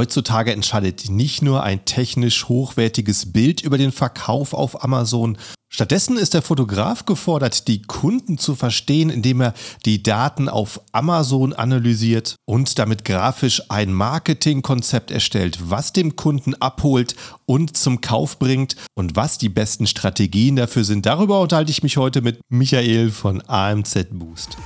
Heutzutage 0.00 0.50
entscheidet 0.54 1.10
nicht 1.10 1.42
nur 1.42 1.62
ein 1.62 1.84
technisch 1.84 2.48
hochwertiges 2.48 3.34
Bild 3.34 3.60
über 3.60 3.76
den 3.76 3.92
Verkauf 3.92 4.54
auf 4.54 4.82
Amazon. 4.82 5.36
Stattdessen 5.68 6.16
ist 6.16 6.32
der 6.32 6.40
Fotograf 6.40 7.04
gefordert, 7.04 7.68
die 7.68 7.82
Kunden 7.82 8.38
zu 8.38 8.54
verstehen, 8.54 9.10
indem 9.10 9.42
er 9.42 9.52
die 9.84 10.02
Daten 10.02 10.48
auf 10.48 10.80
Amazon 10.92 11.52
analysiert 11.52 12.36
und 12.46 12.78
damit 12.78 13.04
grafisch 13.04 13.60
ein 13.68 13.92
Marketingkonzept 13.92 15.10
erstellt, 15.10 15.58
was 15.68 15.92
dem 15.92 16.16
Kunden 16.16 16.54
abholt 16.54 17.14
und 17.44 17.76
zum 17.76 18.00
Kauf 18.00 18.38
bringt 18.38 18.76
und 18.94 19.16
was 19.16 19.36
die 19.36 19.50
besten 19.50 19.86
Strategien 19.86 20.56
dafür 20.56 20.84
sind. 20.84 21.04
Darüber 21.04 21.42
unterhalte 21.42 21.72
ich 21.72 21.82
mich 21.82 21.98
heute 21.98 22.22
mit 22.22 22.40
Michael 22.48 23.10
von 23.10 23.42
AMZ 23.46 24.06
Boost. 24.12 24.56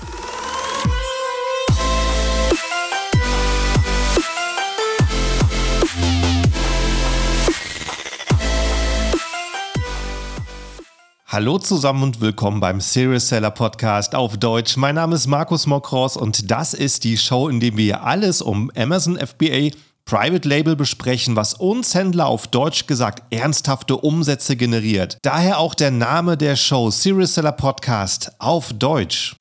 Hallo 11.34 11.58
zusammen 11.58 12.04
und 12.04 12.20
willkommen 12.20 12.60
beim 12.60 12.80
Serious 12.80 13.28
Seller 13.28 13.50
Podcast 13.50 14.14
auf 14.14 14.36
Deutsch. 14.36 14.76
Mein 14.76 14.94
Name 14.94 15.16
ist 15.16 15.26
Markus 15.26 15.66
Mokros 15.66 16.16
und 16.16 16.48
das 16.48 16.74
ist 16.74 17.02
die 17.02 17.18
Show, 17.18 17.48
in 17.48 17.58
der 17.58 17.76
wir 17.76 18.04
alles 18.04 18.40
um 18.40 18.70
Amazon 18.76 19.18
FBA 19.18 19.70
Private 20.04 20.48
Label 20.48 20.76
besprechen, 20.76 21.34
was 21.34 21.54
uns 21.54 21.92
Händler 21.92 22.26
auf 22.26 22.46
Deutsch 22.46 22.86
gesagt 22.86 23.34
ernsthafte 23.34 23.96
Umsätze 23.96 24.54
generiert. 24.54 25.18
Daher 25.22 25.58
auch 25.58 25.74
der 25.74 25.90
Name 25.90 26.36
der 26.36 26.54
Show 26.54 26.92
Serious 26.92 27.34
Seller 27.34 27.50
Podcast 27.50 28.30
auf 28.38 28.72
Deutsch. 28.72 29.34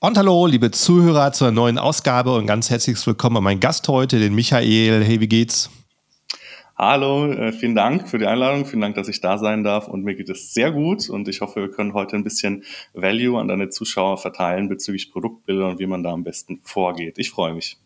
Und 0.00 0.18
hallo, 0.18 0.44
liebe 0.44 0.70
Zuhörer, 0.72 1.32
zur 1.32 1.52
neuen 1.52 1.78
Ausgabe 1.78 2.34
und 2.34 2.46
ganz 2.46 2.68
herzlich 2.68 3.06
willkommen 3.06 3.38
an 3.38 3.44
meinen 3.44 3.60
Gast 3.60 3.88
heute, 3.88 4.18
den 4.18 4.34
Michael. 4.34 5.02
Hey, 5.02 5.22
wie 5.22 5.26
geht's? 5.26 5.70
Hallo, 6.80 7.26
äh, 7.32 7.50
vielen 7.50 7.74
Dank 7.74 8.08
für 8.08 8.20
die 8.20 8.26
Einladung, 8.26 8.64
vielen 8.64 8.82
Dank, 8.82 8.94
dass 8.94 9.08
ich 9.08 9.20
da 9.20 9.36
sein 9.36 9.64
darf 9.64 9.88
und 9.88 10.04
mir 10.04 10.14
geht 10.14 10.28
es 10.28 10.54
sehr 10.54 10.70
gut 10.70 11.10
und 11.10 11.26
ich 11.26 11.40
hoffe, 11.40 11.60
wir 11.60 11.72
können 11.72 11.92
heute 11.92 12.14
ein 12.14 12.22
bisschen 12.22 12.62
Value 12.94 13.36
an 13.36 13.48
deine 13.48 13.68
Zuschauer 13.68 14.16
verteilen 14.16 14.68
bezüglich 14.68 15.10
Produktbilder 15.10 15.70
und 15.70 15.80
wie 15.80 15.88
man 15.88 16.04
da 16.04 16.12
am 16.12 16.22
besten 16.22 16.60
vorgeht. 16.62 17.18
Ich 17.18 17.30
freue 17.30 17.52
mich. 17.52 17.78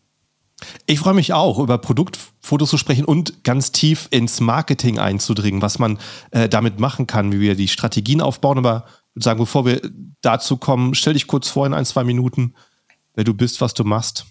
Ich 0.85 0.99
freue 0.99 1.15
mich 1.15 1.33
auch, 1.33 1.59
über 1.59 1.79
Produktfotos 1.79 2.69
zu 2.69 2.77
sprechen 2.77 3.07
und 3.07 3.45
ganz 3.45 3.73
tief 3.73 4.09
ins 4.11 4.43
Marketing 4.43 4.99
einzudringen, 4.99 5.63
was 5.63 5.79
man 5.79 5.99
äh, 6.31 6.51
damit 6.51 6.79
machen 6.79 7.07
kann, 7.07 7.33
wie 7.33 7.41
wir 7.41 7.55
die 7.55 7.69
Strategien 7.69 8.21
aufbauen. 8.21 8.59
Aber 8.59 8.85
sagen, 9.15 9.41
bevor 9.41 9.65
wir 9.65 9.81
dazu 10.21 10.59
kommen, 10.59 10.95
stell 10.95 11.15
dich 11.15 11.27
kurz 11.27 11.49
vor 11.49 11.67
in 11.67 11.73
ein, 11.73 11.87
zwei 11.87 12.05
Minuten, 12.05 12.53
wer 13.15 13.25
du 13.25 13.33
bist, 13.33 13.63
was 13.63 13.73
du 13.73 13.85
machst. 13.85 14.27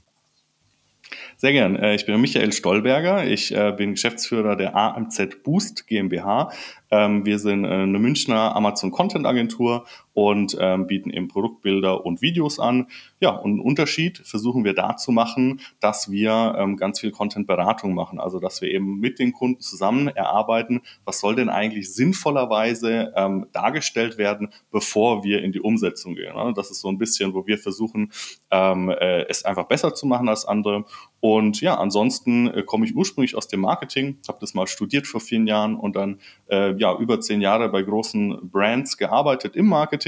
Sehr 1.42 1.54
gern. 1.54 1.76
Äh, 1.76 1.96
ich 1.96 2.06
bin 2.06 2.22
Michael 2.22 2.54
Stolberger. 2.54 3.26
Ich 3.26 3.52
äh, 3.52 3.72
bin 3.76 3.94
Geschäftsführer 3.94 4.56
der 4.56 4.76
AMZ 4.76 5.42
Boost 5.42 5.88
GmbH. 5.88 6.52
Ähm, 6.92 7.26
wir 7.26 7.40
sind 7.40 7.66
äh, 7.66 7.70
eine 7.70 7.98
Münchner 7.98 8.56
Amazon 8.56 8.92
Content 8.92 9.26
Agentur 9.26 9.88
und 10.14 10.58
ähm, 10.60 10.88
bieten 10.88 11.10
eben 11.10 11.28
Produktbilder 11.28 12.06
und 12.06 12.22
Videos 12.22 12.60
an. 12.60 12.88
Ja, 13.20 13.30
und 13.32 13.52
einen 13.52 13.60
Unterschied 13.60 14.18
versuchen 14.20 14.64
wir 14.64 14.74
da 14.74 14.98
zu 14.98 15.12
machen, 15.12 15.62
dass 15.80 16.12
wir 16.12 16.56
ähm, 16.58 16.78
ganz 16.78 17.00
viel 17.00 17.12
Content-Beratung 17.12 17.94
machen. 17.94 18.20
Also, 18.20 18.40
dass 18.40 18.62
wir 18.62 18.70
eben 18.70 19.00
mit 19.00 19.20
den 19.20 19.32
Kunden 19.32 19.62
zusammen 19.62 20.08
erarbeiten, 20.08 20.82
was 21.06 21.20
soll 21.20 21.36
denn 21.36 21.50
eigentlich 21.50 21.94
sinnvollerweise 21.94 23.14
ähm, 23.16 23.48
dargestellt 23.54 24.18
werden, 24.18 24.50
bevor 24.72 25.24
wir 25.24 25.42
in 25.44 25.52
die 25.52 25.62
Umsetzung 25.62 26.16
gehen. 26.16 26.36
Ne? 26.36 26.54
Das 26.56 26.72
ist 26.72 26.82
so 26.82 26.90
ein 26.90 26.98
bisschen, 26.98 27.34
wo 27.34 27.48
wir 27.48 27.58
versuchen, 27.58 28.12
ähm, 28.50 28.90
äh, 28.90 29.26
es 29.30 29.46
einfach 29.46 29.66
besser 29.66 29.94
zu 29.94 30.06
machen 30.06 30.28
als 30.28 30.46
andere. 30.46 30.86
Und 31.22 31.62
ja, 31.62 31.76
ansonsten 31.78 32.48
äh, 32.48 32.64
komme 32.64 32.86
ich 32.86 32.96
ursprünglich 32.96 33.36
aus 33.36 33.48
dem 33.48 33.62
Marketing, 33.62 34.18
habe 34.28 34.40
das 34.42 34.54
mal 34.54 34.68
studiert 34.68 35.08
vor 35.08 35.22
vielen 35.22 35.48
Jahren 35.48 35.76
und 35.76 35.96
dann 35.96 36.20
äh, 36.50 36.76
ja 36.78 36.98
über 36.98 37.22
zehn 37.22 37.42
Jahre 37.42 37.70
bei 37.70 37.84
großen 37.84 38.50
Brands 38.50 38.98
gearbeitet 38.98 39.56
im 39.56 39.68
Marketing. 39.68 40.01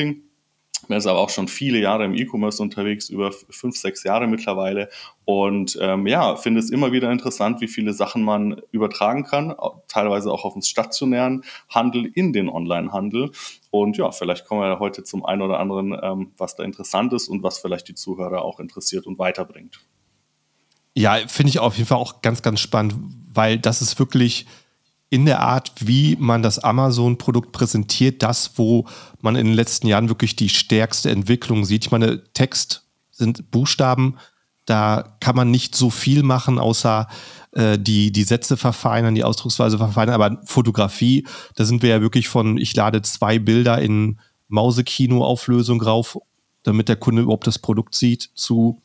Bin 0.87 0.97
jetzt 0.97 1.07
aber 1.07 1.19
auch 1.19 1.29
schon 1.29 1.47
viele 1.47 1.79
Jahre 1.79 2.03
im 2.03 2.13
E-Commerce 2.13 2.61
unterwegs, 2.61 3.09
über 3.09 3.31
fünf, 3.31 3.77
sechs 3.77 4.03
Jahre 4.03 4.27
mittlerweile. 4.27 4.89
Und 5.23 5.77
ähm, 5.81 6.07
ja, 6.07 6.35
finde 6.35 6.59
es 6.59 6.69
immer 6.69 6.91
wieder 6.91 7.09
interessant, 7.09 7.61
wie 7.61 7.69
viele 7.69 7.93
Sachen 7.93 8.21
man 8.21 8.61
übertragen 8.71 9.23
kann, 9.23 9.55
teilweise 9.87 10.29
auch 10.29 10.43
auf 10.43 10.53
den 10.53 10.61
stationären 10.61 11.45
Handel 11.69 12.05
in 12.05 12.33
den 12.33 12.49
Online-Handel. 12.49 13.31
Und 13.71 13.95
ja, 13.95 14.11
vielleicht 14.11 14.45
kommen 14.45 14.61
wir 14.61 14.79
heute 14.79 15.05
zum 15.05 15.25
einen 15.25 15.41
oder 15.41 15.59
anderen, 15.59 15.97
ähm, 16.01 16.33
was 16.37 16.55
da 16.57 16.63
interessant 16.63 17.13
ist 17.13 17.29
und 17.29 17.43
was 17.43 17.59
vielleicht 17.59 17.87
die 17.87 17.95
Zuhörer 17.95 18.43
auch 18.43 18.59
interessiert 18.59 19.07
und 19.07 19.17
weiterbringt. 19.17 19.79
Ja, 20.95 21.17
finde 21.27 21.49
ich 21.49 21.59
auf 21.59 21.77
jeden 21.77 21.87
Fall 21.87 21.97
auch 21.97 22.21
ganz, 22.21 22.41
ganz 22.41 22.59
spannend, 22.59 22.95
weil 23.33 23.57
das 23.57 23.81
ist 23.81 23.97
wirklich 23.99 24.45
in 25.13 25.27
der 25.27 25.41
Art, 25.41 25.73
wie 25.77 26.17
man 26.19 26.41
das 26.41 26.57
Amazon-Produkt 26.57 27.51
präsentiert, 27.51 28.23
das, 28.23 28.53
wo 28.55 28.87
man 29.21 29.35
in 29.35 29.45
den 29.45 29.53
letzten 29.53 29.85
Jahren 29.85 30.09
wirklich 30.09 30.35
die 30.35 30.49
stärkste 30.49 31.11
Entwicklung 31.11 31.65
sieht. 31.65 31.85
Ich 31.85 31.91
meine, 31.91 32.23
Text 32.33 32.87
sind 33.11 33.51
Buchstaben, 33.51 34.15
da 34.65 35.15
kann 35.19 35.35
man 35.35 35.51
nicht 35.51 35.75
so 35.75 35.91
viel 35.91 36.23
machen, 36.23 36.57
außer 36.57 37.07
äh, 37.51 37.77
die, 37.77 38.11
die 38.11 38.23
Sätze 38.23 38.57
verfeinern, 38.57 39.13
die 39.13 39.23
Ausdrucksweise 39.23 39.77
verfeinern. 39.77 40.15
Aber 40.19 40.41
Fotografie, 40.45 41.27
da 41.53 41.63
sind 41.63 41.83
wir 41.83 41.89
ja 41.89 42.01
wirklich 42.01 42.27
von, 42.27 42.57
ich 42.57 42.75
lade 42.75 43.03
zwei 43.03 43.37
Bilder 43.37 43.79
in 43.79 44.19
Mausekino-Auflösung 44.47 45.79
rauf, 45.83 46.17
damit 46.63 46.89
der 46.89 46.95
Kunde 46.95 47.21
überhaupt 47.21 47.45
das 47.45 47.59
Produkt 47.59 47.93
sieht, 47.93 48.31
zu 48.33 48.81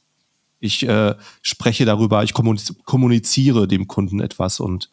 ich 0.61 0.87
äh, 0.87 1.15
spreche 1.41 1.87
darüber, 1.87 2.23
ich 2.23 2.35
kommuniziere 2.35 3.67
dem 3.67 3.89
Kunden 3.89 4.21
etwas 4.21 4.61
und 4.61 4.91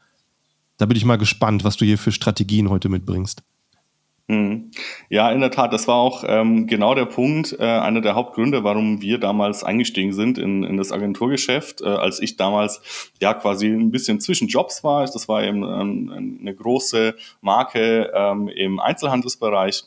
da 0.77 0.85
bin 0.85 0.97
ich 0.97 1.05
mal 1.05 1.17
gespannt, 1.17 1.63
was 1.63 1.77
du 1.77 1.85
hier 1.85 1.97
für 1.97 2.11
Strategien 2.11 2.69
heute 2.69 2.89
mitbringst. 2.89 3.43
Hm. 4.27 4.71
Ja, 5.07 5.31
in 5.31 5.39
der 5.39 5.51
Tat, 5.51 5.71
das 5.71 5.87
war 5.87 5.97
auch 5.97 6.23
ähm, 6.27 6.65
genau 6.65 6.95
der 6.95 7.05
Punkt, 7.05 7.55
äh, 7.59 7.63
einer 7.63 8.01
der 8.01 8.15
Hauptgründe, 8.15 8.63
warum 8.63 8.99
wir 8.99 9.19
damals 9.19 9.63
eingestiegen 9.63 10.13
sind 10.13 10.39
in, 10.39 10.63
in 10.63 10.77
das 10.77 10.91
Agenturgeschäft, 10.91 11.81
äh, 11.81 11.85
als 11.85 12.19
ich 12.19 12.35
damals 12.35 13.11
ja 13.21 13.35
quasi 13.35 13.67
ein 13.67 13.91
bisschen 13.91 14.19
zwischen 14.19 14.47
Jobs 14.47 14.83
war. 14.83 15.05
Das 15.05 15.27
war 15.27 15.43
eben 15.43 15.61
ähm, 15.61 16.39
eine 16.41 16.55
große 16.55 17.15
Marke 17.41 18.11
ähm, 18.15 18.47
im 18.47 18.79
Einzelhandelsbereich. 18.79 19.83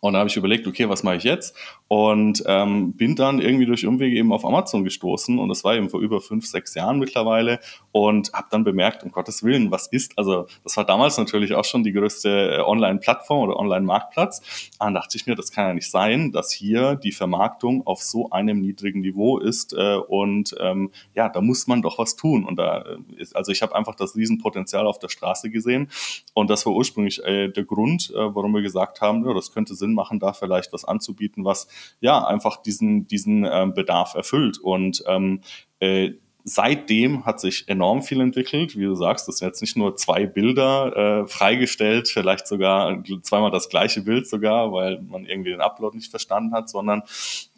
Und 0.00 0.14
da 0.14 0.18
habe 0.18 0.28
ich 0.28 0.36
überlegt, 0.36 0.66
okay, 0.66 0.88
was 0.88 1.04
mache 1.04 1.18
ich 1.18 1.22
jetzt? 1.22 1.56
Und 1.92 2.42
ähm, 2.46 2.94
bin 2.94 3.16
dann 3.16 3.38
irgendwie 3.38 3.66
durch 3.66 3.86
Umwege 3.86 4.16
eben 4.16 4.32
auf 4.32 4.46
Amazon 4.46 4.82
gestoßen 4.82 5.38
und 5.38 5.50
das 5.50 5.62
war 5.62 5.74
eben 5.74 5.90
vor 5.90 6.00
über 6.00 6.22
fünf, 6.22 6.46
sechs 6.46 6.74
Jahren 6.74 6.98
mittlerweile 6.98 7.60
und 7.90 8.32
habe 8.32 8.46
dann 8.50 8.64
bemerkt, 8.64 9.02
um 9.02 9.12
Gottes 9.12 9.42
Willen, 9.42 9.70
was 9.70 9.88
ist, 9.88 10.16
also 10.16 10.46
das 10.64 10.74
war 10.78 10.86
damals 10.86 11.18
natürlich 11.18 11.52
auch 11.52 11.66
schon 11.66 11.84
die 11.84 11.92
größte 11.92 12.56
äh, 12.56 12.60
Online-Plattform 12.62 13.40
oder 13.40 13.58
Online-Marktplatz, 13.58 14.70
dann 14.78 14.94
dachte 14.94 15.18
ich 15.18 15.26
mir, 15.26 15.34
das 15.34 15.52
kann 15.52 15.66
ja 15.66 15.74
nicht 15.74 15.90
sein, 15.90 16.32
dass 16.32 16.50
hier 16.50 16.94
die 16.94 17.12
Vermarktung 17.12 17.86
auf 17.86 18.00
so 18.02 18.30
einem 18.30 18.62
niedrigen 18.62 19.02
Niveau 19.02 19.36
ist 19.36 19.74
äh, 19.74 19.96
und 19.96 20.54
ähm, 20.60 20.92
ja, 21.14 21.28
da 21.28 21.42
muss 21.42 21.66
man 21.66 21.82
doch 21.82 21.98
was 21.98 22.16
tun. 22.16 22.46
Und 22.46 22.56
da 22.56 22.78
äh, 22.78 23.20
ist, 23.20 23.36
also 23.36 23.52
ich 23.52 23.60
habe 23.60 23.74
einfach 23.74 23.96
das 23.96 24.16
Riesenpotenzial 24.16 24.86
auf 24.86 24.98
der 24.98 25.10
Straße 25.10 25.50
gesehen 25.50 25.90
und 26.32 26.48
das 26.48 26.64
war 26.64 26.72
ursprünglich 26.72 27.22
äh, 27.22 27.48
der 27.48 27.64
Grund, 27.64 28.10
äh, 28.16 28.34
warum 28.34 28.54
wir 28.54 28.62
gesagt 28.62 29.02
haben, 29.02 29.26
ja, 29.26 29.34
das 29.34 29.52
könnte 29.52 29.74
Sinn 29.74 29.92
machen, 29.92 30.20
da 30.20 30.32
vielleicht 30.32 30.72
was 30.72 30.86
anzubieten, 30.86 31.44
was 31.44 31.68
ja 32.00 32.24
einfach 32.24 32.62
diesen, 32.62 33.06
diesen 33.06 33.46
ähm, 33.50 33.74
Bedarf 33.74 34.14
erfüllt. 34.14 34.58
Und 34.58 35.02
ähm, 35.06 35.40
äh, 35.80 36.12
seitdem 36.44 37.24
hat 37.24 37.40
sich 37.40 37.68
enorm 37.68 38.02
viel 38.02 38.20
entwickelt. 38.20 38.76
Wie 38.76 38.84
du 38.84 38.94
sagst, 38.94 39.28
das 39.28 39.38
sind 39.38 39.48
jetzt 39.48 39.60
nicht 39.60 39.76
nur 39.76 39.96
zwei 39.96 40.26
Bilder 40.26 40.96
äh, 41.22 41.26
freigestellt, 41.26 42.08
vielleicht 42.08 42.46
sogar 42.46 43.02
zweimal 43.22 43.50
das 43.50 43.68
gleiche 43.68 44.02
Bild 44.02 44.26
sogar, 44.26 44.72
weil 44.72 45.00
man 45.02 45.24
irgendwie 45.24 45.50
den 45.50 45.60
Upload 45.60 45.96
nicht 45.96 46.10
verstanden 46.10 46.52
hat, 46.52 46.68
sondern 46.68 47.02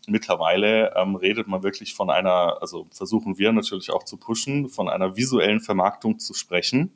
mittlerweile 0.06 0.94
ähm, 0.96 1.16
redet 1.16 1.48
man 1.48 1.62
wirklich 1.62 1.94
von 1.94 2.10
einer, 2.10 2.58
also 2.60 2.86
versuchen 2.90 3.38
wir 3.38 3.52
natürlich 3.52 3.90
auch 3.90 4.02
zu 4.02 4.18
pushen, 4.18 4.68
von 4.68 4.88
einer 4.88 5.16
visuellen 5.16 5.60
Vermarktung 5.60 6.18
zu 6.18 6.34
sprechen 6.34 6.93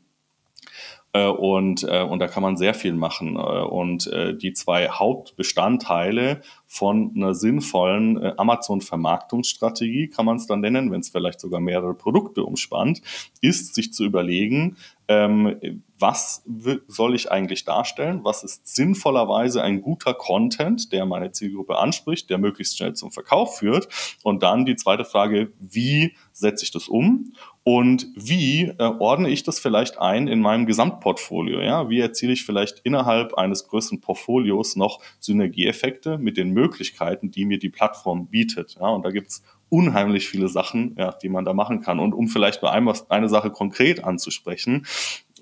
und, 1.12 1.84
äh, 1.84 2.02
und 2.02 2.18
da 2.18 2.28
kann 2.28 2.42
man 2.42 2.56
sehr 2.56 2.74
viel 2.74 2.92
machen. 2.92 3.36
Äh, 3.36 3.38
und 3.38 4.10
die 4.42 4.52
zwei 4.52 4.88
Hauptbestandteile 4.88 6.40
von 6.66 7.12
einer 7.16 7.34
sinnvollen 7.34 8.38
Amazon-Vermarktungsstrategie, 8.38 10.08
kann 10.08 10.26
man 10.26 10.36
es 10.36 10.46
dann 10.46 10.60
nennen, 10.60 10.90
wenn 10.90 11.00
es 11.00 11.08
vielleicht 11.08 11.40
sogar 11.40 11.60
mehrere 11.60 11.94
Produkte 11.94 12.44
umspannt, 12.44 13.00
ist 13.40 13.74
sich 13.74 13.92
zu 13.92 14.04
überlegen, 14.04 14.76
ähm, 15.08 15.82
was 15.98 16.44
soll 16.86 17.14
ich 17.14 17.32
eigentlich 17.32 17.64
darstellen? 17.64 18.20
Was 18.22 18.44
ist 18.44 18.72
sinnvollerweise 18.74 19.62
ein 19.62 19.80
guter 19.80 20.12
Content, 20.12 20.92
der 20.92 21.06
meine 21.06 21.32
Zielgruppe 21.32 21.78
anspricht, 21.78 22.28
der 22.28 22.36
möglichst 22.36 22.76
schnell 22.76 22.92
zum 22.92 23.10
Verkauf 23.10 23.56
führt? 23.56 23.88
Und 24.22 24.42
dann 24.42 24.66
die 24.66 24.76
zweite 24.76 25.06
Frage, 25.06 25.52
wie 25.58 26.14
setze 26.32 26.64
ich 26.64 26.70
das 26.70 26.88
um? 26.88 27.32
Und 27.68 28.06
wie 28.14 28.62
äh, 28.62 28.74
ordne 28.78 29.28
ich 29.28 29.42
das 29.42 29.60
vielleicht 29.60 29.98
ein 29.98 30.26
in 30.26 30.40
meinem 30.40 30.64
Gesamtportfolio? 30.64 31.60
Ja? 31.60 31.90
Wie 31.90 32.00
erziele 32.00 32.32
ich 32.32 32.46
vielleicht 32.46 32.78
innerhalb 32.78 33.34
eines 33.34 33.68
größeren 33.68 34.00
Portfolios 34.00 34.74
noch 34.74 35.02
Synergieeffekte 35.20 36.16
mit 36.16 36.38
den 36.38 36.52
Möglichkeiten, 36.52 37.30
die 37.30 37.44
mir 37.44 37.58
die 37.58 37.68
Plattform 37.68 38.28
bietet? 38.28 38.78
Ja? 38.80 38.88
Und 38.88 39.04
da 39.04 39.10
gibt's 39.10 39.42
unheimlich 39.68 40.30
viele 40.30 40.48
Sachen, 40.48 40.96
ja, 40.98 41.12
die 41.12 41.28
man 41.28 41.44
da 41.44 41.52
machen 41.52 41.82
kann. 41.82 41.98
Und 41.98 42.14
um 42.14 42.28
vielleicht 42.28 42.62
nur 42.62 42.72
einmal 42.72 42.94
eine 43.10 43.28
Sache 43.28 43.50
konkret 43.50 44.02
anzusprechen, 44.02 44.86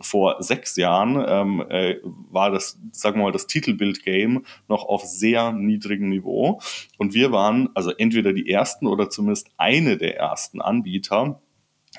vor 0.00 0.42
sechs 0.42 0.74
Jahren 0.74 1.24
ähm, 1.28 1.64
äh, 1.68 2.00
war 2.02 2.50
das, 2.50 2.76
sagen 2.90 3.20
wir 3.20 3.26
mal, 3.26 3.32
das 3.32 3.46
Titelbild-Game 3.46 4.44
noch 4.66 4.84
auf 4.84 5.04
sehr 5.04 5.52
niedrigem 5.52 6.08
Niveau. 6.08 6.60
Und 6.98 7.14
wir 7.14 7.30
waren 7.30 7.68
also 7.74 7.92
entweder 7.92 8.32
die 8.32 8.50
ersten 8.50 8.88
oder 8.88 9.10
zumindest 9.10 9.48
eine 9.58 9.96
der 9.96 10.16
ersten 10.16 10.60
Anbieter, 10.60 11.40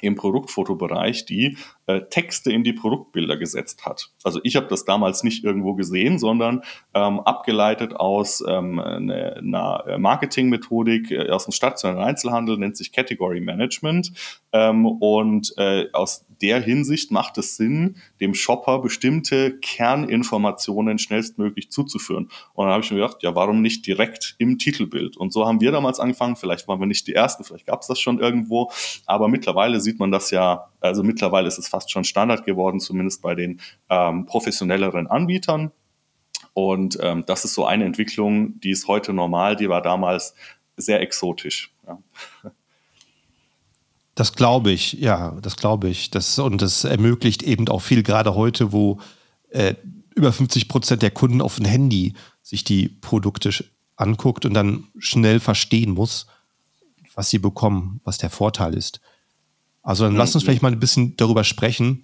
im 0.01 0.15
Produktfotobereich, 0.15 1.25
die 1.25 1.57
äh, 1.87 2.01
Texte 2.09 2.51
in 2.51 2.63
die 2.63 2.73
Produktbilder 2.73 3.37
gesetzt 3.37 3.85
hat. 3.85 4.11
Also 4.23 4.39
ich 4.43 4.55
habe 4.55 4.67
das 4.67 4.85
damals 4.85 5.23
nicht 5.23 5.43
irgendwo 5.43 5.73
gesehen, 5.73 6.19
sondern 6.19 6.61
ähm, 6.93 7.19
abgeleitet 7.21 7.95
aus 7.95 8.43
ähm, 8.47 8.79
einer 8.79 9.77
eine 9.85 9.97
Marketingmethodik 9.97 11.11
äh, 11.11 11.29
aus 11.29 11.45
dem 11.45 11.51
stationären 11.51 12.03
Einzelhandel, 12.03 12.57
nennt 12.57 12.77
sich 12.77 12.91
Category 12.91 13.41
Management. 13.41 14.11
Ähm, 14.53 14.85
und 14.85 15.53
äh, 15.57 15.87
aus 15.93 16.25
der 16.41 16.61
Hinsicht 16.61 17.11
macht 17.11 17.37
es 17.37 17.57
Sinn, 17.57 17.97
dem 18.21 18.33
Shopper 18.33 18.79
bestimmte 18.79 19.57
Kerninformationen 19.59 20.99
schnellstmöglich 20.99 21.71
zuzuführen. 21.71 22.29
Und 22.53 22.65
dann 22.65 22.73
habe 22.73 22.83
ich 22.83 22.91
mir 22.91 22.97
gedacht, 22.97 23.23
ja, 23.23 23.35
warum 23.35 23.61
nicht 23.61 23.85
direkt 23.87 24.35
im 24.37 24.57
Titelbild? 24.57 25.17
Und 25.17 25.33
so 25.33 25.45
haben 25.45 25.61
wir 25.61 25.71
damals 25.71 25.99
angefangen. 25.99 26.35
Vielleicht 26.35 26.67
waren 26.67 26.79
wir 26.79 26.85
nicht 26.85 27.07
die 27.07 27.13
Ersten, 27.13 27.43
vielleicht 27.43 27.65
gab 27.65 27.81
es 27.81 27.87
das 27.87 27.99
schon 27.99 28.19
irgendwo. 28.19 28.71
Aber 29.05 29.27
mittlerweile 29.27 29.79
sieht 29.79 29.99
man 29.99 30.11
das 30.11 30.31
ja, 30.31 30.69
also 30.79 31.03
mittlerweile 31.03 31.47
ist 31.47 31.57
es 31.57 31.67
fast 31.67 31.76
schon 31.87 32.03
Standard 32.03 32.45
geworden, 32.45 32.79
zumindest 32.79 33.21
bei 33.21 33.35
den 33.35 33.59
ähm, 33.89 34.25
professionelleren 34.25 35.07
Anbietern. 35.07 35.71
Und 36.53 36.97
ähm, 37.01 37.23
das 37.27 37.45
ist 37.45 37.53
so 37.53 37.65
eine 37.65 37.85
Entwicklung, 37.85 38.59
die 38.59 38.71
ist 38.71 38.87
heute 38.87 39.13
normal, 39.13 39.55
die 39.55 39.69
war 39.69 39.81
damals 39.81 40.33
sehr 40.75 41.01
exotisch. 41.01 41.71
Ja. 41.85 41.99
Das 44.15 44.33
glaube 44.33 44.71
ich, 44.71 44.93
ja, 44.93 45.37
das 45.41 45.57
glaube 45.57 45.89
ich. 45.89 46.09
Das, 46.09 46.39
und 46.39 46.59
das 46.63 46.83
ermöglicht 46.83 47.43
eben 47.43 47.67
auch 47.67 47.83
viel, 47.83 48.01
gerade 48.01 48.33
heute, 48.33 48.71
wo 48.71 48.99
äh, 49.49 49.75
über 50.15 50.33
50 50.33 50.67
Prozent 50.67 51.03
der 51.03 51.11
Kunden 51.11 51.39
auf 51.39 51.57
dem 51.57 51.65
Handy 51.65 52.15
sich 52.41 52.63
die 52.63 52.89
Produkte 52.89 53.51
anguckt 53.95 54.45
und 54.45 54.55
dann 54.55 54.85
schnell 54.97 55.39
verstehen 55.39 55.91
muss, 55.91 56.25
was 57.13 57.29
sie 57.29 57.37
bekommen, 57.37 58.01
was 58.03 58.17
der 58.17 58.31
Vorteil 58.31 58.73
ist. 58.73 59.01
Also 59.87 60.03
dann 60.03 60.13
mhm. 60.13 60.19
lass 60.19 60.35
uns 60.35 60.43
vielleicht 60.43 60.61
mal 60.61 60.73
ein 60.73 60.81
bisschen 60.81 61.15
darüber 61.15 61.45
sprechen, 61.45 62.03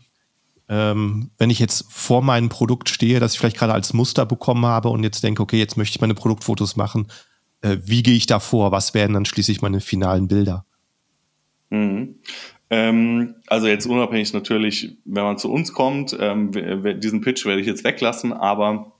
ähm, 0.69 1.31
wenn 1.37 1.49
ich 1.49 1.59
jetzt 1.59 1.85
vor 1.91 2.21
meinem 2.21 2.47
Produkt 2.47 2.87
stehe, 2.87 3.19
das 3.19 3.33
ich 3.33 3.39
vielleicht 3.39 3.57
gerade 3.57 3.73
als 3.73 3.93
Muster 3.93 4.25
bekommen 4.25 4.65
habe 4.65 4.87
und 4.87 5.03
jetzt 5.03 5.21
denke, 5.21 5.43
okay, 5.43 5.57
jetzt 5.57 5.75
möchte 5.75 5.97
ich 5.97 6.01
meine 6.01 6.13
Produktfotos 6.13 6.77
machen, 6.77 7.07
äh, 7.59 7.77
wie 7.83 8.01
gehe 8.01 8.15
ich 8.15 8.25
da 8.25 8.39
vor? 8.39 8.71
Was 8.71 8.93
werden 8.93 9.11
dann 9.11 9.25
schließlich 9.25 9.61
meine 9.61 9.81
finalen 9.81 10.29
Bilder? 10.29 10.65
Mhm. 11.71 12.19
Ähm, 12.69 13.35
also 13.47 13.67
jetzt 13.67 13.85
unabhängig 13.85 14.31
natürlich, 14.31 14.95
wenn 15.03 15.23
man 15.23 15.37
zu 15.37 15.51
uns 15.51 15.73
kommt, 15.73 16.15
ähm, 16.17 16.51
diesen 17.01 17.19
Pitch 17.19 17.45
werde 17.45 17.59
ich 17.59 17.67
jetzt 17.67 17.83
weglassen, 17.83 18.31
aber 18.31 18.93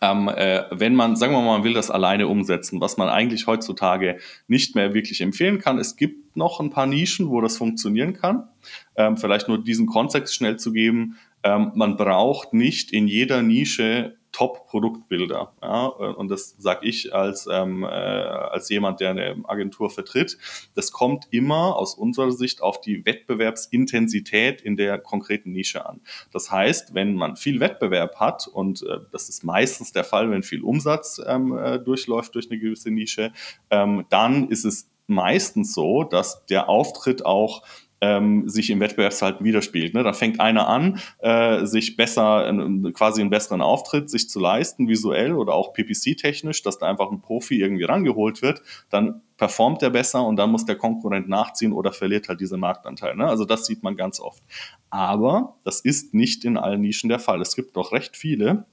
ähm, 0.00 0.28
äh, 0.28 0.64
wenn 0.70 0.94
man, 0.94 1.16
sagen 1.16 1.32
wir 1.32 1.40
mal, 1.40 1.58
man 1.58 1.64
will 1.64 1.74
das 1.74 1.90
alleine 1.90 2.28
umsetzen, 2.28 2.80
was 2.80 2.96
man 2.96 3.08
eigentlich 3.08 3.46
heutzutage 3.46 4.18
nicht 4.46 4.74
mehr 4.74 4.94
wirklich 4.94 5.20
empfehlen 5.20 5.58
kann. 5.58 5.78
Es 5.78 5.96
gibt 5.96 6.36
noch 6.36 6.60
ein 6.60 6.70
paar 6.70 6.86
Nischen, 6.86 7.30
wo 7.30 7.40
das 7.40 7.56
funktionieren 7.56 8.12
kann. 8.12 8.48
Ähm, 8.96 9.16
vielleicht 9.16 9.48
nur 9.48 9.62
diesen 9.62 9.86
Kontext 9.86 10.34
schnell 10.34 10.58
zu 10.58 10.72
geben. 10.72 11.18
Ähm, 11.42 11.72
man 11.74 11.96
braucht 11.96 12.52
nicht 12.52 12.92
in 12.92 13.08
jeder 13.08 13.42
Nische 13.42 14.16
Top-Produktbilder. 14.36 15.54
Ja? 15.62 15.86
Und 15.86 16.30
das 16.30 16.56
sage 16.58 16.86
ich 16.86 17.14
als, 17.14 17.48
ähm, 17.50 17.84
äh, 17.84 17.86
als 17.86 18.68
jemand, 18.68 19.00
der 19.00 19.10
eine 19.10 19.42
Agentur 19.44 19.88
vertritt. 19.88 20.36
Das 20.74 20.92
kommt 20.92 21.26
immer 21.30 21.74
aus 21.76 21.94
unserer 21.94 22.30
Sicht 22.30 22.60
auf 22.60 22.82
die 22.82 23.06
Wettbewerbsintensität 23.06 24.60
in 24.60 24.76
der 24.76 24.98
konkreten 24.98 25.52
Nische 25.52 25.86
an. 25.86 26.02
Das 26.32 26.50
heißt, 26.50 26.92
wenn 26.92 27.14
man 27.14 27.36
viel 27.36 27.60
Wettbewerb 27.60 28.16
hat, 28.16 28.46
und 28.46 28.82
äh, 28.82 28.98
das 29.10 29.30
ist 29.30 29.42
meistens 29.42 29.92
der 29.92 30.04
Fall, 30.04 30.30
wenn 30.30 30.42
viel 30.42 30.62
Umsatz 30.62 31.18
ähm, 31.26 31.56
äh, 31.56 31.78
durchläuft 31.78 32.34
durch 32.34 32.50
eine 32.50 32.60
gewisse 32.60 32.90
Nische, 32.90 33.32
ähm, 33.70 34.04
dann 34.10 34.50
ist 34.50 34.66
es 34.66 34.90
meistens 35.06 35.72
so, 35.72 36.04
dass 36.04 36.44
der 36.46 36.68
Auftritt 36.68 37.24
auch 37.24 37.62
ähm, 38.00 38.48
sich 38.48 38.70
im 38.70 38.80
Wettbewerbsverhalten 38.80 39.44
widerspiegelt. 39.44 39.94
Ne? 39.94 40.02
Da 40.02 40.12
fängt 40.12 40.40
einer 40.40 40.68
an, 40.68 41.00
äh, 41.18 41.64
sich 41.64 41.96
besser, 41.96 42.48
äh, 42.48 42.92
quasi 42.92 43.20
einen 43.20 43.30
besseren 43.30 43.62
Auftritt 43.62 44.10
sich 44.10 44.28
zu 44.28 44.38
leisten, 44.38 44.88
visuell 44.88 45.32
oder 45.32 45.54
auch 45.54 45.72
PPC-technisch, 45.72 46.62
dass 46.62 46.78
da 46.78 46.86
einfach 46.86 47.10
ein 47.10 47.20
Profi 47.20 47.60
irgendwie 47.60 47.84
rangeholt 47.84 48.42
wird, 48.42 48.62
dann 48.90 49.22
performt 49.36 49.82
er 49.82 49.90
besser 49.90 50.24
und 50.24 50.36
dann 50.36 50.50
muss 50.50 50.64
der 50.64 50.76
Konkurrent 50.76 51.28
nachziehen 51.28 51.72
oder 51.72 51.92
verliert 51.92 52.28
halt 52.28 52.40
diese 52.40 52.56
Marktanteil. 52.56 53.16
Ne? 53.16 53.26
Also 53.26 53.44
das 53.44 53.66
sieht 53.66 53.82
man 53.82 53.96
ganz 53.96 54.20
oft. 54.20 54.42
Aber 54.90 55.56
das 55.64 55.80
ist 55.80 56.14
nicht 56.14 56.44
in 56.44 56.56
allen 56.56 56.80
Nischen 56.80 57.08
der 57.08 57.18
Fall. 57.18 57.40
Es 57.40 57.56
gibt 57.56 57.76
doch 57.76 57.92
recht 57.92 58.16
viele, 58.16 58.66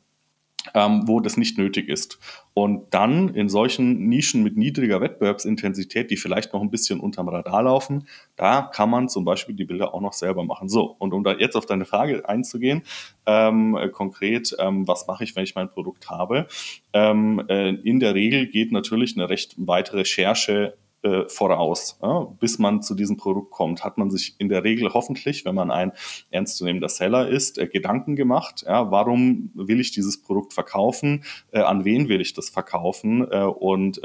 ähm, 0.74 1.08
wo 1.08 1.20
das 1.20 1.38
nicht 1.38 1.58
nötig 1.58 1.90
ist. 1.90 2.20
Und 2.54 2.94
dann 2.94 3.34
in 3.34 3.50
solchen 3.50 4.08
Nischen 4.08 4.44
mit 4.44 4.58
niedriger 4.58 5.02
Wettbewerbsintensität, 5.02 6.12
die 6.12 6.18
vielleicht 6.18 6.54
noch 6.54 6.62
ein 6.62 6.70
bisschen 6.70 7.00
unterm 7.00 7.28
Radar 7.28 7.64
laufen, 7.64 8.08
da 8.36 8.62
kann 8.62 8.90
man 8.90 9.10
zum 9.10 9.26
Beispiel 9.26 9.56
die 9.56 9.66
Bilder 9.66 9.94
auch 9.94 10.02
noch 10.02 10.14
selber 10.14 10.44
machen. 10.44 10.70
So, 10.70 10.96
und 11.00 11.14
um 11.14 11.24
da 11.24 11.34
jetzt 11.34 11.56
auf 11.56 11.66
deine 11.66 11.86
Frage 11.86 12.28
einzugehen, 12.30 12.84
ähm, 13.26 13.76
äh, 13.76 13.90
konkret, 13.90 14.56
ähm, 14.60 14.88
was 14.88 15.08
mache 15.08 15.24
ich, 15.24 15.36
wenn 15.36 15.44
ich 15.44 15.56
mein 15.56 15.70
Produkt 15.70 16.10
habe? 16.10 16.48
Ähm, 16.94 17.44
äh, 17.48 17.70
in 17.70 18.00
der 18.00 18.14
Regel 18.14 18.48
geht 18.48 18.72
natürlich 18.72 19.18
eine 19.18 19.30
recht 19.30 19.56
weite 19.58 19.96
Recherche 19.96 20.78
äh, 21.04 21.28
voraus. 21.28 22.00
Ja? 22.02 22.28
Bis 22.40 22.60
man 22.60 22.82
zu 22.82 22.96
diesem 22.96 23.18
Produkt 23.18 23.52
kommt, 23.52 23.84
hat 23.84 23.98
man 23.98 24.10
sich 24.10 24.36
in 24.40 24.50
der 24.50 24.64
Regel 24.64 24.94
hoffentlich, 24.94 25.46
wenn 25.46 25.56
man 25.56 25.70
ein 25.70 25.92
ernstzunehmender 26.32 26.90
Seller 26.90 27.28
ist, 27.28 27.58
äh, 27.58 27.68
Gedanken 27.68 28.16
gemacht, 28.16 28.64
ja, 28.66 28.90
warum 28.90 29.52
will 29.54 29.80
ich 29.80 29.92
dieses 29.92 30.22
Produkt 30.22 30.54
verkaufen, 30.54 31.24
äh, 31.52 31.60
an 31.60 31.86
wen 31.86 32.10
will 32.10 32.22
ich 32.22 32.34
das 32.34 32.50
verkaufen 32.50 33.28
äh, 33.30 33.44
und 33.44 34.02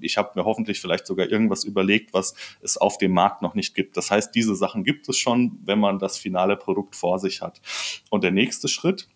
ich 0.00 0.18
habe 0.18 0.32
mir 0.34 0.44
hoffentlich 0.44 0.80
vielleicht 0.80 1.06
sogar 1.06 1.30
irgendwas 1.30 1.64
überlegt, 1.64 2.12
was 2.12 2.34
es 2.60 2.76
auf 2.76 2.98
dem 2.98 3.12
Markt 3.12 3.42
noch 3.42 3.54
nicht 3.54 3.74
gibt. 3.74 3.96
Das 3.96 4.10
heißt, 4.10 4.34
diese 4.34 4.54
Sachen 4.54 4.84
gibt 4.84 5.08
es 5.08 5.16
schon, 5.16 5.58
wenn 5.64 5.78
man 5.78 5.98
das 5.98 6.18
finale 6.18 6.56
Produkt 6.56 6.96
vor 6.96 7.18
sich 7.18 7.42
hat. 7.42 7.60
Und 8.10 8.24
der 8.24 8.30
nächste 8.30 8.68
Schritt 8.68 9.08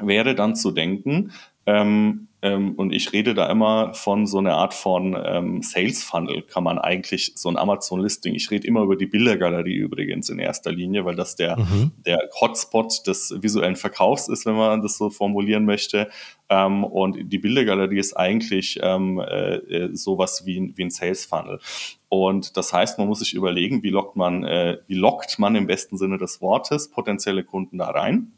wäre 0.00 0.34
dann 0.34 0.56
zu 0.56 0.70
denken, 0.70 1.32
ähm, 1.66 2.28
ähm, 2.42 2.74
und 2.74 2.92
ich 2.92 3.12
rede 3.12 3.34
da 3.34 3.48
immer 3.48 3.94
von 3.94 4.26
so 4.26 4.38
einer 4.38 4.56
Art 4.56 4.74
von 4.74 5.16
ähm, 5.24 5.62
Sales 5.62 6.02
Funnel, 6.02 6.42
kann 6.42 6.64
man 6.64 6.78
eigentlich 6.78 7.32
so 7.36 7.48
ein 7.48 7.56
Amazon 7.56 8.00
Listing. 8.00 8.34
Ich 8.34 8.50
rede 8.50 8.66
immer 8.66 8.82
über 8.82 8.96
die 8.96 9.06
Bildergalerie 9.06 9.76
übrigens 9.76 10.28
in 10.28 10.40
erster 10.40 10.72
Linie, 10.72 11.04
weil 11.04 11.14
das 11.14 11.36
der, 11.36 11.56
mhm. 11.56 11.92
der 12.04 12.18
Hotspot 12.40 13.06
des 13.06 13.32
visuellen 13.40 13.76
Verkaufs 13.76 14.28
ist, 14.28 14.44
wenn 14.44 14.56
man 14.56 14.82
das 14.82 14.98
so 14.98 15.08
formulieren 15.08 15.64
möchte. 15.64 16.10
Ähm, 16.48 16.82
und 16.82 17.32
die 17.32 17.38
Bildergalerie 17.38 18.00
ist 18.00 18.14
eigentlich 18.14 18.80
ähm, 18.82 19.20
äh, 19.20 19.54
äh 19.54 19.94
sowas 19.94 20.44
wie, 20.44 20.72
wie 20.74 20.82
ein 20.82 20.90
Sales 20.90 21.24
Funnel. 21.24 21.60
Und 22.08 22.56
das 22.56 22.72
heißt, 22.72 22.98
man 22.98 23.06
muss 23.06 23.20
sich 23.20 23.34
überlegen, 23.34 23.84
wie 23.84 23.90
lockt 23.90 24.16
man, 24.16 24.42
äh, 24.42 24.78
wie 24.88 24.96
lockt 24.96 25.38
man 25.38 25.54
im 25.54 25.68
besten 25.68 25.96
Sinne 25.96 26.18
des 26.18 26.40
Wortes 26.40 26.90
potenzielle 26.90 27.44
Kunden 27.44 27.78
da 27.78 27.90
rein 27.90 28.32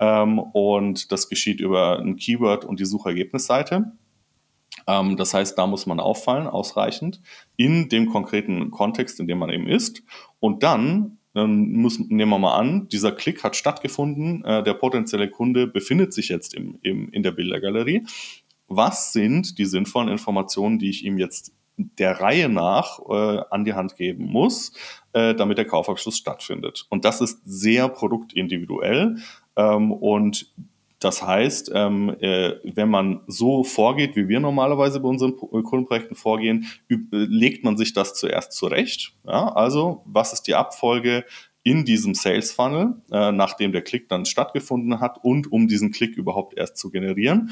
und 0.00 1.12
das 1.12 1.28
geschieht 1.28 1.60
über 1.60 1.98
ein 1.98 2.16
Keyword 2.16 2.64
und 2.64 2.80
die 2.80 2.86
Suchergebnisseite. 2.86 3.92
Ähm, 4.86 5.16
das 5.16 5.34
heißt, 5.34 5.58
da 5.58 5.66
muss 5.66 5.86
man 5.86 6.00
auffallen, 6.00 6.46
ausreichend, 6.46 7.20
in 7.56 7.88
dem 7.88 8.06
konkreten 8.06 8.70
Kontext, 8.70 9.20
in 9.20 9.26
dem 9.26 9.38
man 9.38 9.50
eben 9.50 9.66
ist. 9.66 10.02
Und 10.38 10.62
dann 10.62 11.18
ähm, 11.34 11.72
muss, 11.74 11.98
nehmen 11.98 12.30
wir 12.30 12.38
mal 12.38 12.56
an, 12.56 12.88
dieser 12.88 13.12
Klick 13.12 13.44
hat 13.44 13.56
stattgefunden, 13.56 14.44
äh, 14.44 14.62
der 14.62 14.74
potenzielle 14.74 15.30
Kunde 15.30 15.66
befindet 15.66 16.12
sich 16.12 16.28
jetzt 16.28 16.54
im, 16.54 16.78
im, 16.82 17.08
in 17.10 17.22
der 17.22 17.32
Bildergalerie. 17.32 18.04
Was 18.66 19.12
sind 19.12 19.58
die 19.58 19.64
sinnvollen 19.64 20.08
Informationen, 20.08 20.78
die 20.78 20.90
ich 20.90 21.04
ihm 21.04 21.18
jetzt 21.18 21.52
der 21.76 22.20
Reihe 22.20 22.48
nach 22.48 22.98
äh, 23.08 23.42
an 23.50 23.64
die 23.64 23.74
Hand 23.74 23.96
geben 23.96 24.26
muss, 24.26 24.72
äh, 25.12 25.34
damit 25.34 25.58
der 25.58 25.64
Kaufabschluss 25.64 26.18
stattfindet. 26.18 26.86
Und 26.90 27.04
das 27.04 27.20
ist 27.20 27.40
sehr 27.44 27.88
produktindividuell. 27.88 29.16
Ähm, 29.60 29.92
und 29.92 30.46
das 30.98 31.22
heißt, 31.22 31.72
ähm, 31.74 32.14
äh, 32.20 32.56
wenn 32.62 32.90
man 32.90 33.20
so 33.26 33.64
vorgeht, 33.64 34.16
wie 34.16 34.28
wir 34.28 34.38
normalerweise 34.38 35.00
bei 35.00 35.08
unseren 35.08 35.32
äh, 35.32 35.62
Kundenprojekten 35.62 36.16
vorgehen, 36.16 36.66
äh, 36.90 36.96
legt 37.10 37.64
man 37.64 37.76
sich 37.78 37.92
das 37.94 38.14
zuerst 38.14 38.52
zurecht. 38.52 39.14
Ja? 39.26 39.48
Also, 39.52 40.02
was 40.04 40.32
ist 40.32 40.42
die 40.42 40.54
Abfolge 40.54 41.24
in 41.62 41.84
diesem 41.84 42.14
Sales 42.14 42.52
Funnel, 42.52 42.94
äh, 43.10 43.32
nachdem 43.32 43.72
der 43.72 43.82
Klick 43.82 44.08
dann 44.08 44.26
stattgefunden 44.26 45.00
hat 45.00 45.22
und 45.22 45.50
um 45.50 45.68
diesen 45.68 45.90
Klick 45.90 46.16
überhaupt 46.16 46.56
erst 46.56 46.76
zu 46.76 46.90
generieren? 46.90 47.50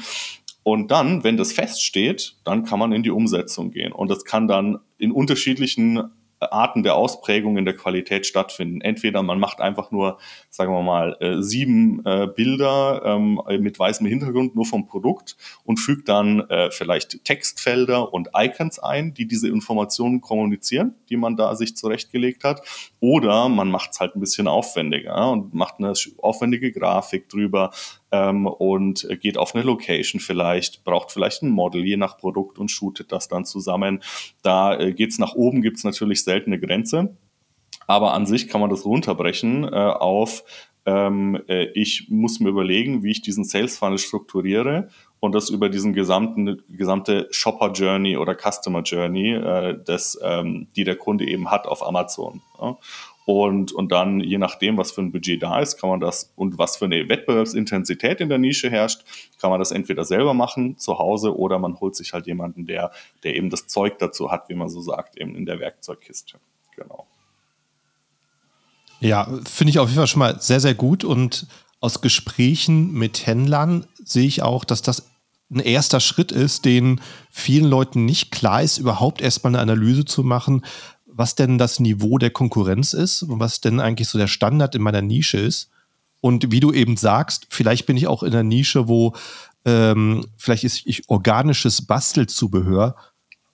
Und 0.61 0.91
dann, 0.91 1.23
wenn 1.23 1.37
das 1.37 1.51
feststeht, 1.53 2.35
dann 2.43 2.65
kann 2.65 2.77
man 2.77 2.91
in 2.91 3.01
die 3.01 3.09
Umsetzung 3.09 3.71
gehen. 3.71 3.91
Und 3.91 4.11
das 4.11 4.25
kann 4.25 4.47
dann 4.47 4.77
in 4.99 5.11
unterschiedlichen 5.11 6.03
Arten 6.39 6.83
der 6.83 6.95
Ausprägung 6.95 7.57
in 7.57 7.65
der 7.65 7.75
Qualität 7.75 8.25
stattfinden. 8.25 8.81
Entweder 8.81 9.23
man 9.23 9.39
macht 9.39 9.61
einfach 9.61 9.91
nur, 9.91 10.17
sagen 10.49 10.73
wir 10.73 10.81
mal, 10.81 11.17
äh, 11.19 11.41
sieben 11.41 12.05
äh, 12.05 12.27
Bilder 12.27 13.01
ähm, 13.05 13.41
mit 13.59 13.77
weißem 13.77 14.05
Hintergrund 14.07 14.55
nur 14.55 14.65
vom 14.65 14.87
Produkt 14.87 15.37
und 15.63 15.79
fügt 15.79 16.09
dann 16.09 16.41
äh, 16.49 16.71
vielleicht 16.71 17.23
Textfelder 17.25 18.13
und 18.13 18.29
Icons 18.35 18.79
ein, 18.79 19.13
die 19.13 19.27
diese 19.27 19.49
Informationen 19.49 20.21
kommunizieren, 20.21 20.95
die 21.09 21.17
man 21.17 21.35
da 21.35 21.55
sich 21.55 21.75
zurechtgelegt 21.75 22.43
hat. 22.43 22.61
Oder 22.99 23.49
man 23.49 23.69
macht 23.69 23.91
es 23.91 23.99
halt 23.99 24.15
ein 24.15 24.19
bisschen 24.19 24.47
aufwendiger 24.47 25.31
und 25.31 25.53
macht 25.53 25.75
eine 25.79 25.93
aufwendige 26.21 26.71
Grafik 26.71 27.29
drüber, 27.29 27.71
ähm, 28.11 28.47
und 28.47 29.07
geht 29.21 29.37
auf 29.37 29.55
eine 29.55 29.63
Location 29.63 30.19
vielleicht, 30.19 30.83
braucht 30.83 31.11
vielleicht 31.11 31.43
ein 31.43 31.49
Model 31.49 31.85
je 31.85 31.97
nach 31.97 32.17
Produkt 32.17 32.59
und 32.59 32.69
shootet 32.69 33.11
das 33.11 33.27
dann 33.27 33.45
zusammen. 33.45 34.01
Da 34.41 34.77
äh, 34.77 34.93
geht's 34.93 35.19
nach 35.19 35.35
oben, 35.35 35.61
gibt's 35.61 35.83
natürlich 35.83 36.23
seltene 36.23 36.59
Grenze. 36.59 37.15
Aber 37.87 38.13
an 38.13 38.25
sich 38.25 38.47
kann 38.47 38.61
man 38.61 38.69
das 38.69 38.85
runterbrechen 38.85 39.63
äh, 39.63 39.69
auf, 39.69 40.43
ähm, 40.85 41.41
äh, 41.47 41.65
ich 41.73 42.07
muss 42.09 42.39
mir 42.39 42.49
überlegen, 42.49 43.03
wie 43.03 43.11
ich 43.11 43.21
diesen 43.21 43.43
Sales 43.43 43.77
Funnel 43.77 43.97
strukturiere 43.97 44.89
und 45.19 45.35
das 45.35 45.49
über 45.49 45.69
diesen 45.69 45.93
gesamten 45.93 46.63
gesamte 46.69 47.27
Shopper 47.31 47.71
Journey 47.73 48.17
oder 48.17 48.35
Customer 48.35 48.81
Journey, 48.81 49.33
äh, 49.33 49.77
das, 49.85 50.17
ähm, 50.23 50.67
die 50.75 50.85
der 50.85 50.95
Kunde 50.95 51.27
eben 51.27 51.51
hat 51.51 51.67
auf 51.67 51.85
Amazon. 51.85 52.41
Ja? 52.59 52.77
Und, 53.31 53.71
und 53.71 53.91
dann, 53.91 54.21
je 54.21 54.39
nachdem, 54.39 54.77
was 54.77 54.91
für 54.91 55.01
ein 55.01 55.11
Budget 55.11 55.43
da 55.43 55.59
ist, 55.59 55.77
kann 55.79 55.91
man 55.91 55.99
das 55.99 56.33
und 56.35 56.57
was 56.57 56.77
für 56.77 56.85
eine 56.85 57.09
Wettbewerbsintensität 57.09 58.21
in 58.21 58.29
der 58.29 58.39
Nische 58.39 58.71
herrscht, 58.71 59.03
kann 59.39 59.51
man 59.51 59.59
das 59.59 59.69
entweder 59.69 60.03
selber 60.03 60.33
machen 60.33 60.79
zu 60.79 60.97
Hause 60.97 61.37
oder 61.37 61.59
man 61.59 61.79
holt 61.79 61.95
sich 61.95 62.13
halt 62.13 62.25
jemanden, 62.25 62.65
der, 62.65 62.89
der 63.23 63.35
eben 63.35 63.51
das 63.51 63.67
Zeug 63.67 63.99
dazu 63.99 64.31
hat, 64.31 64.49
wie 64.49 64.55
man 64.55 64.67
so 64.67 64.81
sagt, 64.81 65.15
eben 65.15 65.35
in 65.35 65.45
der 65.45 65.59
Werkzeugkiste. 65.59 66.39
Genau. 66.75 67.05
Ja, 68.99 69.25
finde 69.45 69.69
ich 69.69 69.77
auf 69.77 69.89
jeden 69.89 69.99
Fall 69.99 70.07
schon 70.07 70.19
mal 70.21 70.41
sehr, 70.41 70.59
sehr 70.59 70.73
gut. 70.73 71.03
Und 71.03 71.45
aus 71.81 72.01
Gesprächen 72.01 72.93
mit 72.93 73.27
Händlern 73.27 73.85
sehe 74.03 74.25
ich 74.25 74.41
auch, 74.41 74.65
dass 74.65 74.81
das 74.81 75.07
ein 75.51 75.59
erster 75.59 75.99
Schritt 75.99 76.31
ist, 76.31 76.65
den 76.65 76.99
vielen 77.29 77.65
Leuten 77.65 78.05
nicht 78.05 78.31
klar 78.31 78.63
ist, 78.63 78.79
überhaupt 78.79 79.21
erstmal 79.21 79.53
eine 79.53 79.61
Analyse 79.61 80.05
zu 80.05 80.23
machen, 80.23 80.63
was 81.19 81.35
denn 81.35 81.57
das 81.57 81.81
Niveau 81.81 82.17
der 82.17 82.29
Konkurrenz 82.29 82.93
ist 82.93 83.23
und 83.23 83.41
was 83.41 83.59
denn 83.59 83.81
eigentlich 83.81 84.07
so 84.07 84.17
der 84.17 84.27
Standard 84.27 84.73
in 84.73 84.81
meiner 84.81 85.01
Nische 85.01 85.37
ist. 85.37 85.69
Und 86.21 86.49
wie 86.53 86.61
du 86.61 86.71
eben 86.71 86.95
sagst, 86.95 87.47
vielleicht 87.49 87.85
bin 87.85 87.97
ich 87.97 88.07
auch 88.07 88.23
in 88.23 88.31
einer 88.31 88.43
Nische, 88.43 88.87
wo 88.87 89.13
ähm, 89.65 90.25
vielleicht 90.37 90.63
ist 90.63 90.83
ich 90.85 91.09
organisches 91.09 91.81
Bastelzubehör 91.81 92.95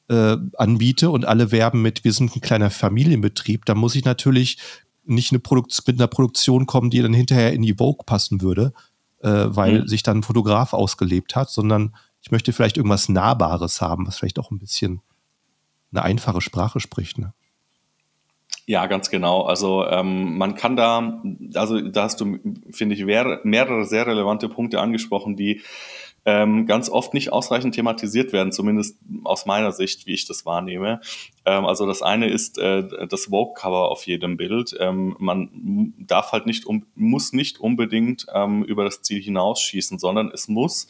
äh, 0.09 0.37
anbiete 0.59 1.09
und 1.09 1.25
alle 1.25 1.51
werben 1.51 1.81
mit, 1.81 2.03
wir 2.03 2.13
sind 2.13 2.35
ein 2.35 2.41
kleiner 2.41 2.69
Familienbetrieb, 2.69 3.65
da 3.65 3.73
muss 3.73 3.95
ich 3.95 4.05
natürlich 4.05 4.59
nicht 5.03 5.31
eine 5.31 5.41
mit 5.87 5.99
einer 5.99 6.07
Produktion 6.07 6.67
kommen, 6.67 6.91
die 6.91 7.01
dann 7.01 7.15
hinterher 7.15 7.51
in 7.51 7.63
die 7.63 7.73
Vogue 7.73 8.05
passen 8.05 8.41
würde, 8.41 8.73
äh, 9.23 9.45
weil 9.47 9.81
mhm. 9.81 9.87
sich 9.87 10.03
dann 10.03 10.19
ein 10.19 10.23
Fotograf 10.23 10.73
ausgelebt 10.73 11.35
hat, 11.35 11.49
sondern 11.49 11.95
ich 12.21 12.29
möchte 12.29 12.53
vielleicht 12.53 12.77
irgendwas 12.77 13.09
Nahbares 13.09 13.81
haben, 13.81 14.05
was 14.05 14.17
vielleicht 14.17 14.37
auch 14.37 14.51
ein 14.51 14.59
bisschen 14.59 15.01
eine 15.91 16.03
einfache 16.03 16.41
Sprache 16.41 16.79
spricht. 16.79 17.17
Ne? 17.17 17.33
Ja, 18.67 18.87
ganz 18.87 19.09
genau. 19.11 19.43
Also 19.43 19.85
ähm, 19.85 20.37
man 20.37 20.55
kann 20.55 20.75
da, 20.75 21.21
also 21.53 21.81
da 21.81 22.03
hast 22.03 22.19
du, 22.19 22.39
finde 22.71 22.95
ich, 22.95 23.05
mehrere 23.05 23.85
sehr 23.85 24.07
relevante 24.07 24.49
Punkte 24.49 24.79
angesprochen, 24.79 25.35
die 25.35 25.61
ähm, 26.27 26.65
ganz 26.65 26.89
oft 26.89 27.13
nicht 27.13 27.31
ausreichend 27.31 27.75
thematisiert 27.75 28.33
werden, 28.33 28.51
zumindest 28.51 28.97
aus 29.23 29.45
meiner 29.45 29.71
Sicht, 29.71 30.07
wie 30.07 30.13
ich 30.13 30.25
das 30.25 30.45
wahrnehme. 30.47 30.99
Ähm, 31.45 31.65
also 31.65 31.85
das 31.85 32.01
eine 32.01 32.27
ist 32.27 32.57
äh, 32.57 33.07
das 33.07 33.25
Vogue-Cover 33.25 33.91
auf 33.91 34.07
jedem 34.07 34.35
Bild. 34.35 34.75
Ähm, 34.79 35.15
man 35.19 35.93
darf 35.99 36.31
halt 36.31 36.47
nicht, 36.47 36.65
um, 36.65 36.87
muss 36.95 37.31
nicht 37.31 37.59
unbedingt 37.59 38.25
ähm, 38.33 38.63
über 38.63 38.83
das 38.83 39.03
Ziel 39.03 39.21
hinausschießen, 39.21 39.99
sondern 39.99 40.31
es 40.33 40.47
muss 40.47 40.87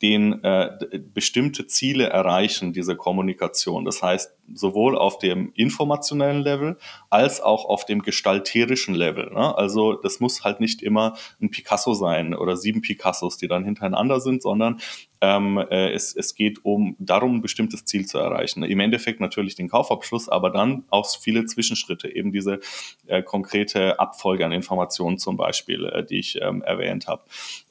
den 0.00 0.42
äh, 0.42 0.70
bestimmte 1.14 1.66
Ziele 1.66 2.08
erreichen, 2.08 2.72
diese 2.72 2.96
Kommunikation. 2.96 3.84
Das 3.84 4.02
heißt, 4.02 4.34
sowohl 4.54 4.96
auf 4.96 5.18
dem 5.18 5.52
informationellen 5.54 6.42
Level 6.42 6.78
als 7.10 7.40
auch 7.40 7.64
auf 7.64 7.84
dem 7.84 8.02
gestalterischen 8.02 8.94
Level. 8.94 9.30
Ne? 9.32 9.56
Also 9.56 9.94
das 9.94 10.20
muss 10.20 10.44
halt 10.44 10.60
nicht 10.60 10.82
immer 10.82 11.14
ein 11.40 11.50
Picasso 11.50 11.94
sein 11.94 12.34
oder 12.34 12.56
sieben 12.56 12.82
Picassos, 12.82 13.36
die 13.36 13.48
dann 13.48 13.64
hintereinander 13.64 14.20
sind, 14.20 14.42
sondern 14.42 14.80
ähm, 15.20 15.58
äh, 15.58 15.90
es, 15.92 16.14
es 16.16 16.34
geht 16.34 16.64
um 16.64 16.96
darum, 16.98 17.36
ein 17.36 17.42
bestimmtes 17.42 17.84
Ziel 17.84 18.06
zu 18.06 18.18
erreichen. 18.18 18.64
Im 18.64 18.80
Endeffekt 18.80 19.20
natürlich 19.20 19.54
den 19.54 19.68
Kaufabschluss, 19.68 20.28
aber 20.28 20.50
dann 20.50 20.84
auch 20.90 21.08
viele 21.08 21.46
Zwischenschritte, 21.46 22.14
eben 22.14 22.32
diese 22.32 22.58
äh, 23.06 23.22
konkrete 23.22 24.00
Abfolge 24.00 24.44
an 24.44 24.52
Informationen 24.52 25.18
zum 25.18 25.36
Beispiel, 25.36 25.86
äh, 25.86 26.04
die 26.04 26.18
ich 26.18 26.40
ähm, 26.42 26.62
erwähnt 26.62 27.06
habe. 27.06 27.22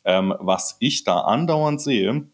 Ähm, 0.05 0.33
was 0.39 0.77
ich 0.79 1.03
da 1.03 1.19
andauernd 1.19 1.81
sehe, 1.81 2.25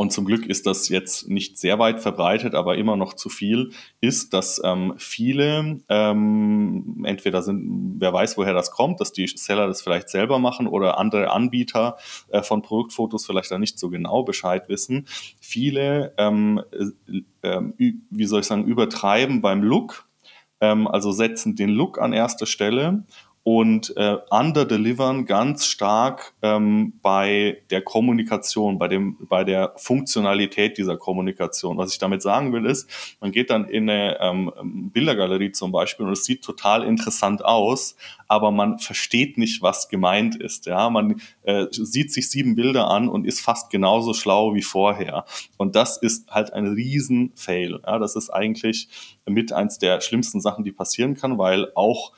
und 0.00 0.12
zum 0.12 0.24
Glück 0.24 0.46
ist 0.46 0.64
das 0.64 0.88
jetzt 0.88 1.28
nicht 1.28 1.58
sehr 1.58 1.78
weit 1.78 2.00
verbreitet, 2.00 2.54
aber 2.54 2.78
immer 2.78 2.96
noch 2.96 3.12
zu 3.12 3.28
viel, 3.28 3.72
ist, 4.00 4.32
dass 4.32 4.58
ähm, 4.64 4.94
viele 4.96 5.82
ähm, 5.90 7.04
entweder 7.04 7.42
sind, 7.42 7.96
wer 7.98 8.10
weiß, 8.10 8.38
woher 8.38 8.54
das 8.54 8.70
kommt, 8.70 9.02
dass 9.02 9.12
die 9.12 9.26
Seller 9.26 9.66
das 9.66 9.82
vielleicht 9.82 10.08
selber 10.08 10.38
machen 10.38 10.66
oder 10.66 10.96
andere 10.96 11.30
Anbieter 11.30 11.98
äh, 12.30 12.42
von 12.42 12.62
Produktfotos 12.62 13.26
vielleicht 13.26 13.50
da 13.50 13.58
nicht 13.58 13.78
so 13.78 13.90
genau 13.90 14.22
Bescheid 14.22 14.70
wissen. 14.70 15.06
Viele, 15.38 16.14
ähm, 16.16 16.62
äh, 17.42 17.46
äh, 17.46 17.60
wie 17.76 18.24
soll 18.24 18.40
ich 18.40 18.46
sagen, 18.46 18.64
übertreiben 18.64 19.42
beim 19.42 19.62
Look, 19.62 20.08
ähm, 20.62 20.88
also 20.88 21.12
setzen 21.12 21.56
den 21.56 21.68
Look 21.68 22.00
an 22.00 22.14
erster 22.14 22.46
Stelle 22.46 23.04
und 23.42 23.96
äh, 23.96 24.18
underdelivern 24.28 25.24
ganz 25.24 25.64
stark 25.64 26.34
ähm, 26.42 26.92
bei 27.00 27.62
der 27.70 27.80
Kommunikation, 27.80 28.78
bei, 28.78 28.86
dem, 28.86 29.16
bei 29.28 29.44
der 29.44 29.72
Funktionalität 29.76 30.76
dieser 30.76 30.98
Kommunikation. 30.98 31.78
Was 31.78 31.92
ich 31.92 31.98
damit 31.98 32.20
sagen 32.20 32.52
will, 32.52 32.66
ist, 32.66 33.16
man 33.20 33.32
geht 33.32 33.48
dann 33.48 33.64
in 33.64 33.88
eine 33.88 34.20
ähm, 34.20 34.90
Bildergalerie 34.92 35.52
zum 35.52 35.72
Beispiel 35.72 36.04
und 36.04 36.12
es 36.12 36.24
sieht 36.24 36.42
total 36.42 36.84
interessant 36.84 37.42
aus, 37.42 37.96
aber 38.28 38.50
man 38.50 38.78
versteht 38.78 39.38
nicht, 39.38 39.62
was 39.62 39.88
gemeint 39.88 40.36
ist. 40.36 40.66
Ja? 40.66 40.90
Man 40.90 41.22
äh, 41.42 41.66
sieht 41.70 42.12
sich 42.12 42.28
sieben 42.28 42.56
Bilder 42.56 42.90
an 42.90 43.08
und 43.08 43.26
ist 43.26 43.40
fast 43.40 43.70
genauso 43.70 44.12
schlau 44.12 44.54
wie 44.54 44.62
vorher. 44.62 45.24
Und 45.56 45.76
das 45.76 45.96
ist 45.96 46.30
halt 46.30 46.52
ein 46.52 46.66
Riesen-Fail. 46.66 47.80
Ja? 47.86 47.98
Das 47.98 48.16
ist 48.16 48.28
eigentlich 48.28 48.88
mit 49.24 49.50
eins 49.52 49.78
der 49.78 50.02
schlimmsten 50.02 50.42
Sachen, 50.42 50.62
die 50.62 50.72
passieren 50.72 51.14
kann, 51.14 51.38
weil 51.38 51.72
auch 51.74 52.12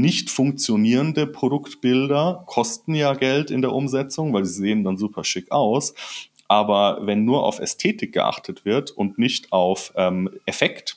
nicht 0.00 0.30
funktionierende 0.30 1.26
Produktbilder 1.26 2.44
kosten 2.46 2.94
ja 2.94 3.14
Geld 3.14 3.50
in 3.50 3.62
der 3.62 3.72
Umsetzung, 3.72 4.32
weil 4.32 4.44
sie 4.44 4.60
sehen 4.60 4.84
dann 4.84 4.96
super 4.96 5.24
schick 5.24 5.50
aus. 5.50 5.94
Aber 6.48 7.00
wenn 7.02 7.24
nur 7.24 7.44
auf 7.44 7.58
Ästhetik 7.58 8.12
geachtet 8.12 8.64
wird 8.64 8.90
und 8.90 9.18
nicht 9.18 9.52
auf 9.52 9.92
ähm, 9.96 10.30
Effekt, 10.46 10.96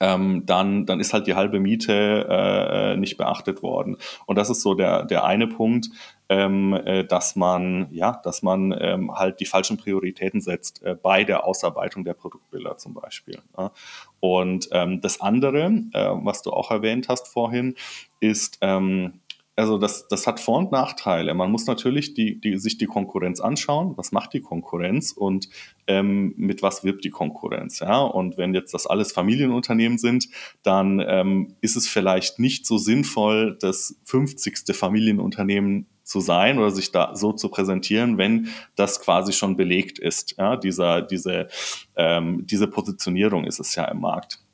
ähm, 0.00 0.44
dann, 0.46 0.86
dann 0.86 1.00
ist 1.00 1.12
halt 1.12 1.26
die 1.26 1.34
halbe 1.34 1.60
Miete 1.60 2.26
äh, 2.28 2.96
nicht 2.96 3.16
beachtet 3.16 3.62
worden. 3.62 3.96
Und 4.26 4.36
das 4.36 4.50
ist 4.50 4.62
so 4.62 4.74
der, 4.74 5.04
der 5.04 5.24
eine 5.24 5.46
Punkt, 5.46 5.88
ähm, 6.28 6.72
äh, 6.72 7.04
dass 7.04 7.36
man, 7.36 7.88
ja, 7.92 8.20
dass 8.24 8.42
man 8.42 8.74
ähm, 8.78 9.14
halt 9.14 9.40
die 9.40 9.46
falschen 9.46 9.76
Prioritäten 9.76 10.40
setzt 10.40 10.82
äh, 10.82 10.96
bei 11.00 11.24
der 11.24 11.44
Ausarbeitung 11.44 12.04
der 12.04 12.14
Produktbilder 12.14 12.76
zum 12.78 12.94
Beispiel. 12.94 13.38
Ja. 13.56 13.72
Und 14.20 14.68
ähm, 14.72 15.00
das 15.00 15.20
andere, 15.20 15.66
äh, 15.92 16.10
was 16.22 16.42
du 16.42 16.50
auch 16.52 16.70
erwähnt 16.70 17.08
hast 17.08 17.28
vorhin, 17.28 17.76
ist, 18.20 18.58
ähm, 18.60 19.20
also 19.56 19.78
das, 19.78 20.06
das 20.08 20.26
hat 20.26 20.38
Vor- 20.38 20.58
und 20.58 20.70
Nachteile. 20.70 21.32
Man 21.32 21.50
muss 21.50 21.66
natürlich 21.66 22.12
die, 22.12 22.38
die, 22.38 22.58
sich 22.58 22.76
die 22.76 22.84
Konkurrenz 22.84 23.40
anschauen. 23.40 23.94
Was 23.96 24.12
macht 24.12 24.34
die 24.34 24.42
Konkurrenz 24.42 25.12
und 25.12 25.48
ähm, 25.86 26.34
mit 26.36 26.62
was 26.62 26.84
wirbt 26.84 27.04
die 27.04 27.10
Konkurrenz? 27.10 27.80
Ja? 27.80 28.00
Und 28.00 28.36
wenn 28.36 28.52
jetzt 28.52 28.74
das 28.74 28.86
alles 28.86 29.12
Familienunternehmen 29.12 29.96
sind, 29.96 30.28
dann 30.62 31.02
ähm, 31.06 31.54
ist 31.62 31.76
es 31.76 31.88
vielleicht 31.88 32.38
nicht 32.38 32.66
so 32.66 32.76
sinnvoll, 32.76 33.56
das 33.58 33.98
50. 34.04 34.76
Familienunternehmen 34.76 35.86
zu 36.02 36.20
sein 36.20 36.58
oder 36.58 36.70
sich 36.70 36.92
da 36.92 37.16
so 37.16 37.32
zu 37.32 37.48
präsentieren, 37.48 38.18
wenn 38.18 38.48
das 38.76 39.00
quasi 39.00 39.32
schon 39.32 39.56
belegt 39.56 39.98
ist. 39.98 40.36
Ja? 40.36 40.56
Dieser, 40.56 41.00
diese, 41.00 41.48
ähm, 41.96 42.46
diese 42.46 42.68
Positionierung 42.68 43.44
ist 43.44 43.58
es 43.58 43.74
ja 43.74 43.86
im 43.86 44.00
Markt 44.00 44.45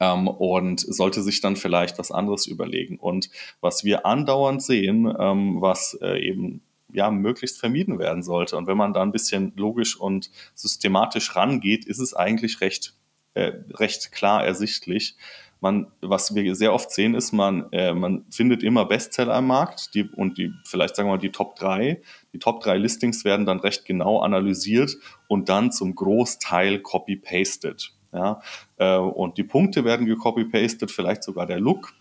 ähm, 0.00 0.26
und 0.26 0.80
sollte 0.80 1.22
sich 1.22 1.40
dann 1.40 1.56
vielleicht 1.56 1.98
was 1.98 2.10
anderes 2.10 2.46
überlegen. 2.46 2.98
Und 2.98 3.30
was 3.60 3.84
wir 3.84 4.06
andauernd 4.06 4.62
sehen, 4.62 5.14
ähm, 5.18 5.60
was 5.60 5.96
äh, 6.00 6.18
eben 6.18 6.62
ja, 6.92 7.10
möglichst 7.10 7.60
vermieden 7.60 7.98
werden 7.98 8.22
sollte. 8.22 8.56
Und 8.56 8.66
wenn 8.66 8.76
man 8.76 8.92
da 8.92 9.02
ein 9.02 9.12
bisschen 9.12 9.52
logisch 9.56 9.96
und 9.96 10.30
systematisch 10.54 11.36
rangeht, 11.36 11.84
ist 11.84 12.00
es 12.00 12.14
eigentlich 12.14 12.60
recht, 12.60 12.94
äh, 13.34 13.52
recht 13.74 14.10
klar 14.12 14.44
ersichtlich. 14.44 15.16
Man, 15.60 15.88
was 16.00 16.34
wir 16.34 16.54
sehr 16.54 16.72
oft 16.72 16.90
sehen, 16.90 17.14
ist, 17.14 17.32
man, 17.32 17.70
äh, 17.72 17.92
man 17.92 18.24
findet 18.30 18.62
immer 18.62 18.86
Bestseller 18.86 19.34
am 19.34 19.46
Markt 19.46 19.94
die, 19.94 20.04
und 20.04 20.38
die, 20.38 20.52
vielleicht 20.64 20.96
sagen 20.96 21.08
wir 21.08 21.16
mal 21.16 21.20
die 21.20 21.32
Top 21.32 21.54
3. 21.56 22.00
Die 22.32 22.38
Top 22.38 22.62
3 22.62 22.78
Listings 22.78 23.26
werden 23.26 23.44
dann 23.44 23.60
recht 23.60 23.84
genau 23.84 24.20
analysiert 24.20 24.96
und 25.28 25.50
dann 25.50 25.70
zum 25.70 25.94
Großteil 25.94 26.78
copy-pasted. 26.78 27.92
Ja? 28.12 28.40
Äh, 28.76 28.96
und 28.96 29.38
die 29.38 29.44
Punkte 29.44 29.84
werden 29.84 30.06
gecopy-pasted, 30.06 30.90
vielleicht 30.90 31.22
sogar 31.22 31.46
der 31.46 31.60
Look. 31.60 31.92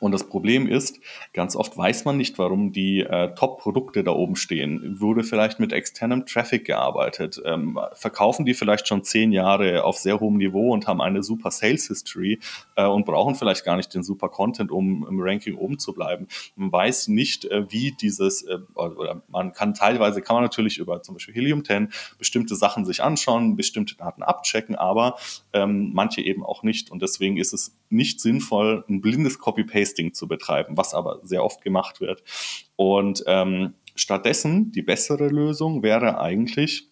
Und 0.00 0.12
das 0.12 0.28
Problem 0.28 0.66
ist, 0.66 1.00
ganz 1.32 1.56
oft 1.56 1.76
weiß 1.76 2.04
man 2.04 2.16
nicht, 2.16 2.38
warum 2.38 2.72
die 2.72 3.00
äh, 3.00 3.34
Top-Produkte 3.34 4.04
da 4.04 4.12
oben 4.12 4.36
stehen. 4.36 5.00
Wurde 5.00 5.24
vielleicht 5.24 5.60
mit 5.60 5.72
externem 5.72 6.26
Traffic 6.26 6.64
gearbeitet? 6.64 7.40
Ähm, 7.44 7.78
verkaufen 7.94 8.44
die 8.44 8.54
vielleicht 8.54 8.88
schon 8.88 9.04
zehn 9.04 9.32
Jahre 9.32 9.84
auf 9.84 9.98
sehr 9.98 10.20
hohem 10.20 10.36
Niveau 10.36 10.72
und 10.72 10.86
haben 10.86 11.00
eine 11.00 11.22
super 11.22 11.50
Sales 11.50 11.88
History 11.88 12.40
äh, 12.76 12.86
und 12.86 13.06
brauchen 13.06 13.34
vielleicht 13.34 13.64
gar 13.64 13.76
nicht 13.76 13.94
den 13.94 14.02
super 14.02 14.28
Content, 14.28 14.70
um 14.70 15.06
im 15.08 15.20
Ranking 15.20 15.56
oben 15.56 15.78
zu 15.78 15.92
bleiben? 15.92 16.28
Man 16.56 16.72
weiß 16.72 17.08
nicht, 17.08 17.44
äh, 17.46 17.70
wie 17.70 17.92
dieses, 17.92 18.42
äh, 18.42 18.58
oder 18.74 19.22
man 19.28 19.52
kann 19.52 19.74
teilweise, 19.74 20.22
kann 20.22 20.36
man 20.36 20.42
natürlich 20.42 20.78
über 20.78 21.02
zum 21.02 21.14
Beispiel 21.14 21.34
Helium 21.34 21.64
10 21.64 21.88
bestimmte 22.18 22.56
Sachen 22.56 22.84
sich 22.84 23.02
anschauen, 23.02 23.56
bestimmte 23.56 23.96
Daten 23.96 24.22
abchecken, 24.22 24.74
aber 24.74 25.16
ähm, 25.52 25.92
manche 25.94 26.20
eben 26.20 26.44
auch 26.44 26.62
nicht. 26.62 26.90
Und 26.90 27.02
deswegen 27.02 27.36
ist 27.36 27.52
es 27.52 27.76
nicht 27.90 28.20
sinnvoll, 28.20 28.84
ein 28.88 29.00
blindes 29.00 29.38
Copy-Pasting 29.84 30.14
zu 30.14 30.26
betreiben, 30.26 30.76
was 30.76 30.94
aber 30.94 31.20
sehr 31.22 31.44
oft 31.44 31.62
gemacht 31.62 32.00
wird. 32.00 32.22
Und 32.76 33.22
ähm, 33.26 33.74
stattdessen 33.94 34.72
die 34.72 34.82
bessere 34.82 35.28
Lösung 35.28 35.82
wäre 35.82 36.20
eigentlich 36.20 36.88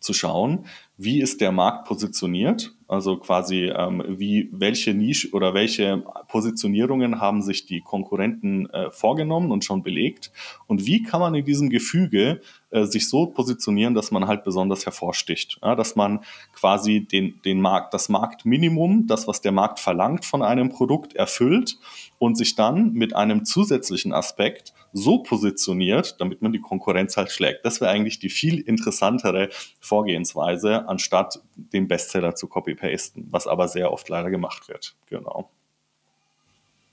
zu 0.00 0.12
schauen, 0.12 0.66
wie 0.96 1.20
ist 1.20 1.40
der 1.40 1.52
Markt 1.52 1.86
positioniert, 1.86 2.74
also 2.88 3.18
quasi 3.18 3.66
ähm, 3.66 4.02
wie 4.08 4.48
welche 4.50 4.94
Nische 4.94 5.30
oder 5.32 5.52
welche 5.52 6.02
Positionierungen 6.28 7.20
haben 7.20 7.42
sich 7.42 7.66
die 7.66 7.82
Konkurrenten 7.82 8.68
äh, 8.70 8.90
vorgenommen 8.90 9.52
und 9.52 9.64
schon 9.64 9.82
belegt? 9.82 10.32
Und 10.66 10.86
wie 10.86 11.02
kann 11.02 11.20
man 11.20 11.34
in 11.34 11.44
diesem 11.44 11.68
Gefüge 11.68 12.40
äh, 12.70 12.84
sich 12.84 13.08
so 13.08 13.26
positionieren, 13.26 13.94
dass 13.94 14.10
man 14.10 14.26
halt 14.26 14.42
besonders 14.42 14.86
hervorsticht, 14.86 15.58
ja, 15.62 15.74
dass 15.74 15.96
man 15.96 16.20
quasi 16.54 17.00
den, 17.00 17.40
den 17.44 17.60
Markt, 17.60 17.92
das 17.92 18.08
Marktminimum, 18.08 19.06
das 19.06 19.28
was 19.28 19.42
der 19.42 19.52
Markt 19.52 19.80
verlangt 19.80 20.24
von 20.24 20.42
einem 20.42 20.70
Produkt 20.70 21.14
erfüllt 21.14 21.78
und 22.18 22.36
sich 22.36 22.56
dann 22.56 22.92
mit 22.92 23.14
einem 23.14 23.44
zusätzlichen 23.44 24.12
Aspekt 24.12 24.72
so 24.92 25.22
positioniert, 25.22 26.20
damit 26.20 26.42
man 26.42 26.52
die 26.52 26.60
Konkurrenz 26.60 27.16
halt 27.16 27.30
schlägt. 27.30 27.64
Das 27.64 27.80
wäre 27.80 27.90
eigentlich 27.90 28.18
die 28.18 28.30
viel 28.30 28.58
interessantere 28.60 29.50
Vorgehensweise, 29.80 30.88
anstatt 30.88 31.40
den 31.56 31.88
Bestseller 31.88 32.34
zu 32.34 32.48
copy-pasten, 32.78 33.26
was 33.30 33.46
aber 33.46 33.68
sehr 33.68 33.92
oft 33.92 34.08
leider 34.08 34.30
gemacht 34.30 34.68
wird. 34.68 34.94
Genau. 35.06 35.50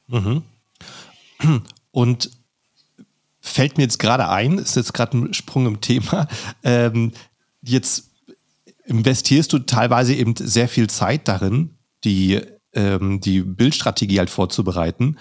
Mhm. 0.08 0.44
Und 1.92 2.32
fällt 3.40 3.78
mir 3.78 3.84
jetzt 3.84 4.00
gerade 4.00 4.28
ein, 4.30 4.58
ist 4.58 4.76
jetzt 4.76 4.94
gerade 4.94 5.18
ein 5.18 5.34
Sprung 5.34 5.66
im 5.66 5.82
Thema, 5.82 6.28
ähm, 6.64 7.12
jetzt 7.62 8.12
investierst 8.86 9.52
du 9.54 9.60
teilweise 9.60 10.14
eben 10.14 10.36
sehr 10.36 10.68
viel 10.68 10.90
Zeit 10.90 11.28
darin, 11.28 11.76
die, 12.04 12.42
ähm, 12.74 13.20
die 13.22 13.42
Bildstrategie 13.42 14.20
halt 14.20 14.30
vorzubereiten. 14.30 15.18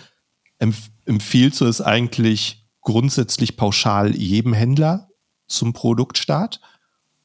Empf 0.58 0.90
empfiehlst 1.06 1.60
du 1.60 1.66
es 1.66 1.82
eigentlich 1.82 2.66
grundsätzlich 2.80 3.58
pauschal 3.58 4.16
jedem 4.16 4.54
Händler 4.54 5.10
zum 5.46 5.74
Produktstart? 5.74 6.62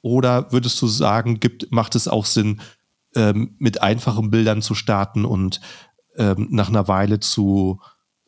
Oder 0.02 0.52
würdest 0.52 0.82
du 0.82 0.88
sagen, 0.88 1.40
gibt, 1.40 1.72
macht 1.72 1.96
es 1.96 2.10
auch 2.10 2.26
Sinn, 2.26 2.60
ähm, 3.16 3.56
mit 3.60 3.82
einfachen 3.82 4.30
Bildern 4.30 4.62
zu 4.62 4.76
starten 4.76 5.26
und 5.26 5.62
ähm, 6.18 6.48
nach 6.52 6.70
einer 6.70 6.88
Weile 6.88 7.20
zu, 7.20 7.80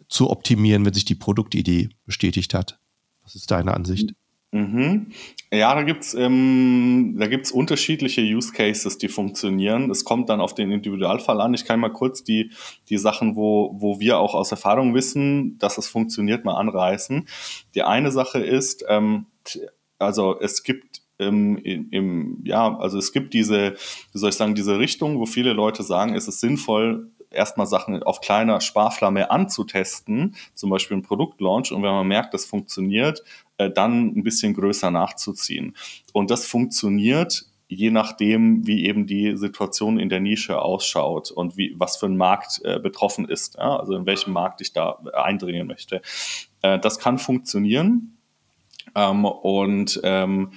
zu 0.07 0.29
optimieren, 0.29 0.85
wenn 0.85 0.93
sich 0.93 1.05
die 1.05 1.15
Produktidee 1.15 1.89
bestätigt 2.05 2.53
hat? 2.53 2.79
Was 3.23 3.35
ist 3.35 3.51
deine 3.51 3.73
Ansicht? 3.73 4.13
Mhm. 4.53 5.07
Ja, 5.53 5.73
da 5.73 5.83
gibt's 5.83 6.13
ähm, 6.13 7.15
da 7.17 7.27
gibt's 7.27 7.51
unterschiedliche 7.51 8.21
Use 8.21 8.51
Cases, 8.51 8.97
die 8.97 9.07
funktionieren. 9.07 9.89
Es 9.89 10.03
kommt 10.03 10.27
dann 10.29 10.41
auf 10.41 10.53
den 10.53 10.71
Individualfall 10.71 11.39
an. 11.39 11.53
Ich 11.53 11.63
kann 11.63 11.79
mal 11.79 11.93
kurz 11.93 12.23
die, 12.23 12.51
die 12.89 12.97
Sachen, 12.97 13.38
wo, 13.38 13.73
wo 13.79 14.01
wir 14.01 14.19
auch 14.19 14.35
aus 14.35 14.51
Erfahrung 14.51 14.93
wissen, 14.93 15.57
dass 15.57 15.77
es 15.77 15.88
funktioniert, 15.88 16.43
mal 16.43 16.55
anreißen. 16.55 17.27
Die 17.75 17.83
eine 17.83 18.11
Sache 18.11 18.39
ist, 18.39 18.83
ähm, 18.89 19.27
also 20.00 20.38
es 20.38 20.63
gibt 20.63 21.00
im, 21.21 21.57
im, 21.91 22.41
ja, 22.43 22.77
also 22.77 22.97
es 22.97 23.11
gibt 23.11 23.33
diese, 23.33 23.73
wie 24.11 24.17
soll 24.17 24.29
ich 24.29 24.35
sagen, 24.35 24.55
diese 24.55 24.79
Richtung, 24.79 25.19
wo 25.19 25.25
viele 25.25 25.53
Leute 25.53 25.83
sagen, 25.83 26.15
es 26.15 26.27
ist 26.27 26.39
sinnvoll, 26.39 27.09
erstmal 27.31 27.67
Sachen 27.67 28.03
auf 28.03 28.21
kleiner 28.21 28.61
Sparflamme 28.61 29.31
anzutesten, 29.31 30.35
zum 30.53 30.69
Beispiel 30.69 30.97
ein 30.97 31.01
Produktlaunch. 31.01 31.71
Und 31.71 31.83
wenn 31.83 31.91
man 31.91 32.07
merkt, 32.07 32.33
das 32.33 32.45
funktioniert, 32.45 33.23
äh, 33.57 33.69
dann 33.69 34.07
ein 34.07 34.23
bisschen 34.23 34.53
größer 34.53 34.91
nachzuziehen. 34.91 35.75
Und 36.13 36.29
das 36.29 36.46
funktioniert 36.46 37.46
je 37.74 37.89
nachdem, 37.89 38.67
wie 38.67 38.85
eben 38.85 39.07
die 39.07 39.37
Situation 39.37 39.98
in 39.98 40.09
der 40.09 40.19
Nische 40.19 40.61
ausschaut 40.61 41.31
und 41.31 41.55
wie, 41.55 41.74
was 41.77 41.96
für 41.96 42.07
ein 42.07 42.17
Markt 42.17 42.59
äh, 42.65 42.79
betroffen 42.79 43.29
ist, 43.29 43.55
ja? 43.55 43.77
also 43.77 43.96
in 43.96 44.05
welchem 44.05 44.33
Markt 44.33 44.59
ich 44.59 44.74
da 44.74 45.00
eindringen 45.13 45.67
möchte. 45.67 46.01
Äh, 46.61 46.79
das 46.79 47.00
kann 47.00 47.17
funktionieren. 47.17 48.17
Ähm, 48.93 49.24
und 49.24 50.01
ähm, 50.03 50.51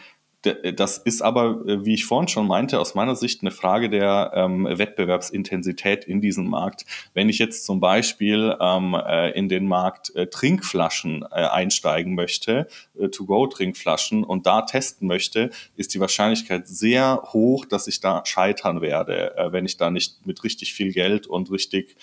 das 0.75 0.99
ist 0.99 1.23
aber, 1.23 1.67
äh, 1.67 1.85
wie 1.85 1.95
ich 1.95 2.05
vorhin 2.05 2.29
schon 2.29 2.47
meinte, 2.47 2.81
aus 2.81 2.95
meiner 2.95 3.17
Sicht 3.17 3.43
eine 3.43 3.51
Frage 3.51 3.89
der 3.89 4.33
ähm, 4.35 4.67
Wettbewerbsintensität 4.71 6.05
in 6.05 6.21
diesem 6.21 6.49
Markt. 6.49 6.85
Wenn 7.15 7.29
ich 7.29 7.39
jetzt 7.39 7.65
zum 7.65 7.81
Beispiel 7.81 8.57
ähm, 8.61 8.95
äh, 8.95 9.31
in 9.31 9.49
den 9.49 9.67
Markt 9.67 10.15
äh, 10.15 10.27
Trinkflaschen 10.27 11.23
äh, 11.23 11.47
einsteigen 11.47 12.15
möchte, 12.15 12.67
äh, 12.99 13.09
To-Go-Trinkflaschen 13.09 14.25
und 14.25 14.47
da 14.47 14.63
testen 14.63 15.09
möchte, 15.09 15.51
ist 15.77 15.95
die 15.95 16.01
Wahrscheinlichkeit 16.01 16.69
sehr 16.69 17.23
hoch, 17.33 17.65
dass 17.65 17.87
ich 17.87 18.01
da 18.01 18.23
scheitern 18.25 18.81
werde, 18.81 19.37
äh, 19.37 19.53
wenn 19.53 19.65
ich 19.65 19.77
da 19.77 19.91
nicht 19.91 20.27
mit 20.27 20.45
richtig 20.45 20.75
viel 20.75 20.93
Geld 20.93 21.27
und 21.27 21.51
richtig 21.51 21.97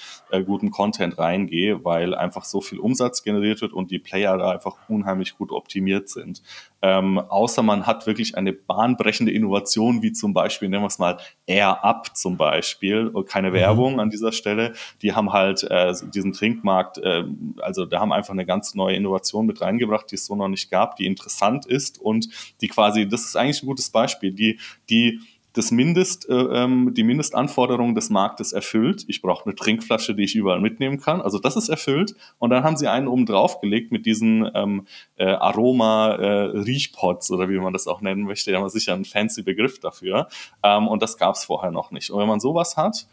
gutem 0.46 0.72
Content 0.72 1.18
reingehe, 1.18 1.84
weil 1.84 2.16
einfach 2.16 2.46
so 2.46 2.62
viel 2.62 2.80
Umsatz 2.80 3.24
generiert 3.24 3.62
wird 3.62 3.74
und 3.74 3.92
die 3.92 4.00
Player 4.00 4.38
da 4.38 4.52
einfach 4.52 4.78
unheimlich 4.88 5.38
gut 5.38 5.52
optimiert 5.52 6.10
sind. 6.10 6.42
Ähm, 6.82 7.20
außer 7.20 7.62
man 7.62 7.86
hat 7.86 8.08
wirklich 8.08 8.31
eine 8.36 8.54
bahnbrechende 8.54 9.32
Innovation, 9.32 10.02
wie 10.02 10.12
zum 10.12 10.34
Beispiel, 10.34 10.70
nennen 10.70 10.84
wir 10.84 10.88
es 10.88 11.00
mal 11.00 11.18
Air 11.46 11.84
Up 11.84 12.16
zum 12.16 12.38
Beispiel, 12.38 13.12
keine 13.28 13.50
mhm. 13.50 13.54
Werbung 13.54 14.00
an 14.00 14.10
dieser 14.10 14.32
Stelle. 14.32 14.74
Die 15.02 15.14
haben 15.14 15.34
halt 15.34 15.64
äh, 15.64 15.94
diesen 16.14 16.34
Trinkmarkt, 16.34 16.98
äh, 17.00 17.24
also 17.62 17.86
da 17.86 18.00
haben 18.00 18.12
einfach 18.12 18.34
eine 18.34 18.46
ganz 18.46 18.76
neue 18.76 18.96
Innovation 18.96 19.46
mit 19.46 19.62
reingebracht, 19.62 20.10
die 20.12 20.16
es 20.16 20.26
so 20.26 20.36
noch 20.36 20.48
nicht 20.48 20.70
gab, 20.70 20.96
die 20.96 21.06
interessant 21.06 21.66
ist 21.66 22.00
und 22.00 22.30
die 22.62 22.68
quasi, 22.68 23.08
das 23.08 23.26
ist 23.26 23.36
eigentlich 23.36 23.64
ein 23.64 23.68
gutes 23.68 23.90
Beispiel, 23.90 24.32
die, 24.32 24.60
die 24.90 25.20
das 25.54 25.72
Mindest, 25.72 26.30
äh, 26.30 26.34
ähm, 26.34 26.94
die 26.94 27.04
Mindestanforderungen 27.04 27.96
des 27.96 28.10
Marktes 28.10 28.54
erfüllt. 28.54 29.04
Ich 29.08 29.22
brauche 29.22 29.46
eine 29.46 29.56
Trinkflasche, 29.56 30.16
die 30.16 30.24
ich 30.24 30.36
überall 30.36 30.62
mitnehmen 30.62 31.00
kann. 31.00 31.22
Also 31.22 31.40
das 31.40 31.56
ist 31.56 31.70
erfüllt. 31.70 32.16
Und 32.40 32.52
dann 32.52 32.64
haben 32.64 32.78
sie 32.78 32.88
einen 32.88 33.08
oben 33.08 33.26
drauf 33.26 33.60
gelegt 33.60 33.92
mit 33.92 34.06
diesen 34.06 34.50
ähm, 34.54 34.88
äh, 35.18 35.26
Aroma-Riechpots 35.26 37.30
äh, 37.30 37.34
oder 37.34 37.50
wie 37.50 37.60
man 37.60 37.74
das 37.74 37.88
auch 37.88 38.02
nennen 38.02 38.24
möchte. 38.24 38.52
Da 38.52 38.58
haben 38.58 38.66
wir 38.66 38.70
sicher 38.70 38.94
einen 38.94 39.06
fancy 39.06 39.44
Begriff 39.44 39.80
dafür. 39.80 40.28
Ähm, 40.64 40.88
und 40.88 41.02
das 41.02 41.18
gab 41.18 41.36
es 41.36 41.44
vorher 41.44 41.72
noch 41.72 41.92
nicht. 41.92 42.12
Und 42.12 42.20
wenn 42.20 42.28
man 42.28 42.40
sowas 42.40 42.78
hat, 42.78 43.08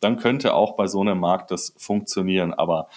dann 0.00 0.16
könnte 0.16 0.54
auch 0.54 0.76
bei 0.76 0.86
so 0.86 1.00
einem 1.00 1.18
Markt 1.18 1.50
das 1.50 1.74
funktionieren. 1.78 2.52
Aber 2.52 2.88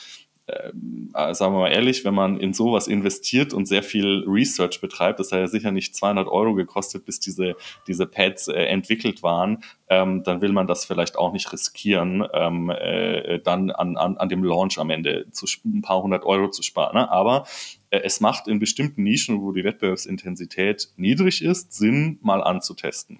äh, 0.47 1.33
sagen 1.33 1.53
wir 1.53 1.59
mal 1.59 1.71
ehrlich, 1.71 2.05
wenn 2.05 2.13
man 2.13 2.39
in 2.39 2.53
sowas 2.53 2.87
investiert 2.87 3.53
und 3.53 3.65
sehr 3.65 3.83
viel 3.83 4.23
Research 4.25 4.79
betreibt, 4.79 5.19
das 5.19 5.31
hat 5.31 5.39
ja 5.39 5.47
sicher 5.47 5.71
nicht 5.71 5.95
200 5.95 6.27
Euro 6.27 6.53
gekostet, 6.53 7.05
bis 7.05 7.19
diese, 7.19 7.55
diese 7.87 8.05
Pads 8.05 8.47
äh, 8.47 8.53
entwickelt 8.53 9.23
waren, 9.23 9.63
ähm, 9.89 10.23
dann 10.23 10.41
will 10.41 10.53
man 10.53 10.65
das 10.65 10.85
vielleicht 10.85 11.17
auch 11.17 11.33
nicht 11.33 11.51
riskieren, 11.51 12.25
ähm, 12.33 12.69
äh, 12.69 13.39
dann 13.39 13.71
an, 13.71 13.97
an, 13.97 14.17
an 14.17 14.29
dem 14.29 14.43
Launch 14.43 14.79
am 14.79 14.89
Ende 14.89 15.29
zu, 15.31 15.45
ein 15.65 15.81
paar 15.81 16.01
hundert 16.01 16.23
Euro 16.23 16.49
zu 16.49 16.63
sparen. 16.63 16.95
Ne? 16.95 17.11
Aber 17.11 17.45
äh, 17.89 17.99
es 17.99 18.21
macht 18.21 18.47
in 18.47 18.59
bestimmten 18.59 19.03
Nischen, 19.03 19.41
wo 19.41 19.51
die 19.51 19.65
Wettbewerbsintensität 19.65 20.89
niedrig 20.95 21.43
ist, 21.43 21.73
Sinn, 21.73 22.19
mal 22.21 22.41
anzutesten. 22.41 23.19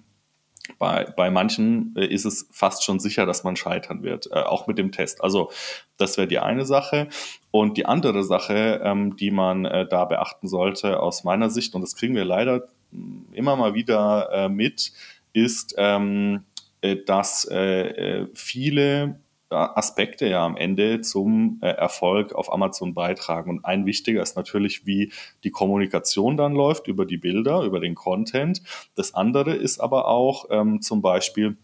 Bei, 0.78 1.04
bei 1.04 1.30
manchen 1.30 1.94
äh, 1.96 2.06
ist 2.06 2.24
es 2.24 2.48
fast 2.52 2.84
schon 2.84 3.00
sicher, 3.00 3.26
dass 3.26 3.44
man 3.44 3.56
scheitern 3.56 4.02
wird, 4.02 4.28
äh, 4.30 4.40
auch 4.40 4.66
mit 4.66 4.78
dem 4.78 4.92
Test. 4.92 5.22
Also 5.22 5.50
das 5.96 6.16
wäre 6.16 6.28
die 6.28 6.38
eine 6.38 6.64
Sache. 6.64 7.08
Und 7.50 7.76
die 7.76 7.86
andere 7.86 8.22
Sache, 8.24 8.80
ähm, 8.84 9.16
die 9.16 9.30
man 9.30 9.64
äh, 9.64 9.86
da 9.88 10.04
beachten 10.04 10.48
sollte 10.48 11.00
aus 11.00 11.24
meiner 11.24 11.50
Sicht, 11.50 11.74
und 11.74 11.82
das 11.82 11.96
kriegen 11.96 12.14
wir 12.14 12.24
leider 12.24 12.68
mm, 12.90 13.32
immer 13.32 13.56
mal 13.56 13.74
wieder 13.74 14.30
äh, 14.32 14.48
mit, 14.48 14.92
ist, 15.32 15.74
ähm, 15.78 16.44
äh, 16.80 16.96
dass 17.04 17.44
äh, 17.46 18.26
viele 18.34 19.20
Aspekte 19.50 20.28
ja 20.28 20.44
am 20.44 20.56
Ende 20.56 21.00
zum 21.00 21.58
äh, 21.62 21.68
Erfolg 21.68 22.34
auf 22.34 22.52
Amazon 22.52 22.94
beitragen. 22.94 23.50
Und 23.50 23.64
ein 23.64 23.86
wichtiger 23.86 24.22
ist 24.22 24.36
natürlich, 24.36 24.86
wie 24.86 25.12
die 25.44 25.50
Kommunikation 25.50 26.36
dann 26.36 26.52
läuft 26.54 26.86
über 26.86 27.06
die 27.06 27.16
Bilder, 27.16 27.62
über 27.62 27.80
den 27.80 27.94
Content. 27.94 28.62
Das 28.94 29.14
andere 29.14 29.54
ist 29.54 29.80
aber 29.80 30.08
auch 30.08 30.46
ähm, 30.50 30.82
zum 30.82 31.02
Beispiel, 31.02 31.56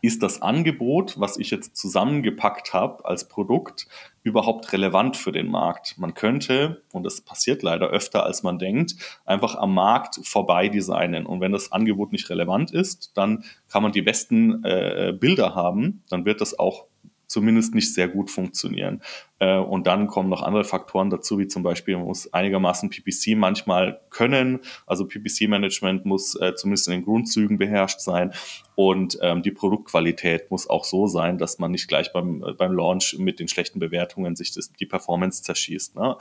ist 0.00 0.22
das 0.22 0.40
Angebot, 0.40 1.20
was 1.20 1.36
ich 1.36 1.50
jetzt 1.50 1.76
zusammengepackt 1.76 2.72
habe 2.72 3.04
als 3.04 3.28
Produkt, 3.28 3.86
überhaupt 4.22 4.72
relevant 4.72 5.16
für 5.16 5.32
den 5.32 5.48
Markt? 5.48 5.98
Man 5.98 6.14
könnte, 6.14 6.82
und 6.92 7.04
das 7.04 7.20
passiert 7.20 7.62
leider 7.62 7.88
öfter, 7.88 8.24
als 8.24 8.42
man 8.42 8.58
denkt, 8.58 8.94
einfach 9.26 9.54
am 9.54 9.74
Markt 9.74 10.18
vorbei 10.24 10.68
designen. 10.68 11.26
Und 11.26 11.40
wenn 11.40 11.52
das 11.52 11.72
Angebot 11.72 12.12
nicht 12.12 12.30
relevant 12.30 12.70
ist, 12.70 13.16
dann 13.16 13.44
kann 13.68 13.82
man 13.82 13.92
die 13.92 14.02
besten 14.02 14.64
äh, 14.64 15.12
Bilder 15.18 15.54
haben, 15.54 16.02
dann 16.08 16.24
wird 16.24 16.40
das 16.40 16.58
auch 16.58 16.86
zumindest 17.32 17.74
nicht 17.74 17.94
sehr 17.94 18.08
gut 18.08 18.30
funktionieren. 18.30 19.02
Äh, 19.38 19.56
und 19.56 19.86
dann 19.86 20.06
kommen 20.06 20.28
noch 20.28 20.42
andere 20.42 20.64
Faktoren 20.64 21.10
dazu, 21.10 21.38
wie 21.38 21.48
zum 21.48 21.62
Beispiel, 21.62 21.96
man 21.96 22.06
muss 22.06 22.32
einigermaßen 22.32 22.90
PPC 22.90 23.36
manchmal 23.36 24.00
können. 24.10 24.60
Also 24.86 25.06
PPC-Management 25.08 26.04
muss 26.04 26.34
äh, 26.36 26.54
zumindest 26.54 26.88
in 26.88 26.92
den 26.92 27.04
Grundzügen 27.04 27.58
beherrscht 27.58 28.00
sein. 28.00 28.32
Und 28.74 29.18
ähm, 29.22 29.42
die 29.42 29.50
Produktqualität 29.50 30.50
muss 30.50 30.68
auch 30.68 30.84
so 30.84 31.06
sein, 31.06 31.38
dass 31.38 31.58
man 31.58 31.70
nicht 31.70 31.88
gleich 31.88 32.12
beim, 32.12 32.44
äh, 32.44 32.52
beim 32.52 32.72
Launch 32.72 33.16
mit 33.18 33.40
den 33.40 33.48
schlechten 33.48 33.80
Bewertungen 33.80 34.36
sich 34.36 34.52
das, 34.52 34.70
die 34.72 34.86
Performance 34.86 35.42
zerschießt. 35.42 35.96
Ne? 35.96 36.16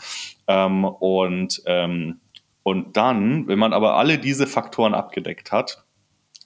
Ähm, 0.47 0.85
und, 0.85 1.61
ähm, 1.65 2.21
und 2.63 2.95
dann, 2.95 3.47
wenn 3.47 3.59
man 3.59 3.73
aber 3.73 3.97
alle 3.97 4.17
diese 4.17 4.47
Faktoren 4.47 4.93
abgedeckt 4.93 5.51
hat, 5.51 5.83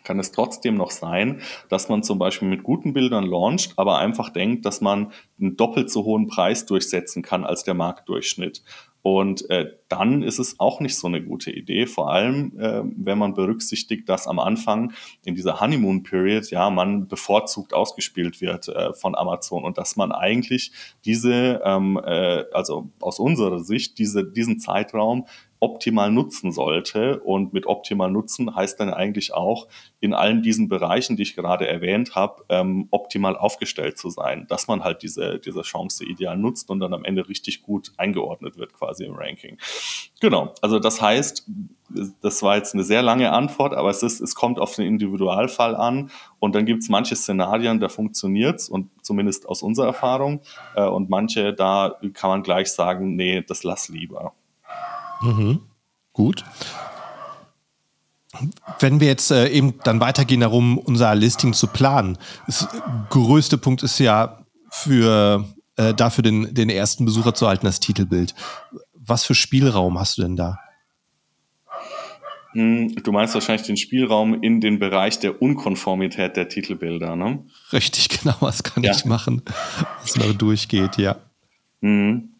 kann 0.06 0.20
es 0.20 0.32
trotzdem 0.32 0.76
noch 0.76 0.92
sein, 0.92 1.42
dass 1.70 1.90
man 1.90 2.04
zum 2.04 2.18
Beispiel 2.20 2.48
mit 2.48 2.64
guten 2.64 2.94
Bildern 2.94 3.26
launcht, 3.26 3.74
aber 3.76 3.98
einfach 3.98 4.30
denkt, 4.30 4.66
dass 4.66 4.80
man 4.80 5.12
einen 5.40 5.58
doppelt 5.58 5.92
so 5.92 6.06
hohen 6.06 6.28
Preis 6.28 6.66
durchsetzen 6.66 7.22
kann 7.22 7.44
als 7.44 7.64
der 7.64 7.74
Marktdurchschnitt. 7.74 8.64
Und 9.06 9.48
äh, 9.52 9.72
dann 9.88 10.24
ist 10.24 10.40
es 10.40 10.60
auch 10.60 10.80
nicht 10.80 10.98
so 10.98 11.06
eine 11.06 11.22
gute 11.22 11.52
Idee, 11.52 11.86
vor 11.86 12.12
allem 12.12 12.58
äh, 12.60 12.82
wenn 12.98 13.20
man 13.20 13.36
berücksichtigt, 13.36 14.10
dass 14.10 14.26
am 14.26 14.40
Anfang 14.40 14.94
in 15.24 15.36
dieser 15.36 15.62
Honeymoon 15.62 16.02
Period 16.02 16.50
ja 16.50 16.72
man 16.72 17.08
bevorzugt 17.08 17.76
ausgespielt 17.76 18.42
wird 18.42 18.68
äh, 18.68 18.94
von 18.94 19.14
Amazon 19.14 19.64
und 19.64 19.78
dass 19.78 19.96
man 19.96 20.12
eigentlich 20.12 20.72
diese, 21.06 21.62
ähm, 21.64 22.02
äh, 22.04 22.46
also 22.52 22.90
aus 23.00 23.20
unserer 23.20 23.60
Sicht, 23.60 24.00
diese, 24.00 24.26
diesen 24.26 24.58
Zeitraum 24.60 25.28
optimal 25.66 26.12
nutzen 26.12 26.52
sollte. 26.52 27.20
Und 27.22 27.54
mit 27.54 27.66
optimal 27.66 28.12
nutzen 28.12 28.56
heißt 28.56 28.80
dann 28.80 28.94
eigentlich 28.94 29.34
auch, 29.34 29.68
in 30.00 30.14
allen 30.14 30.44
diesen 30.44 30.70
Bereichen, 30.70 31.16
die 31.16 31.24
ich 31.24 31.36
gerade 31.36 31.68
erwähnt 31.68 32.16
habe, 32.16 32.44
ähm, 32.50 32.88
optimal 32.92 33.36
aufgestellt 33.36 33.98
zu 33.98 34.10
sein, 34.10 34.46
dass 34.48 34.68
man 34.68 34.84
halt 34.84 35.02
diese, 35.02 35.40
diese 35.40 35.64
Chance 35.64 36.06
ideal 36.06 36.38
nutzt 36.38 36.70
und 36.70 36.80
dann 36.80 36.94
am 36.94 37.04
Ende 37.04 37.28
richtig 37.28 37.64
gut 37.64 37.92
eingeordnet 37.98 38.58
wird 38.58 38.74
quasi 38.74 38.95
im 39.00 39.14
Ranking. 39.14 39.58
Genau, 40.20 40.54
also 40.62 40.80
das 40.80 41.02
heißt, 41.02 41.46
das 42.22 42.42
war 42.42 42.56
jetzt 42.56 42.74
eine 42.74 42.84
sehr 42.84 43.02
lange 43.02 43.32
Antwort, 43.32 43.74
aber 43.74 43.90
es, 43.90 44.04
ist, 44.04 44.20
es 44.22 44.36
kommt 44.36 44.60
auf 44.60 44.76
den 44.76 44.86
Individualfall 44.86 45.76
an 45.76 46.10
und 46.40 46.56
dann 46.56 46.66
gibt 46.66 46.84
es 46.84 46.90
manche 46.90 47.16
Szenarien, 47.16 47.80
da 47.80 47.90
funktioniert 47.90 48.60
es 48.60 48.70
und 48.70 48.90
zumindest 49.02 49.48
aus 49.48 49.62
unserer 49.62 49.88
Erfahrung 49.88 50.42
äh, 50.76 50.86
und 50.86 51.10
manche, 51.10 51.54
da 51.54 51.96
kann 52.14 52.30
man 52.30 52.44
gleich 52.44 52.72
sagen, 52.72 53.16
nee, 53.16 53.42
das 53.42 53.64
lass 53.64 53.90
lieber. 53.90 54.34
Mhm. 55.22 55.62
Gut. 56.14 56.44
Wenn 58.80 59.00
wir 59.00 59.08
jetzt 59.08 59.32
äh, 59.32 59.48
eben 59.50 59.76
dann 59.84 60.00
weitergehen 60.00 60.42
darum, 60.42 60.78
unser 60.78 61.16
Listing 61.16 61.54
zu 61.54 61.68
planen, 61.68 62.18
das 62.48 62.68
größte 63.10 63.58
Punkt 63.58 63.84
ist 63.84 64.00
ja 64.00 64.40
für 64.70 65.46
äh, 65.78 65.94
dafür 65.94 66.22
den, 66.22 66.54
den 66.54 66.70
ersten 66.70 67.06
Besucher 67.06 67.34
zu 67.34 67.48
halten, 67.48 67.66
das 67.66 67.80
Titelbild. 67.80 68.34
Was 69.06 69.26
für 69.26 69.36
Spielraum 69.36 70.00
hast 70.00 70.18
du 70.18 70.24
denn 70.24 70.36
da? 70.36 70.60
Hm, 72.54 72.96
du 73.04 73.12
meinst 73.12 73.34
wahrscheinlich 73.34 73.68
den 73.68 73.78
Spielraum 73.78 74.42
in 74.42 74.62
den 74.62 74.80
Bereich 74.80 75.20
der 75.20 75.42
Unkonformität 75.42 76.38
der 76.38 76.48
Titelbilder, 76.48 77.16
ne? 77.16 77.46
Richtig, 77.74 78.10
genau, 78.22 78.36
was 78.40 78.64
kann 78.64 78.84
ja. 78.84 78.92
ich 78.92 79.06
machen, 79.06 79.42
was 80.02 80.16
noch 80.16 80.34
durchgeht, 80.34 80.98
ja. 80.98 81.18
Mhm 81.82 82.36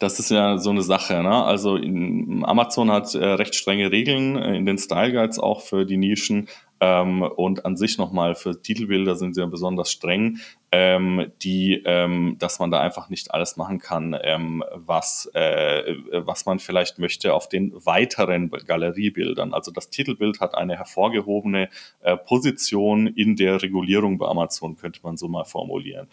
das 0.00 0.18
ist 0.18 0.30
ja 0.30 0.56
so 0.58 0.70
eine 0.70 0.82
Sache. 0.82 1.22
Ne? 1.22 1.44
Also 1.44 1.76
in, 1.76 2.42
Amazon 2.44 2.90
hat 2.90 3.14
äh, 3.14 3.24
recht 3.24 3.54
strenge 3.54 3.92
Regeln 3.92 4.34
äh, 4.36 4.56
in 4.56 4.66
den 4.66 4.78
Style 4.78 5.12
Guides 5.12 5.38
auch 5.38 5.60
für 5.60 5.84
die 5.84 5.98
Nischen. 5.98 6.48
Ähm, 6.80 7.22
und 7.22 7.64
an 7.66 7.76
sich 7.76 7.98
nochmal 7.98 8.34
für 8.34 8.60
Titelbilder 8.60 9.16
sind 9.16 9.34
sie 9.34 9.40
ja 9.40 9.46
besonders 9.46 9.90
streng 9.90 10.38
ähm, 10.72 11.32
die, 11.42 11.82
ähm, 11.84 12.36
dass 12.38 12.60
man 12.60 12.70
da 12.70 12.80
einfach 12.80 13.08
nicht 13.08 13.32
alles 13.34 13.56
machen 13.56 13.78
kann, 13.80 14.16
ähm, 14.22 14.62
was, 14.74 15.28
äh, 15.34 15.94
was 16.12 16.46
man 16.46 16.60
vielleicht 16.60 16.98
möchte 16.98 17.34
auf 17.34 17.48
den 17.48 17.72
weiteren 17.84 18.50
Galeriebildern. 18.50 19.52
Also 19.52 19.72
das 19.72 19.90
Titelbild 19.90 20.40
hat 20.40 20.54
eine 20.54 20.76
hervorgehobene 20.76 21.68
äh, 22.02 22.16
Position 22.16 23.08
in 23.08 23.34
der 23.34 23.62
Regulierung 23.62 24.18
bei 24.18 24.26
Amazon, 24.26 24.76
könnte 24.76 25.00
man 25.02 25.16
so 25.16 25.28
mal 25.28 25.44
formulieren. 25.44 26.06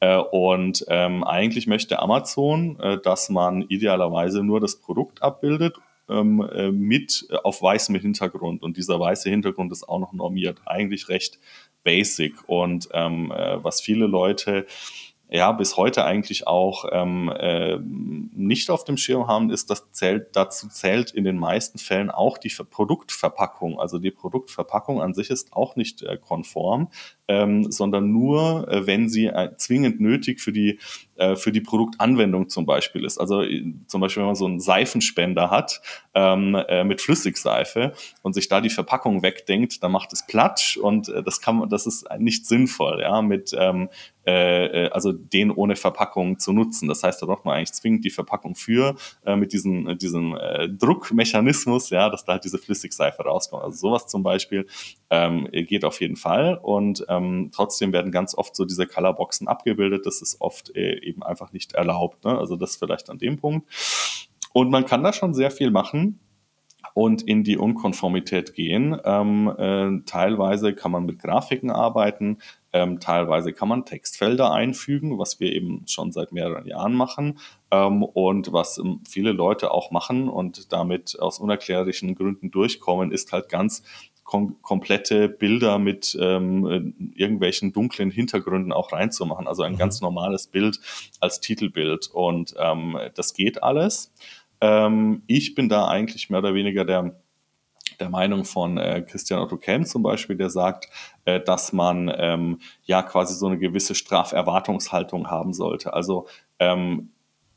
Äh, 0.00 0.16
und 0.16 0.84
ähm, 0.88 1.22
eigentlich 1.22 1.68
möchte 1.68 2.00
Amazon, 2.00 2.80
äh, 2.80 2.98
dass 3.00 3.28
man 3.28 3.62
idealerweise 3.62 4.42
nur 4.42 4.60
das 4.60 4.80
Produkt 4.80 5.22
abbildet 5.22 5.76
ähm, 6.08 6.40
äh, 6.52 6.70
mit 6.70 7.26
äh, 7.30 7.36
auf 7.36 7.62
weißem 7.62 7.94
Hintergrund. 7.96 8.62
Und 8.62 8.76
dieser 8.76 8.98
weiße 8.98 9.30
Hintergrund 9.30 9.72
ist 9.72 9.88
auch 9.88 9.98
noch 9.98 10.12
normiert. 10.12 10.60
Eigentlich 10.66 11.08
recht 11.08 11.38
basic. 11.84 12.34
Und 12.48 12.88
ähm, 12.92 13.32
äh, 13.32 13.62
was 13.62 13.80
viele 13.80 14.06
Leute 14.06 14.66
ja 15.32 15.50
bis 15.52 15.78
heute 15.78 16.04
eigentlich 16.04 16.46
auch 16.46 16.84
ähm, 16.92 17.32
äh, 17.34 17.78
nicht 17.78 18.68
auf 18.68 18.84
dem 18.84 18.98
Schirm 18.98 19.26
haben, 19.26 19.50
ist, 19.50 19.70
dass 19.70 19.90
zählt, 19.90 20.36
dazu 20.36 20.68
zählt 20.68 21.10
in 21.10 21.24
den 21.24 21.38
meisten 21.38 21.78
Fällen 21.78 22.10
auch 22.10 22.36
die 22.36 22.50
Produktverpackung. 22.50 23.80
Also 23.80 23.98
die 23.98 24.10
Produktverpackung 24.10 25.00
an 25.00 25.14
sich 25.14 25.30
ist 25.30 25.54
auch 25.54 25.74
nicht 25.74 26.02
äh, 26.02 26.18
konform, 26.18 26.90
ähm, 27.32 27.70
sondern 27.70 28.12
nur, 28.12 28.68
äh, 28.68 28.86
wenn 28.86 29.08
sie 29.08 29.26
äh, 29.26 29.50
zwingend 29.56 30.00
nötig 30.00 30.40
für 30.40 30.52
die 30.52 30.78
äh, 31.22 31.36
für 31.36 31.52
die 31.52 31.60
Produktanwendung 31.60 32.48
zum 32.48 32.66
Beispiel 32.66 33.04
ist. 33.04 33.18
Also 33.18 33.42
äh, 33.42 33.64
zum 33.86 34.00
Beispiel, 34.00 34.22
wenn 34.22 34.28
man 34.28 34.34
so 34.34 34.46
einen 34.46 34.60
Seifenspender 34.60 35.50
hat 35.50 35.80
ähm, 36.14 36.54
äh, 36.54 36.84
mit 36.84 37.00
Flüssigseife 37.00 37.92
und 38.22 38.32
sich 38.32 38.48
da 38.48 38.60
die 38.60 38.70
Verpackung 38.70 39.22
wegdenkt, 39.22 39.82
dann 39.82 39.92
macht 39.92 40.12
es 40.12 40.26
Platsch 40.26 40.76
und 40.76 41.08
äh, 41.10 41.22
das 41.22 41.40
kann 41.40 41.68
das 41.68 41.86
ist 41.86 42.06
nicht 42.18 42.46
sinnvoll, 42.46 43.00
ja, 43.02 43.22
mit 43.22 43.54
ähm, 43.56 43.88
äh, 44.24 44.88
also 44.88 45.12
den 45.12 45.50
ohne 45.50 45.76
Verpackung 45.76 46.38
zu 46.38 46.52
nutzen. 46.52 46.88
Das 46.88 47.02
heißt, 47.02 47.22
da 47.22 47.26
braucht 47.26 47.44
man 47.44 47.56
eigentlich 47.56 47.72
zwingend 47.72 48.04
die 48.04 48.10
Verpackung 48.10 48.54
für 48.54 48.94
mit 49.24 49.52
diesem, 49.52 49.98
diesem 49.98 50.36
Druckmechanismus, 50.78 51.90
ja, 51.90 52.08
dass 52.08 52.24
da 52.24 52.32
halt 52.32 52.44
diese 52.44 52.58
Flüssigseife 52.58 53.22
rauskommt. 53.22 53.64
Also 53.64 53.88
sowas 53.88 54.06
zum 54.06 54.22
Beispiel 54.22 54.66
ähm, 55.10 55.48
geht 55.50 55.84
auf 55.84 56.00
jeden 56.00 56.16
Fall 56.16 56.58
und 56.62 57.04
ähm, 57.08 57.21
trotzdem 57.52 57.92
werden 57.92 58.12
ganz 58.12 58.34
oft 58.34 58.54
so 58.54 58.64
diese 58.64 58.86
Colorboxen 58.86 59.48
abgebildet. 59.48 60.06
Das 60.06 60.22
ist 60.22 60.40
oft 60.40 60.74
äh, 60.76 61.00
eben 61.00 61.22
einfach 61.22 61.52
nicht 61.52 61.72
erlaubt. 61.72 62.24
Ne? 62.24 62.36
Also 62.36 62.56
das 62.56 62.76
vielleicht 62.76 63.10
an 63.10 63.18
dem 63.18 63.38
Punkt. 63.38 63.68
Und 64.52 64.70
man 64.70 64.84
kann 64.84 65.02
da 65.02 65.12
schon 65.12 65.34
sehr 65.34 65.50
viel 65.50 65.70
machen 65.70 66.20
und 66.94 67.22
in 67.22 67.42
die 67.42 67.56
Unkonformität 67.56 68.54
gehen. 68.54 68.96
Ähm, 69.04 69.52
äh, 69.56 70.04
teilweise 70.04 70.74
kann 70.74 70.92
man 70.92 71.04
mit 71.04 71.18
Grafiken 71.18 71.70
arbeiten, 71.70 72.38
ähm, 72.72 73.00
teilweise 73.00 73.52
kann 73.52 73.68
man 73.68 73.84
Textfelder 73.84 74.52
einfügen, 74.52 75.18
was 75.18 75.40
wir 75.40 75.52
eben 75.52 75.84
schon 75.86 76.12
seit 76.12 76.32
mehreren 76.32 76.66
Jahren 76.66 76.94
machen 76.94 77.38
ähm, 77.70 78.02
und 78.02 78.52
was 78.52 78.78
ähm, 78.78 79.00
viele 79.08 79.32
Leute 79.32 79.70
auch 79.70 79.90
machen 79.90 80.28
und 80.28 80.72
damit 80.72 81.18
aus 81.18 81.38
unerklärlichen 81.38 82.14
Gründen 82.14 82.50
durchkommen, 82.50 83.12
ist 83.12 83.32
halt 83.32 83.48
ganz 83.48 83.82
kom 84.32 84.56
komplette 84.62 85.28
Bilder 85.28 85.78
mit 85.78 86.16
ähm, 86.18 86.94
irgendwelchen 87.14 87.74
dunklen 87.74 88.10
Hintergründen 88.10 88.72
auch 88.72 88.90
reinzumachen. 88.90 89.46
Also 89.46 89.62
ein 89.62 89.72
mhm. 89.74 89.78
ganz 89.78 90.00
normales 90.00 90.46
Bild 90.46 90.80
als 91.20 91.40
Titelbild. 91.40 92.08
Und 92.10 92.54
ähm, 92.58 92.96
das 93.14 93.34
geht 93.34 93.62
alles. 93.62 94.10
Ähm, 94.62 95.22
ich 95.26 95.54
bin 95.54 95.68
da 95.68 95.86
eigentlich 95.86 96.30
mehr 96.30 96.38
oder 96.38 96.54
weniger 96.54 96.86
der 96.86 97.14
der 98.00 98.08
Meinung 98.08 98.46
von 98.46 98.78
äh, 98.78 99.02
Christian 99.06 99.38
Otto 99.38 99.58
Kelm 99.58 99.84
zum 99.84 100.02
Beispiel, 100.02 100.34
der 100.34 100.48
sagt, 100.48 100.88
äh, 101.26 101.38
dass 101.38 101.74
man 101.74 102.10
ähm, 102.16 102.58
ja 102.84 103.02
quasi 103.02 103.34
so 103.34 103.46
eine 103.46 103.58
gewisse 103.58 103.94
Straferwartungshaltung 103.94 105.28
haben 105.28 105.52
sollte. 105.52 105.92
Also 105.92 106.26
ähm, 106.58 107.10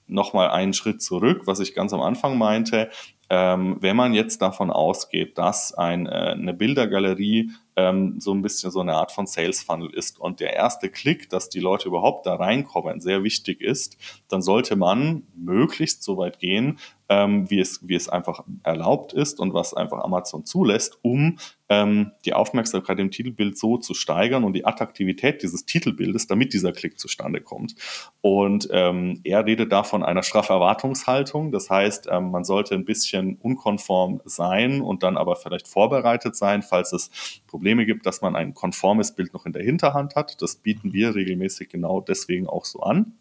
nochmal 0.08 0.50
einen 0.50 0.74
Schritt 0.74 1.02
zurück, 1.02 1.44
was 1.46 1.62
ich 1.62 1.74
ganz 1.74 1.94
am 1.94 2.02
Anfang 2.02 2.38
meinte. 2.38 2.90
Ähm, 3.30 3.78
wenn 3.80 3.96
man 3.96 4.14
jetzt 4.14 4.42
davon 4.42 4.70
ausgeht, 4.70 5.38
dass 5.38 5.74
ein, 5.74 6.06
äh, 6.06 6.10
eine 6.10 6.54
Bildergalerie 6.54 7.52
ähm, 7.76 8.20
so 8.20 8.34
ein 8.34 8.42
bisschen 8.42 8.72
so 8.72 8.80
eine 8.80 8.96
Art 8.96 9.12
von 9.12 9.26
Sales 9.26 9.64
Funnel 9.64 9.94
ist 9.94 10.20
und 10.20 10.40
der 10.40 10.54
erste 10.54 10.90
Klick, 10.90 11.30
dass 11.30 11.50
die 11.50 11.60
Leute 11.60 11.88
überhaupt 11.88 12.26
da 12.26 12.36
reinkommen, 12.36 13.02
sehr 13.02 13.24
wichtig 13.24 13.62
ist, 13.62 13.98
dann 14.28 14.42
sollte 14.42 14.76
man 14.76 15.24
möglichst 15.36 16.04
so 16.04 16.18
weit 16.18 16.40
gehen, 16.40 16.80
ähm, 17.10 17.50
wie, 17.50 17.60
es, 17.60 17.88
wie 17.88 17.96
es 17.96 18.10
einfach 18.10 18.44
erlaubt 18.64 19.14
ist 19.14 19.40
und 19.40 19.54
was 19.54 19.74
einfach 19.74 20.04
Amazon 20.04 20.46
zulässt, 20.46 21.00
um 21.02 21.38
die 21.68 22.34
Aufmerksamkeit 22.34 23.00
im 23.00 23.10
Titelbild 23.10 23.58
so 23.58 23.78
zu 23.78 23.96
steigern 23.96 24.44
und 24.44 24.54
die 24.54 24.66
Attraktivität 24.66 25.42
dieses 25.42 25.66
Titelbildes, 25.66 26.28
damit 26.28 26.54
dieser 26.54 26.72
Klick 26.72 27.00
zustande 27.00 27.42
kommt. 27.42 27.74
Und 28.22 28.68
ähm, 28.72 29.22
er 29.24 29.46
redet 29.48 29.72
da 29.72 29.82
von 29.82 30.04
einer 30.04 30.22
Strafferwartungshaltung. 30.22 31.52
Das 31.52 31.72
heißt, 31.72 32.08
ähm, 32.12 32.30
man 32.30 32.44
sollte 32.44 32.76
ein 32.76 32.86
bisschen 32.86 33.38
unkonform 33.38 34.22
sein 34.26 34.82
und 34.82 35.02
dann 35.02 35.18
aber 35.18 35.36
vielleicht 35.36 35.68
vorbereitet 35.68 36.36
sein, 36.36 36.62
falls 36.62 36.94
es 36.94 37.42
Probleme 37.48 37.88
gibt, 37.88 38.06
dass 38.06 38.22
man 38.22 38.36
ein 38.36 38.54
konformes 38.54 39.16
Bild 39.16 39.34
noch 39.34 39.48
in 39.48 39.54
der 39.54 39.64
Hinterhand 39.64 40.16
hat. 40.16 40.42
Das 40.44 40.58
bieten 40.58 40.94
wir 40.94 41.16
regelmäßig 41.16 41.70
genau 41.70 42.00
deswegen 42.00 42.48
auch 42.48 42.66
so 42.66 42.82
an. 42.82 43.14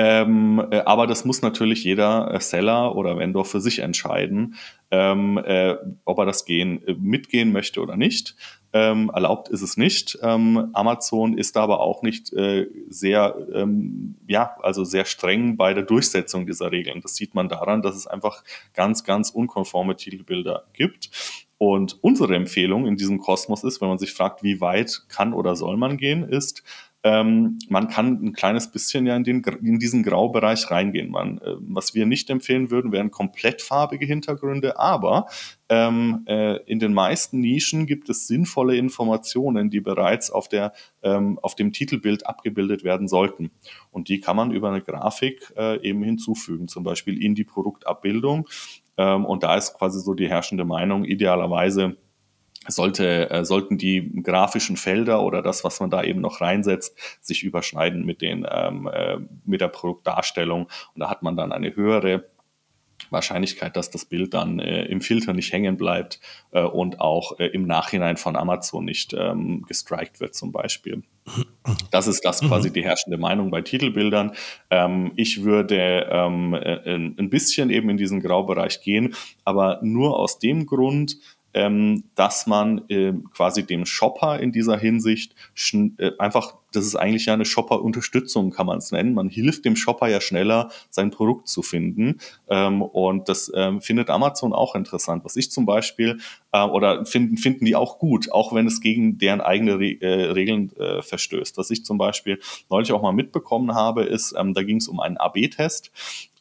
Ähm, 0.00 0.64
äh, 0.70 0.82
aber 0.86 1.08
das 1.08 1.24
muss 1.24 1.42
natürlich 1.42 1.82
jeder 1.82 2.32
äh, 2.32 2.40
Seller 2.40 2.94
oder 2.94 3.18
Vendor 3.18 3.44
für 3.44 3.60
sich 3.60 3.80
entscheiden, 3.80 4.54
ähm, 4.92 5.38
äh, 5.44 5.74
ob 6.04 6.18
er 6.20 6.24
das 6.24 6.44
gehen, 6.44 6.86
äh, 6.86 6.94
mitgehen 6.94 7.50
möchte 7.50 7.82
oder 7.82 7.96
nicht. 7.96 8.36
Ähm, 8.72 9.10
erlaubt 9.12 9.48
ist 9.48 9.62
es 9.62 9.76
nicht. 9.76 10.16
Ähm, 10.22 10.70
Amazon 10.72 11.36
ist 11.36 11.56
aber 11.56 11.80
auch 11.80 12.02
nicht 12.02 12.28
sehr, 12.88 13.34
ähm, 13.52 14.14
ja, 14.28 14.54
also 14.62 14.84
sehr 14.84 15.04
streng 15.04 15.56
bei 15.56 15.74
der 15.74 15.82
Durchsetzung 15.82 16.46
dieser 16.46 16.70
Regeln. 16.70 17.00
Das 17.00 17.16
sieht 17.16 17.34
man 17.34 17.48
daran, 17.48 17.82
dass 17.82 17.96
es 17.96 18.06
einfach 18.06 18.44
ganz, 18.74 19.02
ganz 19.02 19.30
unkonforme 19.30 19.96
Titelbilder 19.96 20.66
gibt. 20.74 21.10
Und 21.56 21.98
unsere 22.04 22.36
Empfehlung 22.36 22.86
in 22.86 22.96
diesem 22.96 23.18
Kosmos 23.18 23.64
ist, 23.64 23.80
wenn 23.80 23.88
man 23.88 23.98
sich 23.98 24.12
fragt, 24.12 24.44
wie 24.44 24.60
weit 24.60 25.02
kann 25.08 25.32
oder 25.32 25.56
soll 25.56 25.76
man 25.76 25.96
gehen, 25.96 26.22
ist, 26.22 26.62
ähm, 27.04 27.58
man 27.68 27.88
kann 27.88 28.20
ein 28.22 28.32
kleines 28.32 28.72
bisschen 28.72 29.06
ja 29.06 29.14
in, 29.14 29.22
den, 29.22 29.42
in 29.62 29.78
diesen 29.78 30.02
Graubereich 30.02 30.68
reingehen. 30.70 31.10
Man, 31.10 31.38
äh, 31.38 31.54
was 31.60 31.94
wir 31.94 32.06
nicht 32.06 32.28
empfehlen 32.28 32.70
würden, 32.70 32.90
wären 32.90 33.12
komplett 33.12 33.62
farbige 33.62 34.04
Hintergründe, 34.04 34.78
aber 34.78 35.26
ähm, 35.68 36.24
äh, 36.26 36.56
in 36.64 36.80
den 36.80 36.92
meisten 36.92 37.40
Nischen 37.40 37.86
gibt 37.86 38.08
es 38.08 38.26
sinnvolle 38.26 38.76
Informationen, 38.76 39.70
die 39.70 39.80
bereits 39.80 40.30
auf, 40.30 40.48
der, 40.48 40.72
ähm, 41.02 41.38
auf 41.40 41.54
dem 41.54 41.72
Titelbild 41.72 42.26
abgebildet 42.26 42.82
werden 42.82 43.06
sollten. 43.06 43.52
Und 43.92 44.08
die 44.08 44.20
kann 44.20 44.36
man 44.36 44.50
über 44.50 44.70
eine 44.70 44.82
Grafik 44.82 45.52
äh, 45.56 45.80
eben 45.86 46.02
hinzufügen, 46.02 46.66
zum 46.66 46.82
Beispiel 46.82 47.22
in 47.22 47.36
die 47.36 47.44
Produktabbildung. 47.44 48.48
Ähm, 48.96 49.24
und 49.24 49.44
da 49.44 49.56
ist 49.56 49.74
quasi 49.74 50.00
so 50.00 50.14
die 50.14 50.28
herrschende 50.28 50.64
Meinung, 50.64 51.04
idealerweise 51.04 51.96
sollte, 52.68 53.30
äh, 53.30 53.44
sollten 53.44 53.78
die 53.78 54.22
grafischen 54.22 54.76
Felder 54.76 55.22
oder 55.22 55.42
das, 55.42 55.64
was 55.64 55.80
man 55.80 55.90
da 55.90 56.02
eben 56.02 56.20
noch 56.20 56.40
reinsetzt, 56.40 56.96
sich 57.20 57.42
überschneiden 57.42 58.04
mit, 58.04 58.22
den, 58.22 58.46
ähm, 58.50 58.88
äh, 58.92 59.18
mit 59.44 59.60
der 59.60 59.68
Produktdarstellung. 59.68 60.68
Und 60.94 61.00
da 61.00 61.10
hat 61.10 61.22
man 61.22 61.36
dann 61.36 61.52
eine 61.52 61.74
höhere 61.74 62.24
Wahrscheinlichkeit, 63.10 63.76
dass 63.76 63.90
das 63.90 64.04
Bild 64.04 64.34
dann 64.34 64.58
äh, 64.58 64.84
im 64.84 65.00
Filter 65.00 65.32
nicht 65.32 65.52
hängen 65.52 65.76
bleibt 65.76 66.20
äh, 66.50 66.62
und 66.62 67.00
auch 67.00 67.38
äh, 67.38 67.46
im 67.46 67.66
Nachhinein 67.66 68.16
von 68.16 68.36
Amazon 68.36 68.84
nicht 68.84 69.14
ähm, 69.14 69.64
gestrikt 69.66 70.20
wird 70.20 70.34
zum 70.34 70.52
Beispiel. 70.52 71.02
Das 71.90 72.06
ist 72.06 72.24
das 72.24 72.40
quasi 72.40 72.70
mhm. 72.70 72.72
die 72.74 72.84
herrschende 72.84 73.18
Meinung 73.18 73.50
bei 73.50 73.60
Titelbildern. 73.60 74.32
Ähm, 74.70 75.12
ich 75.16 75.42
würde 75.44 76.08
ähm, 76.10 76.54
äh, 76.54 76.94
ein 76.94 77.30
bisschen 77.30 77.70
eben 77.70 77.90
in 77.90 77.96
diesen 77.96 78.20
Graubereich 78.20 78.80
gehen, 78.80 79.14
aber 79.44 79.80
nur 79.82 80.18
aus 80.18 80.38
dem 80.38 80.66
Grund, 80.66 81.18
ähm, 81.54 82.04
dass 82.14 82.46
man 82.46 82.82
äh, 82.88 83.12
quasi 83.34 83.64
dem 83.64 83.86
Shopper 83.86 84.38
in 84.40 84.52
dieser 84.52 84.76
Hinsicht 84.76 85.34
äh, 85.98 86.10
einfach, 86.18 86.54
das 86.72 86.84
ist 86.84 86.96
eigentlich 86.96 87.26
ja 87.26 87.34
eine 87.34 87.44
Shopper-Unterstützung, 87.44 88.50
kann 88.50 88.66
man 88.66 88.78
es 88.78 88.92
nennen. 88.92 89.14
Man 89.14 89.28
hilft 89.28 89.64
dem 89.64 89.74
Shopper 89.74 90.08
ja 90.08 90.20
schneller, 90.20 90.70
sein 90.90 91.10
Produkt 91.10 91.48
zu 91.48 91.62
finden. 91.62 92.18
Ähm, 92.48 92.82
und 92.82 93.28
das 93.28 93.50
ähm, 93.54 93.80
findet 93.80 94.10
Amazon 94.10 94.52
auch 94.52 94.74
interessant. 94.74 95.24
Was 95.24 95.36
ich 95.36 95.50
zum 95.50 95.64
Beispiel, 95.64 96.18
äh, 96.52 96.62
oder 96.62 97.06
finden, 97.06 97.38
finden 97.38 97.64
die 97.64 97.76
auch 97.76 97.98
gut, 97.98 98.30
auch 98.30 98.54
wenn 98.54 98.66
es 98.66 98.80
gegen 98.80 99.18
deren 99.18 99.40
eigene 99.40 99.78
Re 99.78 100.00
äh, 100.00 100.30
Regeln 100.30 100.70
äh, 100.76 101.02
verstößt. 101.02 101.56
Was 101.56 101.70
ich 101.70 101.84
zum 101.84 101.98
Beispiel 101.98 102.38
neulich 102.68 102.92
auch 102.92 103.02
mal 103.02 103.12
mitbekommen 103.12 103.74
habe, 103.74 104.04
ist, 104.04 104.34
ähm, 104.38 104.54
da 104.54 104.62
ging 104.62 104.76
es 104.76 104.88
um 104.88 105.00
einen 105.00 105.16
AB-Test. 105.16 105.90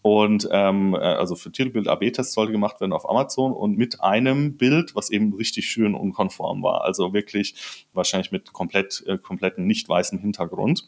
Und 0.08 0.48
ähm, 0.54 0.94
äh, 0.94 1.00
also 1.00 1.36
für 1.36 1.52
Titelbild 1.52 1.90
AB-Test 1.90 2.32
sollte 2.32 2.54
gemacht 2.54 2.80
werden 2.80 2.94
auf 2.94 3.10
Amazon 3.10 3.52
und 3.52 3.78
mit 3.78 4.02
einem 4.02 4.56
Bild, 4.56 4.96
was 4.96 5.10
eben 5.10 5.34
richtig 5.34 5.70
schön 5.70 5.96
unkonform 5.96 6.64
war. 6.64 6.86
Also 6.86 7.12
wirklich 7.12 7.86
wahrscheinlich 7.92 8.32
mit 8.32 8.54
komplett, 8.54 9.04
äh, 9.06 9.18
kompletten 9.18 9.68
nicht 9.68 9.90
weißem 9.90 10.18
Hintergrund. 10.20 10.88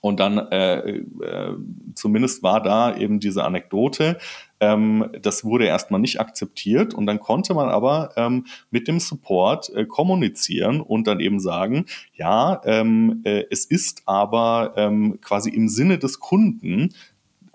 Und 0.00 0.20
dann 0.20 0.38
äh, 0.38 0.78
äh, 0.78 1.56
zumindest 1.96 2.44
war 2.44 2.62
da 2.62 2.96
eben 2.96 3.18
diese 3.18 3.42
Anekdote, 3.42 4.18
ähm, 4.60 5.10
das 5.20 5.44
wurde 5.44 5.66
erstmal 5.66 6.00
nicht 6.00 6.20
akzeptiert 6.20 6.94
und 6.94 7.06
dann 7.06 7.18
konnte 7.18 7.52
man 7.52 7.68
aber 7.68 8.12
ähm, 8.16 8.46
mit 8.70 8.86
dem 8.86 9.00
Support 9.00 9.70
äh, 9.74 9.86
kommunizieren 9.86 10.80
und 10.80 11.08
dann 11.08 11.18
eben 11.18 11.40
sagen, 11.40 11.86
ja, 12.14 12.60
ähm, 12.64 13.22
äh, 13.24 13.44
es 13.50 13.64
ist 13.64 14.02
aber 14.06 14.74
ähm, 14.76 15.18
quasi 15.20 15.50
im 15.50 15.68
Sinne 15.68 15.98
des 15.98 16.20
Kunden 16.20 16.94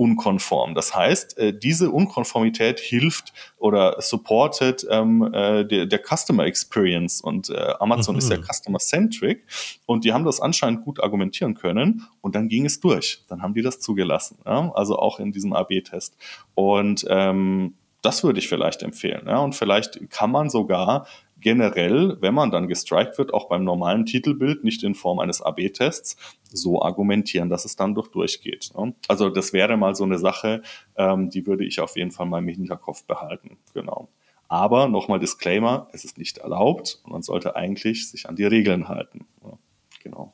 unkonform. 0.01 0.73
Das 0.73 0.95
heißt, 0.95 1.37
äh, 1.37 1.53
diese 1.55 1.91
Unkonformität 1.91 2.79
hilft 2.79 3.33
oder 3.59 4.01
supportet 4.01 4.83
ähm, 4.89 5.31
äh, 5.31 5.63
der, 5.63 5.85
der, 5.85 5.99
Customer 5.99 6.43
Experience 6.45 7.21
und 7.21 7.51
äh, 7.51 7.73
Amazon 7.79 8.15
mhm. 8.15 8.19
ist 8.19 8.31
ja 8.31 8.37
mhm. 8.37 8.45
Customer-Centric 8.51 9.45
und 9.85 10.03
die 10.03 10.11
haben 10.11 10.25
das 10.25 10.41
anscheinend 10.41 10.85
gut 10.85 11.03
argumentieren 11.03 11.53
können 11.53 12.07
und 12.21 12.33
dann 12.33 12.49
ging 12.49 12.65
es 12.65 12.79
durch. 12.79 13.21
Dann 13.27 13.43
haben 13.43 13.53
die 13.53 13.61
das 13.61 13.79
zugelassen. 13.79 14.39
Ja? 14.43 14.71
Also 14.73 14.97
auch 14.97 15.19
in 15.19 15.31
diesem 15.31 15.53
AB-Test. 15.53 16.17
Und 16.55 17.05
ähm, 17.07 17.75
das 18.01 18.23
würde 18.23 18.39
ich 18.39 18.49
vielleicht 18.49 18.81
empfehlen. 18.81 19.27
Ja? 19.27 19.37
Und 19.37 19.53
vielleicht 19.53 20.09
kann 20.09 20.31
man 20.31 20.49
sogar 20.49 21.05
generell, 21.41 22.17
wenn 22.21 22.33
man 22.33 22.51
dann 22.51 22.67
gestrikt 22.67 23.17
wird, 23.17 23.33
auch 23.33 23.49
beim 23.49 23.63
normalen 23.63 24.05
Titelbild, 24.05 24.63
nicht 24.63 24.83
in 24.83 24.95
Form 24.95 25.19
eines 25.19 25.41
AB-Tests, 25.41 26.15
so 26.43 26.81
argumentieren, 26.81 27.49
dass 27.49 27.65
es 27.65 27.75
dann 27.75 27.95
durch 27.95 28.09
durchgeht. 28.09 28.71
Ne? 28.77 28.93
Also 29.07 29.29
das 29.29 29.51
wäre 29.53 29.77
mal 29.77 29.95
so 29.95 30.03
eine 30.03 30.19
Sache, 30.19 30.61
ähm, 30.95 31.29
die 31.29 31.45
würde 31.45 31.65
ich 31.65 31.79
auf 31.79 31.97
jeden 31.97 32.11
Fall 32.11 32.25
mal 32.27 32.39
im 32.39 32.47
Hinterkopf 32.47 33.03
behalten. 33.05 33.57
Genau. 33.73 34.09
Aber 34.47 34.87
nochmal 34.87 35.19
Disclaimer, 35.19 35.87
es 35.93 36.03
ist 36.03 36.17
nicht 36.17 36.39
erlaubt 36.39 36.99
und 37.03 37.11
man 37.11 37.23
sollte 37.23 37.55
eigentlich 37.55 38.09
sich 38.09 38.27
an 38.27 38.35
die 38.35 38.45
Regeln 38.45 38.87
halten. 38.87 39.25
Ja, 39.43 39.57
genau. 40.03 40.33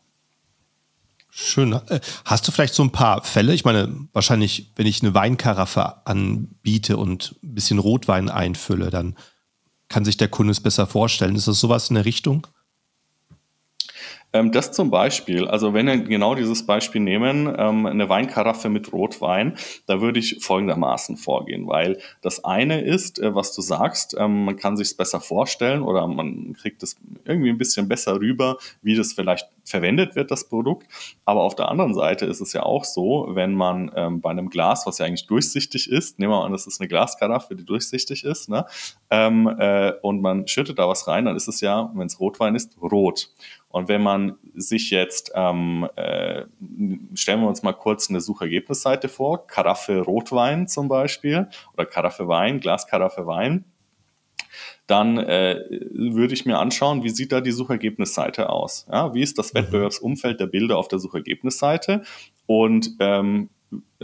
Schön. 1.29 1.73
Äh, 1.73 1.99
hast 2.25 2.47
du 2.47 2.51
vielleicht 2.51 2.73
so 2.73 2.81
ein 2.81 2.91
paar 2.91 3.23
Fälle? 3.23 3.53
Ich 3.53 3.63
meine, 3.63 4.07
wahrscheinlich, 4.13 4.71
wenn 4.75 4.87
ich 4.87 5.03
eine 5.03 5.13
Weinkaraffe 5.13 6.07
anbiete 6.07 6.97
und 6.97 7.35
ein 7.43 7.53
bisschen 7.53 7.77
Rotwein 7.77 8.29
einfülle, 8.29 8.89
dann 8.89 9.15
kann 9.89 10.05
sich 10.05 10.17
der 10.17 10.27
Kunde 10.27 10.51
es 10.51 10.59
besser 10.59 10.87
vorstellen. 10.87 11.35
Ist 11.35 11.47
das 11.47 11.59
sowas 11.59 11.89
in 11.89 11.95
der 11.95 12.05
Richtung? 12.05 12.47
Ähm, 14.33 14.51
das 14.51 14.71
zum 14.71 14.91
Beispiel, 14.91 15.47
also 15.47 15.73
wenn 15.73 15.87
wir 15.87 15.97
genau 15.97 16.35
dieses 16.35 16.65
Beispiel 16.65 17.01
nehmen, 17.01 17.53
ähm, 17.57 17.85
eine 17.85 18.09
Weinkaraffe 18.09 18.69
mit 18.69 18.91
Rotwein, 18.91 19.55
da 19.85 20.01
würde 20.01 20.19
ich 20.19 20.39
folgendermaßen 20.41 21.15
vorgehen, 21.15 21.67
weil 21.67 21.99
das 22.21 22.43
eine 22.43 22.81
ist, 22.81 23.19
äh, 23.19 23.33
was 23.33 23.55
du 23.55 23.61
sagst, 23.61 24.15
ähm, 24.19 24.45
man 24.45 24.57
kann 24.57 24.75
sich 24.75 24.89
es 24.89 24.93
besser 24.93 25.21
vorstellen 25.21 25.81
oder 25.81 26.05
man 26.07 26.53
kriegt 26.53 26.83
es 26.83 26.97
irgendwie 27.23 27.49
ein 27.49 27.57
bisschen 27.57 27.87
besser 27.87 28.19
rüber, 28.19 28.57
wie 28.81 28.95
das 28.95 29.13
vielleicht 29.13 29.47
verwendet 29.67 30.15
wird, 30.15 30.31
das 30.31 30.47
Produkt. 30.47 30.87
Aber 31.25 31.41
auf 31.41 31.55
der 31.55 31.69
anderen 31.69 31.93
Seite 31.93 32.25
ist 32.25 32.41
es 32.41 32.53
ja 32.53 32.63
auch 32.63 32.85
so, 32.85 33.27
wenn 33.31 33.53
man 33.53 33.91
ähm, 33.95 34.21
bei 34.21 34.29
einem 34.29 34.49
Glas, 34.49 34.85
was 34.87 34.97
ja 34.97 35.05
eigentlich 35.05 35.27
durchsichtig 35.27 35.91
ist, 35.91 36.19
nehmen 36.19 36.31
wir 36.31 36.43
an, 36.43 36.51
das 36.51 36.67
ist 36.67 36.79
eine 36.79 36.87
Glaskaraffe, 36.87 37.55
die 37.55 37.65
durchsichtig 37.65 38.23
ist, 38.23 38.49
ne? 38.49 38.65
ähm, 39.09 39.47
äh, 39.59 39.93
und 40.01 40.21
man 40.21 40.47
schüttet 40.47 40.79
da 40.79 40.87
was 40.87 41.07
rein, 41.07 41.25
dann 41.25 41.35
ist 41.35 41.47
es 41.47 41.61
ja, 41.61 41.91
wenn 41.95 42.07
es 42.07 42.19
Rotwein 42.19 42.55
ist, 42.55 42.77
rot. 42.81 43.29
Und 43.69 43.89
wenn 43.89 44.01
man 44.01 44.37
sich 44.55 44.89
jetzt, 44.89 45.31
ähm, 45.35 45.87
äh, 45.97 46.45
stellen 47.13 47.41
wir 47.41 47.47
uns 47.47 47.63
mal 47.63 47.73
kurz 47.73 48.09
eine 48.09 48.21
Suchergebnisseite 48.21 49.09
vor, 49.09 49.45
Karaffe 49.45 49.99
Rotwein 49.99 50.67
zum 50.67 50.87
Beispiel 50.87 51.49
oder 51.73 51.85
Karaffe 51.85 52.27
Wein, 52.27 52.59
Glaskaraffe 52.61 53.27
Wein, 53.27 53.65
dann 54.87 55.17
äh, 55.17 55.59
würde 55.91 56.33
ich 56.33 56.45
mir 56.45 56.59
anschauen, 56.59 57.03
wie 57.03 57.09
sieht 57.09 57.31
da 57.31 57.41
die 57.41 57.51
Suchergebnisseite 57.51 58.49
aus? 58.49 58.87
Ja, 58.91 59.13
wie 59.13 59.21
ist 59.21 59.37
das 59.37 59.53
mhm. 59.53 59.59
Wettbewerbsumfeld 59.59 60.39
der 60.39 60.47
Bilder 60.47 60.77
auf 60.77 60.87
der 60.87 60.99
Suchergebnisseite? 60.99 62.03
Und 62.45 62.91
ähm, 62.99 63.49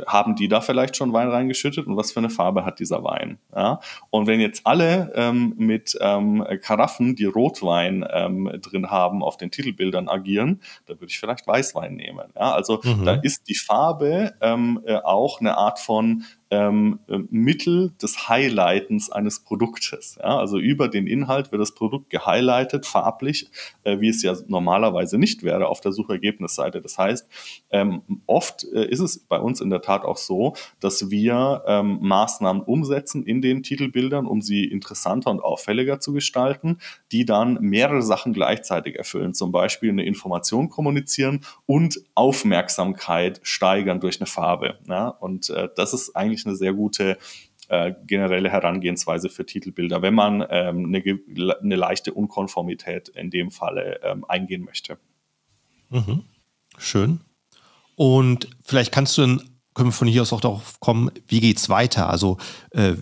haben 0.07 0.35
die 0.35 0.47
da 0.47 0.59
vielleicht 0.59 0.97
schon 0.97 1.13
Wein 1.13 1.29
reingeschüttet 1.29 1.85
und 1.87 1.95
was 1.95 2.11
für 2.11 2.19
eine 2.19 2.29
Farbe 2.29 2.65
hat 2.65 2.79
dieser 2.79 3.03
Wein? 3.03 3.37
Ja? 3.55 3.79
Und 4.09 4.27
wenn 4.27 4.39
jetzt 4.39 4.65
alle 4.65 5.13
ähm, 5.15 5.53
mit 5.57 5.97
ähm, 6.01 6.45
Karaffen, 6.61 7.15
die 7.15 7.25
Rotwein 7.25 8.05
ähm, 8.11 8.49
drin 8.61 8.89
haben, 8.89 9.23
auf 9.23 9.37
den 9.37 9.51
Titelbildern 9.51 10.09
agieren, 10.09 10.61
dann 10.87 10.99
würde 10.99 11.11
ich 11.11 11.19
vielleicht 11.19 11.47
Weißwein 11.47 11.95
nehmen. 11.95 12.33
Ja? 12.35 12.53
Also 12.53 12.81
mhm. 12.83 13.05
da 13.05 13.13
ist 13.13 13.47
die 13.47 13.55
Farbe 13.55 14.33
ähm, 14.41 14.81
äh, 14.85 14.95
auch 14.95 15.39
eine 15.39 15.57
Art 15.57 15.79
von 15.79 16.23
ähm, 16.53 16.99
äh, 17.07 17.17
Mittel 17.31 17.93
des 17.99 18.29
Highlightens 18.29 19.11
eines 19.11 19.39
Produktes. 19.39 20.19
Ja? 20.19 20.37
Also 20.37 20.59
über 20.59 20.87
den 20.87 21.07
Inhalt 21.07 21.51
wird 21.51 21.61
das 21.61 21.73
Produkt 21.73 22.11
gehighlightet, 22.11 22.85
farblich, 22.85 23.49
äh, 23.83 23.99
wie 23.99 24.09
es 24.09 24.21
ja 24.21 24.35
normalerweise 24.47 25.17
nicht 25.17 25.41
wäre 25.41 25.67
auf 25.67 25.81
der 25.81 25.91
Suchergebnisseite. 25.91 26.79
Das 26.79 26.99
heißt, 26.99 27.27
ähm, 27.71 28.03
oft 28.27 28.65
äh, 28.71 28.85
ist 28.85 28.99
es 28.99 29.17
bei 29.19 29.39
uns 29.39 29.61
in 29.61 29.71
der 29.71 29.81
Tat 29.81 30.05
auch 30.05 30.17
so, 30.17 30.53
dass 30.79 31.09
wir 31.09 31.63
ähm, 31.65 31.97
Maßnahmen 32.01 32.61
umsetzen 32.61 33.23
in 33.23 33.41
den 33.41 33.63
Titelbildern, 33.63 34.27
um 34.27 34.41
sie 34.41 34.65
interessanter 34.65 35.31
und 35.31 35.39
auffälliger 35.39 35.99
zu 35.99 36.13
gestalten, 36.13 36.77
die 37.11 37.25
dann 37.25 37.57
mehrere 37.61 38.03
Sachen 38.03 38.33
gleichzeitig 38.33 38.95
erfüllen. 38.95 39.33
Zum 39.33 39.51
Beispiel 39.51 39.89
eine 39.89 40.05
Information 40.05 40.69
kommunizieren 40.69 41.41
und 41.65 41.99
Aufmerksamkeit 42.13 43.39
steigern 43.41 43.99
durch 43.99 44.19
eine 44.19 44.27
Farbe. 44.27 44.77
Ja? 44.87 45.07
Und 45.07 45.49
äh, 45.49 45.69
das 45.75 45.93
ist 45.93 46.15
eigentlich 46.15 46.42
eigentlich 46.43 46.45
eine 46.45 46.55
sehr 46.55 46.73
gute 46.73 47.17
äh, 47.69 47.93
generelle 48.05 48.49
Herangehensweise 48.49 49.29
für 49.29 49.45
Titelbilder, 49.45 50.01
wenn 50.01 50.13
man 50.13 50.45
ähm, 50.49 50.85
eine, 50.85 51.55
eine, 51.61 51.75
leichte 51.75 52.13
Unkonformität 52.13 53.09
in 53.09 53.29
dem 53.29 53.51
Falle 53.51 54.01
ähm, 54.03 54.25
eingehen 54.25 54.63
möchte. 54.63 54.97
Mhm. 55.89 56.23
Schön. 56.77 57.21
Und 57.95 58.49
vielleicht 58.63 58.91
kannst 58.91 59.17
du 59.17 59.21
dann, 59.21 59.41
können 59.73 59.89
wir 59.89 59.93
von 59.93 60.07
hier 60.07 60.23
aus 60.23 60.33
auch 60.33 60.41
darauf 60.41 60.79
kommen, 60.79 61.11
wie 61.27 61.39
geht 61.39 61.57
es 61.57 61.69
weiter? 61.69 62.09
Also 62.09 62.37
äh, 62.71 62.93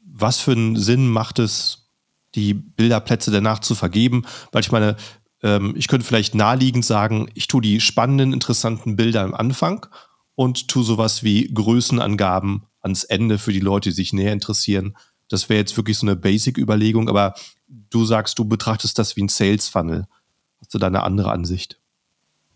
was 0.00 0.40
für 0.40 0.52
einen 0.52 0.76
Sinn 0.76 1.08
macht 1.08 1.38
es, 1.38 1.88
die 2.34 2.54
Bilderplätze 2.54 3.30
danach 3.30 3.60
zu 3.60 3.74
vergeben? 3.74 4.24
Weil 4.52 4.62
ich 4.62 4.72
meine, 4.72 4.96
ähm, 5.42 5.74
ich 5.76 5.88
könnte 5.88 6.06
vielleicht 6.06 6.34
naheliegend 6.34 6.84
sagen, 6.84 7.30
ich 7.34 7.46
tue 7.46 7.62
die 7.62 7.80
spannenden, 7.80 8.32
interessanten 8.32 8.96
Bilder 8.96 9.22
am 9.22 9.34
Anfang 9.34 9.86
und 10.34 10.68
tue 10.68 10.84
sowas 10.84 11.22
wie 11.22 11.52
Größenangaben 11.52 12.66
ans 12.82 13.04
Ende 13.04 13.38
für 13.38 13.52
die 13.52 13.60
Leute, 13.60 13.90
die 13.90 13.94
sich 13.94 14.12
näher 14.12 14.32
interessieren. 14.32 14.96
Das 15.28 15.48
wäre 15.48 15.60
jetzt 15.60 15.76
wirklich 15.76 15.98
so 15.98 16.06
eine 16.06 16.16
Basic-Überlegung, 16.16 17.08
aber 17.08 17.34
du 17.68 18.04
sagst, 18.04 18.38
du 18.38 18.44
betrachtest 18.44 18.98
das 18.98 19.16
wie 19.16 19.22
ein 19.22 19.28
Sales-Funnel. 19.28 20.06
Hast 20.60 20.74
du 20.74 20.78
da 20.78 20.88
eine 20.88 21.02
andere 21.02 21.30
Ansicht? 21.30 21.78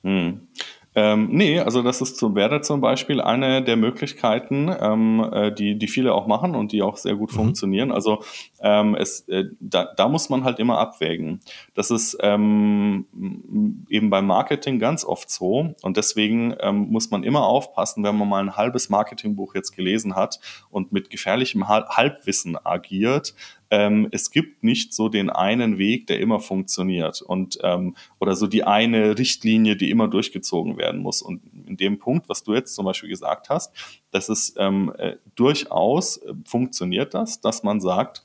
Hm. 0.02 0.48
Ähm, 0.96 1.28
nee, 1.30 1.58
also 1.58 1.82
das 1.82 2.00
ist 2.00 2.16
zum, 2.16 2.36
wäre 2.36 2.60
zum 2.60 2.80
Beispiel 2.80 3.20
eine 3.20 3.64
der 3.64 3.76
Möglichkeiten, 3.76 4.70
ähm, 4.80 5.28
äh, 5.32 5.52
die, 5.52 5.76
die 5.76 5.88
viele 5.88 6.14
auch 6.14 6.26
machen 6.28 6.54
und 6.54 6.70
die 6.70 6.82
auch 6.82 6.96
sehr 6.96 7.16
gut 7.16 7.32
mhm. 7.32 7.36
funktionieren. 7.36 7.90
Also 7.90 8.22
ähm, 8.60 8.94
es, 8.94 9.28
äh, 9.28 9.44
da, 9.58 9.92
da 9.96 10.08
muss 10.08 10.28
man 10.28 10.44
halt 10.44 10.60
immer 10.60 10.78
abwägen. 10.78 11.40
Das 11.74 11.90
ist 11.90 12.16
ähm, 12.20 13.06
eben 13.88 14.08
beim 14.10 14.26
Marketing 14.26 14.78
ganz 14.78 15.04
oft 15.04 15.30
so 15.30 15.74
und 15.82 15.96
deswegen 15.96 16.54
ähm, 16.60 16.88
muss 16.90 17.10
man 17.10 17.24
immer 17.24 17.44
aufpassen, 17.44 18.04
wenn 18.04 18.16
man 18.16 18.28
mal 18.28 18.42
ein 18.42 18.56
halbes 18.56 18.88
Marketingbuch 18.88 19.54
jetzt 19.56 19.72
gelesen 19.72 20.14
hat 20.14 20.38
und 20.70 20.92
mit 20.92 21.10
gefährlichem 21.10 21.68
Halbwissen 21.68 22.56
agiert, 22.64 23.34
ähm, 23.74 24.06
es 24.12 24.30
gibt 24.30 24.62
nicht 24.62 24.94
so 24.94 25.08
den 25.08 25.30
einen 25.30 25.78
Weg, 25.78 26.06
der 26.06 26.20
immer 26.20 26.38
funktioniert 26.38 27.20
und 27.20 27.58
ähm, 27.64 27.96
oder 28.20 28.36
so 28.36 28.46
die 28.46 28.62
eine 28.62 29.18
Richtlinie, 29.18 29.74
die 29.74 29.90
immer 29.90 30.06
durchgezogen 30.06 30.76
werden 30.78 31.00
muss. 31.00 31.22
Und 31.22 31.42
in 31.66 31.76
dem 31.76 31.98
Punkt, 31.98 32.28
was 32.28 32.44
du 32.44 32.54
jetzt 32.54 32.76
zum 32.76 32.84
Beispiel 32.84 33.08
gesagt 33.08 33.48
hast, 33.48 33.74
dass 34.12 34.28
es 34.28 34.54
ähm, 34.58 34.92
äh, 34.96 35.16
durchaus 35.34 36.18
äh, 36.18 36.34
funktioniert 36.44 37.14
das, 37.14 37.40
dass 37.40 37.64
man 37.64 37.80
sagt, 37.80 38.24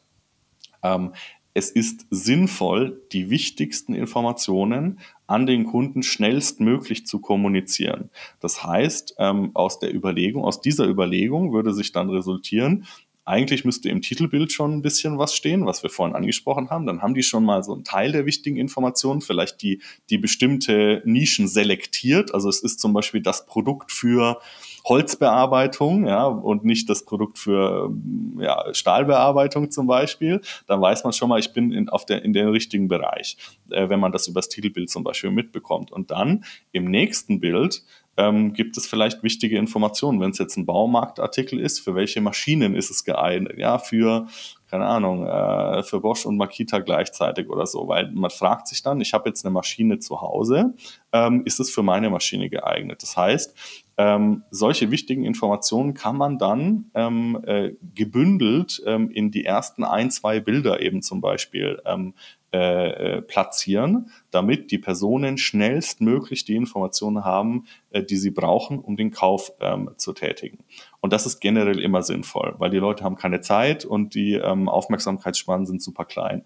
ähm, 0.83 1.13
es 1.55 1.71
ist 1.71 2.05
sinnvoll, 2.11 3.01
die 3.11 3.31
wichtigsten 3.31 3.95
Informationen 3.95 4.99
an 5.25 5.47
den 5.47 5.65
Kunden 5.65 6.03
schnellstmöglich 6.03 7.07
zu 7.07 7.19
kommunizieren. 7.21 8.11
Das 8.39 8.63
heißt, 8.63 9.15
ähm, 9.17 9.49
aus 9.55 9.79
der 9.79 9.93
Überlegung, 9.93 10.43
aus 10.43 10.61
dieser 10.61 10.87
Überlegung 10.87 11.51
würde 11.51 11.73
sich 11.73 11.91
dann 11.91 12.11
resultieren, 12.11 12.85
eigentlich 13.29 13.63
müsste 13.63 13.89
im 13.89 14.01
Titelbild 14.01 14.51
schon 14.51 14.73
ein 14.73 14.81
bisschen 14.81 15.19
was 15.19 15.35
stehen, 15.35 15.65
was 15.65 15.83
wir 15.83 15.89
vorhin 15.89 16.15
angesprochen 16.15 16.69
haben. 16.69 16.85
Dann 16.87 17.01
haben 17.01 17.13
die 17.13 17.23
schon 17.23 17.45
mal 17.45 17.63
so 17.63 17.73
einen 17.73 17.83
Teil 17.83 18.11
der 18.11 18.25
wichtigen 18.25 18.57
Informationen, 18.57 19.21
vielleicht 19.21 19.61
die, 19.61 19.81
die 20.09 20.17
bestimmte 20.17 21.03
Nischen 21.05 21.47
selektiert. 21.47 22.33
Also 22.33 22.49
es 22.49 22.61
ist 22.61 22.79
zum 22.79 22.91
Beispiel 22.91 23.21
das 23.21 23.45
Produkt 23.45 23.91
für 23.91 24.39
Holzbearbeitung, 24.85 26.07
ja, 26.07 26.25
und 26.25 26.65
nicht 26.65 26.89
das 26.89 27.05
Produkt 27.05 27.37
für 27.37 27.91
ja, 28.39 28.73
Stahlbearbeitung 28.73 29.69
zum 29.69 29.85
Beispiel, 29.85 30.41
dann 30.67 30.81
weiß 30.81 31.03
man 31.03 31.13
schon 31.13 31.29
mal, 31.29 31.39
ich 31.39 31.53
bin 31.53 31.71
in, 31.71 31.89
auf 31.89 32.05
der, 32.05 32.23
in 32.23 32.33
dem 32.33 32.49
richtigen 32.49 32.87
Bereich, 32.87 33.37
äh, 33.69 33.89
wenn 33.89 33.99
man 33.99 34.11
das 34.11 34.27
über 34.27 34.39
das 34.39 34.49
Titelbild 34.49 34.89
zum 34.89 35.03
Beispiel 35.03 35.31
mitbekommt. 35.31 35.91
Und 35.91 36.09
dann 36.09 36.45
im 36.71 36.85
nächsten 36.85 37.39
Bild 37.39 37.83
ähm, 38.19 38.51
gibt 38.51 38.75
es 38.75 38.85
vielleicht 38.85 39.23
wichtige 39.23 39.57
Informationen. 39.57 40.19
Wenn 40.19 40.31
es 40.31 40.37
jetzt 40.37 40.57
ein 40.57 40.65
Baumarktartikel 40.65 41.57
ist, 41.57 41.79
für 41.79 41.95
welche 41.95 42.19
Maschinen 42.19 42.75
ist 42.75 42.91
es 42.91 43.05
geeignet? 43.05 43.57
Ja, 43.57 43.77
für, 43.77 44.27
keine 44.69 44.85
Ahnung, 44.85 45.25
äh, 45.25 45.83
für 45.83 46.01
Bosch 46.01 46.25
und 46.25 46.35
Makita 46.35 46.79
gleichzeitig 46.79 47.49
oder 47.49 47.65
so. 47.65 47.87
Weil 47.87 48.11
man 48.11 48.29
fragt 48.29 48.67
sich 48.67 48.83
dann, 48.83 48.99
ich 48.99 49.13
habe 49.13 49.29
jetzt 49.29 49.45
eine 49.45 49.53
Maschine 49.53 49.99
zu 49.99 50.19
Hause, 50.19 50.73
ähm, 51.13 51.43
ist 51.45 51.61
es 51.61 51.71
für 51.71 51.81
meine 51.81 52.09
Maschine 52.09 52.49
geeignet? 52.49 53.01
Das 53.01 53.15
heißt, 53.15 53.55
ähm, 53.97 54.43
solche 54.51 54.91
wichtigen 54.91 55.23
Informationen 55.23 55.93
kann 55.93 56.17
man 56.17 56.37
dann 56.37 56.91
ähm, 56.95 57.41
äh, 57.45 57.71
gebündelt 57.95 58.81
ähm, 58.85 59.09
in 59.11 59.31
die 59.31 59.45
ersten 59.45 59.85
ein, 59.85 60.11
zwei 60.11 60.41
Bilder 60.41 60.81
eben 60.81 61.01
zum 61.01 61.21
Beispiel 61.21 61.81
ähm, 61.85 62.13
äh, 62.51 63.17
äh, 63.17 63.21
platzieren, 63.21 64.09
damit 64.31 64.71
die 64.71 64.79
Personen 64.79 65.37
schnellstmöglich 65.37 66.45
die 66.45 66.55
Informationen 66.55 67.23
haben, 67.23 67.65
äh, 67.91 68.01
die 68.01 68.17
sie 68.17 68.31
brauchen, 68.31 68.79
um 68.79 68.97
den 68.97 69.11
Kauf 69.11 69.51
ähm, 69.59 69.91
zu 69.97 70.13
tätigen. 70.13 70.59
Und 70.99 71.13
das 71.13 71.27
ist 71.27 71.41
generell 71.41 71.79
immer 71.79 72.01
sinnvoll, 72.01 72.55
weil 72.57 72.71
die 72.71 72.77
Leute 72.77 73.03
haben 73.03 73.17
keine 73.17 73.41
Zeit 73.41 73.85
und 73.85 74.15
die 74.15 74.33
ähm, 74.33 74.67
Aufmerksamkeitsspannen 74.67 75.67
sind 75.67 75.83
super 75.83 76.05
klein. 76.05 76.43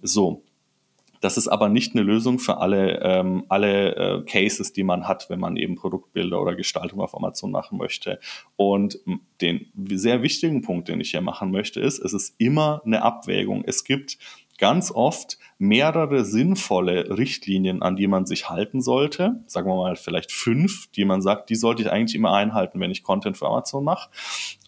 So, 0.00 0.44
das 1.20 1.36
ist 1.36 1.48
aber 1.48 1.68
nicht 1.68 1.94
eine 1.94 2.02
Lösung 2.02 2.38
für 2.38 2.58
alle, 2.58 3.00
ähm, 3.02 3.44
alle 3.48 3.96
äh, 3.96 4.22
Cases, 4.24 4.72
die 4.72 4.82
man 4.82 5.06
hat, 5.06 5.28
wenn 5.28 5.38
man 5.38 5.56
eben 5.56 5.74
Produktbilder 5.74 6.40
oder 6.40 6.54
Gestaltung 6.54 7.00
auf 7.00 7.14
Amazon 7.14 7.50
machen 7.50 7.76
möchte. 7.76 8.18
Und 8.56 8.98
den 9.40 9.66
sehr 9.94 10.22
wichtigen 10.22 10.62
Punkt, 10.62 10.88
den 10.88 11.00
ich 11.00 11.10
hier 11.10 11.20
machen 11.20 11.50
möchte, 11.50 11.80
ist, 11.80 11.98
es 11.98 12.14
ist 12.14 12.34
immer 12.38 12.80
eine 12.84 13.02
Abwägung. 13.02 13.64
Es 13.66 13.84
gibt 13.84 14.18
ganz 14.60 14.92
oft 14.92 15.38
mehrere 15.58 16.24
sinnvolle 16.24 17.16
Richtlinien, 17.16 17.82
an 17.82 17.96
die 17.96 18.06
man 18.06 18.26
sich 18.26 18.48
halten 18.48 18.82
sollte. 18.82 19.42
Sagen 19.46 19.68
wir 19.68 19.74
mal 19.74 19.96
vielleicht 19.96 20.32
fünf, 20.32 20.86
die 20.92 21.04
man 21.04 21.22
sagt, 21.22 21.50
die 21.50 21.56
sollte 21.56 21.82
ich 21.82 21.90
eigentlich 21.90 22.14
immer 22.14 22.32
einhalten, 22.32 22.78
wenn 22.78 22.90
ich 22.90 23.02
Content 23.02 23.38
für 23.38 23.46
Amazon 23.46 23.82
mache. 23.82 24.10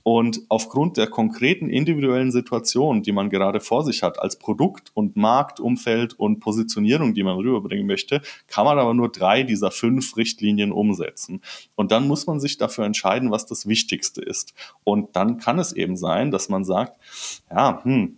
Und 0.02 0.40
aufgrund 0.48 0.96
der 0.96 1.06
konkreten 1.06 1.68
individuellen 1.68 2.32
Situation, 2.32 3.02
die 3.02 3.12
man 3.12 3.30
gerade 3.30 3.60
vor 3.60 3.84
sich 3.84 4.02
hat, 4.02 4.18
als 4.18 4.36
Produkt- 4.36 4.90
und 4.94 5.14
Marktumfeld 5.14 6.14
und 6.14 6.40
Positionierung, 6.40 7.14
die 7.14 7.22
man 7.22 7.36
rüberbringen 7.36 7.86
möchte, 7.86 8.20
kann 8.48 8.64
man 8.64 8.78
aber 8.78 8.94
nur 8.94 9.10
drei 9.10 9.44
dieser 9.44 9.70
fünf 9.70 10.16
Richtlinien 10.16 10.72
umsetzen. 10.72 11.42
Und 11.76 11.92
dann 11.92 12.08
muss 12.08 12.26
man 12.26 12.40
sich 12.40 12.56
dafür 12.56 12.84
entscheiden, 12.84 13.30
was 13.30 13.46
das 13.46 13.68
Wichtigste 13.68 14.22
ist. 14.22 14.54
Und 14.82 15.14
dann 15.14 15.36
kann 15.36 15.58
es 15.58 15.72
eben 15.72 15.96
sein, 15.96 16.30
dass 16.30 16.48
man 16.48 16.64
sagt, 16.64 16.98
ja, 17.50 17.84
hm, 17.84 18.16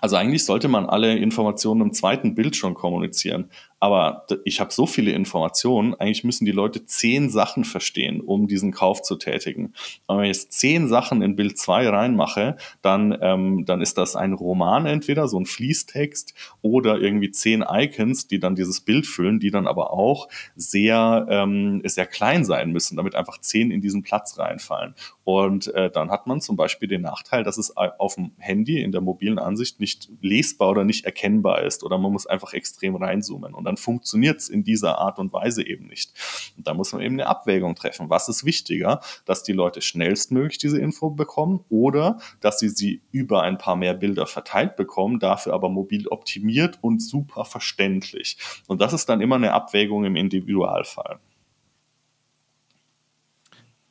also 0.00 0.16
eigentlich 0.16 0.44
sollte 0.44 0.68
man 0.68 0.86
alle 0.86 1.16
Informationen 1.16 1.80
im 1.80 1.92
zweiten 1.92 2.34
Bild 2.34 2.56
schon 2.56 2.74
kommunizieren. 2.74 3.50
Aber 3.84 4.24
ich 4.46 4.60
habe 4.60 4.72
so 4.72 4.86
viele 4.86 5.10
Informationen, 5.10 5.92
eigentlich 5.92 6.24
müssen 6.24 6.46
die 6.46 6.52
Leute 6.52 6.86
zehn 6.86 7.28
Sachen 7.28 7.64
verstehen, 7.64 8.22
um 8.22 8.48
diesen 8.48 8.72
Kauf 8.72 9.02
zu 9.02 9.16
tätigen. 9.16 9.74
Und 10.06 10.16
wenn 10.16 10.24
ich 10.24 10.38
jetzt 10.38 10.52
zehn 10.52 10.88
Sachen 10.88 11.20
in 11.20 11.36
Bild 11.36 11.58
2 11.58 11.90
reinmache, 11.90 12.56
dann, 12.80 13.14
ähm, 13.20 13.66
dann 13.66 13.82
ist 13.82 13.98
das 13.98 14.16
ein 14.16 14.32
Roman 14.32 14.86
entweder, 14.86 15.28
so 15.28 15.38
ein 15.38 15.44
Fließtext, 15.44 16.32
oder 16.62 16.98
irgendwie 16.98 17.30
zehn 17.30 17.62
Icons, 17.68 18.26
die 18.26 18.40
dann 18.40 18.54
dieses 18.54 18.80
Bild 18.80 19.06
füllen, 19.06 19.38
die 19.38 19.50
dann 19.50 19.66
aber 19.66 19.92
auch 19.92 20.30
sehr, 20.56 21.26
ähm, 21.28 21.82
sehr 21.84 22.06
klein 22.06 22.46
sein 22.46 22.70
müssen, 22.70 22.96
damit 22.96 23.14
einfach 23.14 23.36
zehn 23.38 23.70
in 23.70 23.82
diesen 23.82 24.02
Platz 24.02 24.38
reinfallen. 24.38 24.94
Und 25.24 25.74
äh, 25.74 25.90
dann 25.90 26.10
hat 26.10 26.26
man 26.26 26.40
zum 26.40 26.56
Beispiel 26.56 26.88
den 26.88 27.02
Nachteil, 27.02 27.44
dass 27.44 27.58
es 27.58 27.76
auf 27.76 28.14
dem 28.14 28.32
Handy 28.38 28.80
in 28.80 28.92
der 28.92 29.02
mobilen 29.02 29.38
Ansicht 29.38 29.78
nicht 29.78 30.08
lesbar 30.22 30.70
oder 30.70 30.84
nicht 30.84 31.04
erkennbar 31.04 31.62
ist 31.62 31.84
oder 31.84 31.98
man 31.98 32.12
muss 32.12 32.26
einfach 32.26 32.54
extrem 32.54 32.96
reinzoomen. 32.96 33.52
Und 33.52 33.64
dann 33.64 33.73
dann 33.74 33.76
funktioniert 33.76 34.40
es 34.40 34.48
in 34.48 34.62
dieser 34.62 34.98
Art 34.98 35.18
und 35.18 35.32
Weise 35.32 35.66
eben 35.66 35.86
nicht. 35.86 36.12
Und 36.56 36.66
da 36.66 36.74
muss 36.74 36.92
man 36.92 37.02
eben 37.02 37.14
eine 37.14 37.26
Abwägung 37.26 37.74
treffen. 37.74 38.10
Was 38.10 38.28
ist 38.28 38.44
wichtiger, 38.44 39.00
dass 39.24 39.42
die 39.42 39.52
Leute 39.52 39.82
schnellstmöglich 39.82 40.58
diese 40.58 40.78
Info 40.78 41.10
bekommen 41.10 41.64
oder 41.68 42.18
dass 42.40 42.58
sie 42.58 42.68
sie 42.68 43.02
über 43.10 43.42
ein 43.42 43.58
paar 43.58 43.76
mehr 43.76 43.94
Bilder 43.94 44.26
verteilt 44.26 44.76
bekommen, 44.76 45.18
dafür 45.18 45.54
aber 45.54 45.68
mobil 45.68 46.06
optimiert 46.08 46.78
und 46.80 47.02
super 47.02 47.44
verständlich. 47.44 48.38
Und 48.66 48.80
das 48.80 48.92
ist 48.92 49.08
dann 49.08 49.20
immer 49.20 49.36
eine 49.36 49.52
Abwägung 49.52 50.04
im 50.04 50.16
Individualfall. 50.16 51.18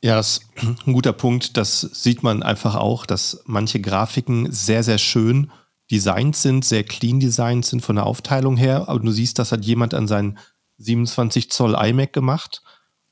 Ja, 0.01 0.15
das 0.15 0.41
ist 0.55 0.85
ein 0.85 0.93
guter 0.93 1.13
Punkt. 1.13 1.55
Das 1.55 1.79
sieht 1.79 2.23
man 2.23 2.43
einfach 2.43 2.75
auch, 2.75 3.05
dass 3.05 3.41
manche 3.45 3.79
Grafiken 3.79 4.51
sehr, 4.51 4.83
sehr 4.83 4.97
schön 4.97 5.49
designt 5.91 6.35
sind, 6.35 6.65
sehr 6.65 6.83
clean 6.83 7.19
designt 7.19 7.65
sind 7.65 7.81
von 7.81 7.95
der 7.95 8.05
Aufteilung 8.05 8.57
her, 8.57 8.87
aber 8.87 8.99
du 8.99 9.11
siehst, 9.11 9.39
das 9.39 9.51
hat 9.51 9.65
jemand 9.65 9.93
an 9.93 10.07
seinen 10.07 10.37
27 10.77 11.51
Zoll 11.51 11.75
iMac 11.75 12.13
gemacht. 12.13 12.61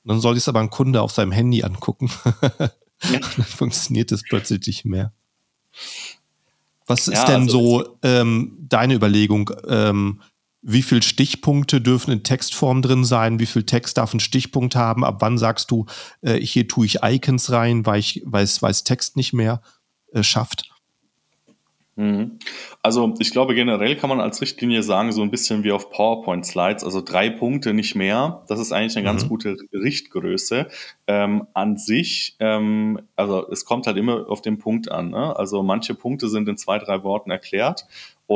Und 0.04 0.10
dann 0.10 0.22
soll 0.22 0.36
es 0.38 0.48
aber 0.48 0.60
ein 0.60 0.70
Kunde 0.70 1.02
auf 1.02 1.12
seinem 1.12 1.32
Handy 1.32 1.64
angucken. 1.64 2.10
Ja. 3.04 3.20
dann 3.38 3.46
funktioniert 3.46 4.12
das 4.12 4.24
plötzlich 4.24 4.66
nicht 4.68 4.86
mehr. 4.86 5.14
Was 6.88 7.08
ist 7.08 7.20
ja, 7.20 7.26
denn 7.26 7.44
also 7.44 7.80
so 7.80 7.98
ähm, 8.04 8.58
deine 8.60 8.96
Überlegung? 8.96 9.52
Ähm, 9.68 10.22
wie 10.62 10.84
viele 10.84 11.02
Stichpunkte 11.02 11.82
dürfen 11.82 12.12
in 12.12 12.24
Textform 12.24 12.82
drin 12.82 13.04
sein? 13.04 13.40
Wie 13.40 13.46
viel 13.46 13.64
Text 13.64 13.98
darf 13.98 14.14
ein 14.14 14.20
Stichpunkt 14.20 14.76
haben? 14.76 15.04
Ab 15.04 15.18
wann 15.20 15.38
sagst 15.38 15.72
du, 15.72 15.86
äh, 16.22 16.40
hier 16.40 16.68
tue 16.68 16.86
ich 16.86 17.00
Icons 17.02 17.52
rein, 17.52 17.86
weil, 17.86 18.00
ich, 18.00 18.24
es, 18.34 18.62
weil 18.62 18.72
es 18.72 18.84
Text 18.84 19.16
nicht 19.16 19.34
mehr 19.34 19.62
äh, 20.12 20.22
schafft? 20.22 20.71
Mhm. 22.02 22.40
Also 22.82 23.14
ich 23.20 23.30
glaube 23.30 23.54
generell 23.54 23.96
kann 23.96 24.10
man 24.10 24.22
als 24.22 24.42
Richtlinie 24.42 24.82
sagen, 24.82 25.12
so 25.12 25.22
ein 25.22 25.30
bisschen 25.30 25.64
wie 25.64 25.72
auf 25.72 25.92
PowerPoint-Slides, 25.92 26.84
also 26.84 27.00
drei 27.02 27.30
Punkte, 27.30 27.76
nicht 27.76 27.94
mehr. 27.94 28.44
Das 28.48 28.60
ist 28.60 28.72
eigentlich 28.72 28.98
eine 28.98 29.06
ganz 29.06 29.26
mhm. 29.26 29.30
gute 29.30 29.58
Richtgröße. 29.72 30.68
Ähm, 31.06 31.46
an 31.54 31.78
sich, 31.78 32.36
ähm, 32.40 33.00
also 33.16 33.48
es 33.52 33.66
kommt 33.66 33.86
halt 33.86 33.98
immer 33.98 34.28
auf 34.30 34.42
den 34.42 34.58
Punkt 34.58 34.92
an. 34.92 35.12
Ne? 35.12 35.38
Also 35.38 35.62
manche 35.62 35.94
Punkte 35.94 36.28
sind 36.28 36.50
in 36.50 36.58
zwei, 36.58 36.80
drei 36.80 37.04
Worten 37.04 37.30
erklärt 37.30 37.86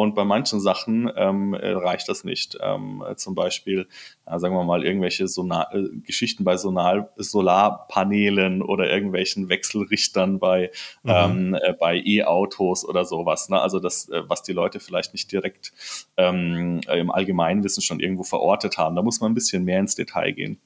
und 0.02 0.14
bei 0.14 0.26
manchen 0.26 0.60
Sachen 0.60 1.10
ähm, 1.16 1.54
äh, 1.54 1.72
reicht 1.72 2.10
das 2.10 2.26
nicht. 2.26 2.58
Ähm, 2.62 3.02
zum 3.16 3.34
Beispiel, 3.34 3.88
ja, 4.28 4.40
sagen 4.40 4.54
wir 4.54 4.66
mal, 4.66 4.84
irgendwelche 4.84 5.28
Sonar 5.30 5.74
äh, 5.74 5.88
Geschichten 6.06 6.44
bei 6.44 6.58
Sonar 6.58 7.12
Solarpanelen 7.16 8.62
oder 8.62 8.92
irgendwelchen 8.92 9.48
Wechselrichtern 9.48 10.38
bei, 10.40 10.72
mhm. 11.04 11.12
ähm, 11.12 11.54
äh, 11.62 11.74
bei 11.74 12.02
E-Autos 12.04 12.84
oder 12.84 13.06
sowas. 13.06 13.48
Ne? 13.48 13.62
Also 13.62 13.80
das, 13.80 14.10
äh, 14.10 14.24
was 14.28 14.44
die 14.44 14.52
Leute 14.52 14.82
vielleicht 14.82 15.14
nicht 15.14 15.32
direkt 15.32 15.72
ähm, 16.18 16.82
im 16.92 17.10
Allgemeinwissen 17.10 17.82
schon 17.82 18.02
irgendwo 18.02 18.24
verortet 18.24 18.78
haben. 18.78 18.98
Da 18.98 19.02
muss 19.02 19.22
man 19.22 19.32
ein 19.32 19.36
bisschen 19.36 19.64
mehr 19.64 19.80
ins 19.80 19.96
Detail 19.96 20.34
gehen. 20.34 20.60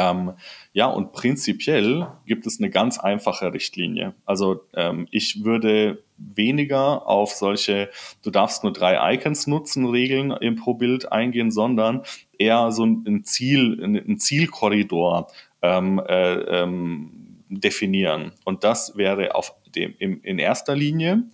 Ähm, 0.00 0.32
ja, 0.72 0.86
und 0.86 1.12
prinzipiell 1.12 2.06
gibt 2.26 2.46
es 2.46 2.58
eine 2.58 2.70
ganz 2.70 2.98
einfache 2.98 3.52
Richtlinie. 3.52 4.14
Also 4.24 4.62
ähm, 4.74 5.06
ich 5.10 5.44
würde 5.44 6.02
weniger 6.16 7.06
auf 7.06 7.32
solche, 7.32 7.90
du 8.22 8.30
darfst 8.30 8.62
nur 8.62 8.72
drei 8.72 9.14
Icons 9.14 9.46
nutzen, 9.46 9.86
Regeln 9.86 10.30
im 10.30 10.56
pro 10.56 10.74
Bild 10.74 11.10
eingehen, 11.12 11.50
sondern 11.50 12.02
eher 12.38 12.72
so 12.72 12.84
ein 12.84 13.24
Ziel, 13.24 13.82
ein 13.82 14.18
Zielkorridor 14.18 15.28
ähm, 15.62 16.00
äh, 16.06 16.34
ähm, 16.62 17.42
definieren. 17.48 18.32
Und 18.44 18.64
das 18.64 18.96
wäre 18.96 19.34
auf 19.34 19.54
dem, 19.74 19.94
im, 19.98 20.22
in 20.22 20.38
erster 20.38 20.76
Linie, 20.76 21.24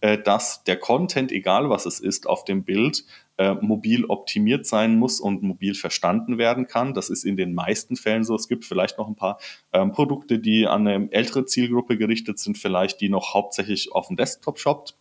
äh, 0.00 0.18
dass 0.18 0.64
der 0.64 0.76
Content, 0.76 1.32
egal 1.32 1.70
was 1.70 1.86
es 1.86 2.00
ist, 2.00 2.26
auf 2.26 2.44
dem 2.44 2.64
Bild 2.64 3.04
äh, 3.38 3.54
mobil 3.54 4.04
optimiert 4.06 4.66
sein 4.66 4.96
muss 4.96 5.20
und 5.20 5.42
mobil 5.42 5.74
verstanden 5.74 6.38
werden 6.38 6.66
kann. 6.66 6.94
Das 6.94 7.10
ist 7.10 7.24
in 7.24 7.36
den 7.36 7.54
meisten 7.54 7.96
Fällen 7.96 8.24
so. 8.24 8.34
Es 8.34 8.48
gibt 8.48 8.64
vielleicht 8.64 8.98
noch 8.98 9.08
ein 9.08 9.16
paar 9.16 9.38
ähm, 9.72 9.92
Produkte, 9.92 10.38
die 10.38 10.66
an 10.66 10.86
eine 10.86 11.12
ältere 11.12 11.44
Zielgruppe 11.44 11.98
gerichtet 11.98 12.38
sind, 12.38 12.56
vielleicht 12.56 13.00
die 13.00 13.08
noch 13.08 13.34
hauptsächlich 13.34 13.92
auf 13.92 14.08
dem 14.08 14.16
Desktop 14.16 14.58
shoppt. 14.58 14.96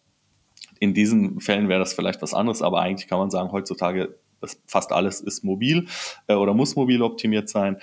In 0.80 0.94
diesen 0.94 1.40
Fällen 1.40 1.70
wäre 1.70 1.80
das 1.80 1.94
vielleicht 1.94 2.22
was 2.22 2.34
anderes, 2.34 2.62
aber 2.62 2.82
eigentlich 2.82 3.08
kann 3.08 3.20
man 3.20 3.32
sagen, 3.32 3.52
heutzutage 3.52 4.18
fast 4.68 4.92
alles 4.92 5.22
ist 5.22 5.44
mobil 5.44 5.88
äh, 6.28 6.34
oder 6.34 6.54
muss 6.54 6.76
mobil 6.76 7.02
optimiert 7.02 7.50
sein. 7.50 7.78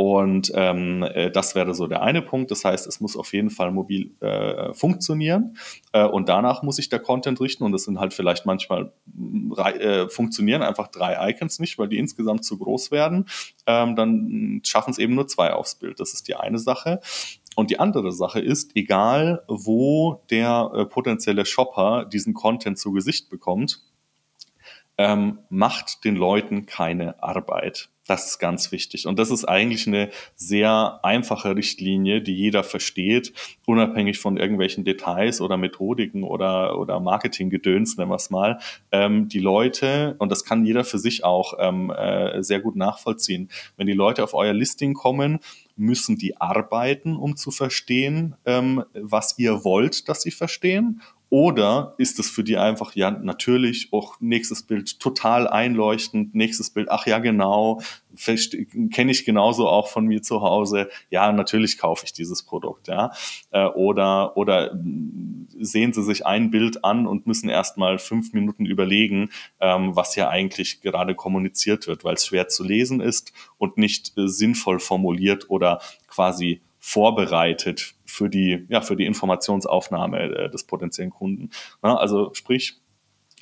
Und 0.00 0.52
ähm, 0.54 1.02
äh, 1.02 1.28
das 1.28 1.56
wäre 1.56 1.74
so 1.74 1.88
der 1.88 2.02
eine 2.02 2.22
Punkt. 2.22 2.52
Das 2.52 2.64
heißt, 2.64 2.86
es 2.86 3.00
muss 3.00 3.16
auf 3.16 3.32
jeden 3.32 3.50
Fall 3.50 3.72
mobil 3.72 4.12
äh, 4.20 4.72
funktionieren. 4.72 5.56
Äh, 5.92 6.04
und 6.04 6.28
danach 6.28 6.62
muss 6.62 6.78
ich 6.78 6.88
der 6.88 7.00
Content 7.00 7.40
richten. 7.40 7.64
Und 7.64 7.72
das 7.72 7.82
sind 7.82 7.98
halt 7.98 8.14
vielleicht 8.14 8.46
manchmal 8.46 8.92
äh, 9.80 10.08
funktionieren 10.08 10.62
einfach 10.62 10.86
drei 10.86 11.30
Icons 11.30 11.58
nicht, 11.58 11.80
weil 11.80 11.88
die 11.88 11.98
insgesamt 11.98 12.44
zu 12.44 12.58
groß 12.58 12.92
werden. 12.92 13.26
Ähm, 13.66 13.96
dann 13.96 14.60
schaffen 14.62 14.92
es 14.92 14.98
eben 14.98 15.16
nur 15.16 15.26
zwei 15.26 15.52
aufs 15.52 15.74
Bild. 15.74 15.98
Das 15.98 16.12
ist 16.12 16.28
die 16.28 16.36
eine 16.36 16.60
Sache. 16.60 17.00
Und 17.56 17.70
die 17.70 17.80
andere 17.80 18.12
Sache 18.12 18.38
ist, 18.38 18.76
egal 18.76 19.42
wo 19.48 20.22
der 20.30 20.70
äh, 20.76 20.84
potenzielle 20.84 21.44
Shopper 21.44 22.04
diesen 22.04 22.34
Content 22.34 22.78
zu 22.78 22.92
Gesicht 22.92 23.30
bekommt, 23.30 23.82
ähm, 24.96 25.40
macht 25.48 26.04
den 26.04 26.14
Leuten 26.14 26.66
keine 26.66 27.20
Arbeit. 27.20 27.88
Das 28.08 28.24
ist 28.24 28.38
ganz 28.38 28.72
wichtig. 28.72 29.06
Und 29.06 29.18
das 29.18 29.30
ist 29.30 29.44
eigentlich 29.44 29.86
eine 29.86 30.08
sehr 30.34 30.98
einfache 31.02 31.54
Richtlinie, 31.54 32.22
die 32.22 32.34
jeder 32.34 32.64
versteht, 32.64 33.34
unabhängig 33.66 34.18
von 34.18 34.38
irgendwelchen 34.38 34.82
Details 34.82 35.42
oder 35.42 35.58
Methodiken 35.58 36.22
oder, 36.24 36.78
oder 36.78 37.00
Marketinggedöns, 37.00 37.98
nennen 37.98 38.10
wir 38.10 38.14
es 38.14 38.30
mal. 38.30 38.60
Ähm, 38.92 39.28
die 39.28 39.40
Leute, 39.40 40.16
und 40.20 40.32
das 40.32 40.46
kann 40.46 40.64
jeder 40.64 40.84
für 40.84 40.98
sich 40.98 41.22
auch 41.22 41.52
ähm, 41.58 41.90
äh, 41.90 42.42
sehr 42.42 42.60
gut 42.60 42.76
nachvollziehen, 42.76 43.50
wenn 43.76 43.86
die 43.86 43.92
Leute 43.92 44.24
auf 44.24 44.32
euer 44.32 44.54
Listing 44.54 44.94
kommen, 44.94 45.40
müssen 45.76 46.16
die 46.16 46.40
arbeiten, 46.40 47.14
um 47.14 47.36
zu 47.36 47.50
verstehen, 47.50 48.36
ähm, 48.46 48.84
was 48.94 49.38
ihr 49.38 49.64
wollt, 49.64 50.08
dass 50.08 50.22
sie 50.22 50.30
verstehen 50.30 51.02
oder 51.30 51.94
ist 51.98 52.18
es 52.18 52.30
für 52.30 52.42
die 52.42 52.56
einfach, 52.56 52.94
ja, 52.94 53.10
natürlich, 53.10 53.92
auch 53.92 54.16
nächstes 54.20 54.62
Bild 54.62 54.98
total 54.98 55.46
einleuchtend, 55.46 56.34
nächstes 56.34 56.70
Bild, 56.70 56.90
ach 56.90 57.06
ja, 57.06 57.18
genau, 57.18 57.80
kenne 58.90 59.12
ich 59.12 59.24
genauso 59.24 59.68
auch 59.68 59.88
von 59.88 60.06
mir 60.06 60.22
zu 60.22 60.40
Hause, 60.40 60.88
ja, 61.10 61.30
natürlich 61.30 61.78
kaufe 61.78 62.06
ich 62.06 62.12
dieses 62.12 62.42
Produkt, 62.42 62.88
ja. 62.88 63.12
Äh, 63.50 63.66
oder, 63.66 64.36
oder 64.36 64.78
sehen 65.58 65.92
sie 65.92 66.02
sich 66.02 66.24
ein 66.24 66.50
Bild 66.50 66.84
an 66.84 67.06
und 67.06 67.26
müssen 67.26 67.50
erstmal 67.50 67.98
fünf 67.98 68.32
Minuten 68.32 68.64
überlegen, 68.64 69.30
ähm, 69.60 69.94
was 69.94 70.16
ja 70.16 70.30
eigentlich 70.30 70.80
gerade 70.80 71.14
kommuniziert 71.14 71.86
wird, 71.86 72.04
weil 72.04 72.14
es 72.14 72.26
schwer 72.26 72.48
zu 72.48 72.64
lesen 72.64 73.00
ist 73.00 73.32
und 73.58 73.76
nicht 73.76 74.16
äh, 74.16 74.28
sinnvoll 74.28 74.80
formuliert 74.80 75.50
oder 75.50 75.80
quasi 76.06 76.62
vorbereitet 76.78 77.94
für 78.04 78.28
die, 78.28 78.66
ja, 78.68 78.80
für 78.80 78.96
die 78.96 79.06
Informationsaufnahme 79.06 80.20
äh, 80.20 80.50
des 80.50 80.64
potenziellen 80.64 81.10
Kunden. 81.10 81.50
Na, 81.82 81.96
also 81.96 82.32
sprich, 82.34 82.80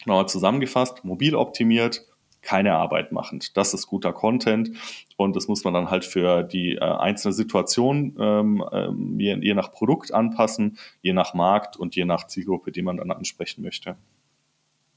nochmal 0.05 0.29
zusammengefasst, 0.29 1.05
mobil 1.05 1.35
optimiert, 1.35 2.07
keine 2.47 2.75
Arbeit 2.75 3.11
machend. 3.11 3.57
Das 3.57 3.75
ist 3.75 3.89
guter 3.89 4.13
Content 4.13 4.71
und 5.17 5.35
das 5.35 5.49
muss 5.49 5.65
man 5.65 5.75
dann 5.75 5.91
halt 5.91 6.05
für 6.05 6.45
die 6.45 6.77
äh, 6.77 6.81
einzelne 6.81 7.33
Situation 7.33 8.15
ähm, 8.19 8.65
ähm, 8.73 9.19
je, 9.19 9.37
je, 9.41 9.55
nach 9.55 9.73
Produkt 9.73 10.15
anpassen, 10.15 10.79
je 11.03 11.13
nach 11.13 11.35
Markt 11.35 11.77
und 11.77 11.97
je 11.97 12.05
nach 12.05 12.29
Zielgruppe, 12.29 12.71
die 12.71 12.83
man 12.83 12.99
dann 12.99 13.11
ansprechen 13.11 13.63
möchte. 13.63 13.97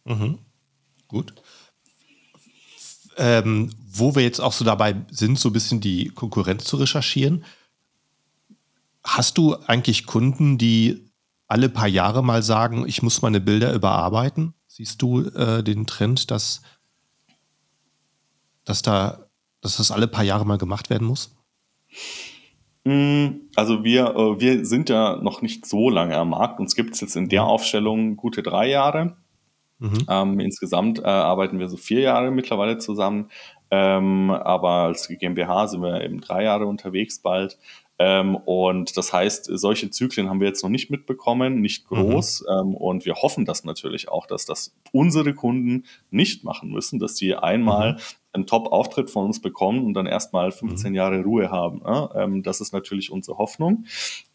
Mhm. 0.06 0.38
Gut. 1.08 1.34
Ähm, 3.18 3.72
wo 3.92 4.16
wir 4.16 4.22
jetzt 4.22 4.40
auch 4.40 4.54
so 4.54 4.64
dabei 4.64 4.96
sind, 5.10 5.40
so 5.40 5.50
ein 5.50 5.54
bisschen 5.54 5.82
die 5.82 6.10
Konkurrenz 6.10 6.66
zu 6.66 6.78
recherchieren, 6.78 7.44
Hast 9.18 9.39
du 9.39 9.55
eigentlich 9.66 10.05
Kunden, 10.05 10.60
die 10.60 11.12
alle 11.47 11.68
paar 11.68 11.88
Jahre 11.88 12.24
mal 12.24 12.43
sagen, 12.43 12.86
ich 12.88 13.01
muss 13.01 13.24
meine 13.24 13.41
Bilder 13.41 13.74
überarbeiten? 13.74 14.53
Siehst 14.68 15.01
du 15.01 15.22
äh, 15.22 15.64
den 15.64 15.88
Trend, 15.88 16.30
dass, 16.30 16.62
dass, 18.66 18.84
da, 18.84 19.26
dass 19.62 19.78
das 19.78 19.89
alle 19.89 20.07
paar 20.07 20.24
Jahre 20.24 20.45
mal 20.45 20.60
gemacht 20.60 20.91
werden 20.91 21.07
muss? 21.07 21.36
Mm, 22.84 23.30
also 23.55 23.84
wir, 23.84 24.16
äh, 24.16 24.39
wir 24.39 24.64
sind 24.64 24.89
ja 24.89 25.16
noch 25.16 25.41
nicht 25.41 25.66
so 25.66 25.89
lange 25.89 26.16
am 26.16 26.30
Markt. 26.30 26.60
Uns 26.60 26.76
gibt 26.76 26.93
es 26.93 27.01
jetzt 27.01 27.16
in 27.16 27.30
der 27.30 27.41
mhm. 27.41 27.49
Aufstellung 27.49 28.16
gute 28.16 28.43
drei 28.43 28.70
Jahre. 28.70 29.18
Mhm. 29.80 30.05
Ähm, 30.07 30.39
insgesamt 30.39 30.99
äh, 30.99 31.07
arbeiten 31.07 31.57
wir 31.57 31.68
so 31.68 31.78
vier 31.78 32.01
Jahre 32.01 32.30
mittlerweile 32.30 32.78
zusammen. 32.78 33.32
Ähm, 33.72 34.30
aber 34.30 34.70
als 34.70 35.07
GmbH 35.07 35.68
sind 35.68 35.82
wir 35.82 36.03
eben 36.03 36.22
drei 36.22 36.43
Jahre 36.43 36.68
unterwegs 36.68 37.24
bald. 37.24 37.57
Ähm, 38.02 38.38
und 38.38 38.95
das 38.95 39.12
heißt, 39.12 39.50
solche 39.54 39.89
Zyklen 39.89 40.30
haben 40.30 40.39
wir 40.39 40.47
jetzt 40.47 40.64
noch 40.64 40.70
nicht 40.70 40.89
mitbekommen, 40.89 41.60
nicht 41.60 41.91
mhm. 41.91 41.95
groß. 41.95 42.45
Mhm. 42.47 42.60
Ähm, 42.60 42.76
und 42.76 43.06
wir 43.06 43.16
hoffen 43.16 43.43
das 43.43 43.66
natürlich 43.66 44.08
auch, 44.08 44.26
dass 44.26 44.45
das 44.45 44.74
unsere 44.93 45.34
Kunden 45.34 45.84
nicht 46.10 46.45
machen 46.45 46.72
müssen, 46.72 46.97
dass 46.97 47.18
sie 47.18 47.36
einmal 47.36 47.93
mhm. 47.93 48.00
einen 48.32 48.47
Top-Auftritt 48.47 49.10
von 49.10 49.26
uns 49.26 49.41
bekommen 49.41 49.86
und 49.86 49.95
dann 49.95 50.06
erstmal 50.06 50.54
15 50.54 50.91
mhm. 50.91 50.95
Jahre 50.95 51.22
Ruhe 51.24 51.52
haben. 51.52 51.80
Ne? 51.80 52.10
Ähm, 52.16 52.41
das 52.41 52.62
ist 52.62 52.72
natürlich 52.72 53.12
unsere 53.12 53.38
Hoffnung. 53.38 53.84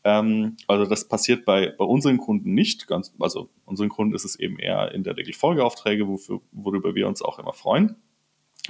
Ähm, 0.05 0.59
also 0.69 0.85
das 0.85 1.09
passiert 1.09 1.47
bei, 1.47 1.71
bei 1.71 1.87
unseren 1.87 2.19
Kunden 2.19 2.53
nicht. 2.53 2.87
Ganz, 2.87 3.15
also 3.19 3.49
unseren 3.65 3.89
Kunden 3.89 4.15
ist 4.15 4.27
es 4.27 4.39
eben 4.39 4.59
eher 4.59 4.93
in 4.93 5.05
der 5.05 5.17
Regel 5.17 5.33
Folgeaufträge, 5.33 6.07
wofür, 6.07 6.43
worüber 6.53 6.95
wir 6.95 7.09
uns 7.09 7.23
auch 7.23 7.39
immer 7.39 7.55
freuen. 7.55 7.97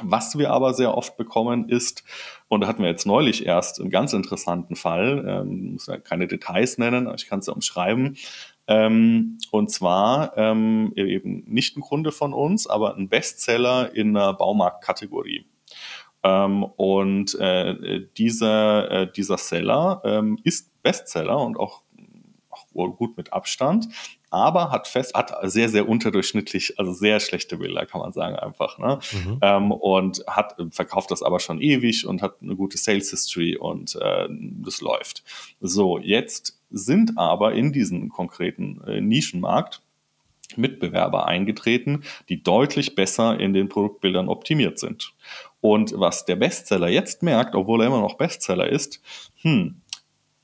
Was 0.02 0.36
wir 0.36 0.50
aber 0.50 0.74
sehr 0.74 0.96
oft 0.96 1.16
bekommen 1.16 1.68
ist, 1.68 2.02
und 2.48 2.62
da 2.62 2.66
hatten 2.66 2.82
wir 2.82 2.90
jetzt 2.90 3.06
neulich 3.06 3.46
erst 3.46 3.80
einen 3.80 3.90
ganz 3.90 4.12
interessanten 4.12 4.74
Fall, 4.74 5.24
ähm, 5.26 5.72
muss 5.72 5.86
ja 5.86 5.98
keine 5.98 6.26
Details 6.26 6.78
nennen, 6.78 7.06
aber 7.06 7.16
ich 7.16 7.26
kann 7.26 7.38
es 7.38 7.46
ja 7.46 7.52
umschreiben. 7.52 8.16
Ähm, 8.66 9.38
und 9.50 9.70
zwar 9.70 10.36
ähm, 10.36 10.92
eben 10.96 11.44
nicht 11.46 11.76
ein 11.76 11.80
Kunde 11.80 12.10
von 12.10 12.32
uns, 12.32 12.66
aber 12.66 12.96
ein 12.96 13.08
Bestseller 13.08 13.94
in 13.94 14.16
einer 14.16 14.32
Baumarktkategorie. 14.32 15.46
Ähm, 16.24 16.64
und 16.64 17.38
äh, 17.38 18.06
dieser, 18.16 18.90
äh, 18.90 19.12
dieser 19.12 19.38
Seller 19.38 20.00
ähm, 20.04 20.38
ist 20.42 20.82
Bestseller 20.82 21.38
und 21.38 21.58
auch, 21.58 21.82
auch 22.74 22.88
gut 22.96 23.16
mit 23.16 23.32
Abstand, 23.32 23.88
aber 24.34 24.70
hat 24.72 24.88
fest, 24.88 25.14
hat 25.14 25.32
sehr, 25.44 25.68
sehr 25.68 25.88
unterdurchschnittlich, 25.88 26.78
also 26.78 26.92
sehr 26.92 27.20
schlechte 27.20 27.58
Bilder, 27.58 27.86
kann 27.86 28.00
man 28.00 28.12
sagen, 28.12 28.34
einfach. 28.34 28.78
Ne? 28.78 28.98
Mhm. 29.12 29.38
Ähm, 29.40 29.70
und 29.70 30.24
hat 30.26 30.56
verkauft 30.70 31.12
das 31.12 31.22
aber 31.22 31.38
schon 31.38 31.60
ewig 31.60 32.04
und 32.06 32.20
hat 32.20 32.42
eine 32.42 32.56
gute 32.56 32.76
Sales 32.76 33.10
History 33.10 33.56
und 33.56 33.94
äh, 33.94 34.28
das 34.28 34.80
läuft. 34.80 35.22
So, 35.60 35.98
jetzt 35.98 36.58
sind 36.70 37.16
aber 37.16 37.54
in 37.54 37.72
diesem 37.72 38.08
konkreten 38.08 38.82
äh, 38.86 39.00
Nischenmarkt 39.00 39.80
Mitbewerber 40.56 41.26
eingetreten, 41.26 42.04
die 42.28 42.42
deutlich 42.42 42.94
besser 42.94 43.38
in 43.40 43.52
den 43.52 43.68
Produktbildern 43.68 44.28
optimiert 44.28 44.78
sind. 44.78 45.12
Und 45.60 45.94
was 45.96 46.26
der 46.26 46.36
Bestseller 46.36 46.88
jetzt 46.88 47.22
merkt, 47.22 47.54
obwohl 47.54 47.80
er 47.80 47.86
immer 47.86 48.00
noch 48.00 48.16
Bestseller 48.16 48.68
ist, 48.68 49.00
hm, 49.40 49.80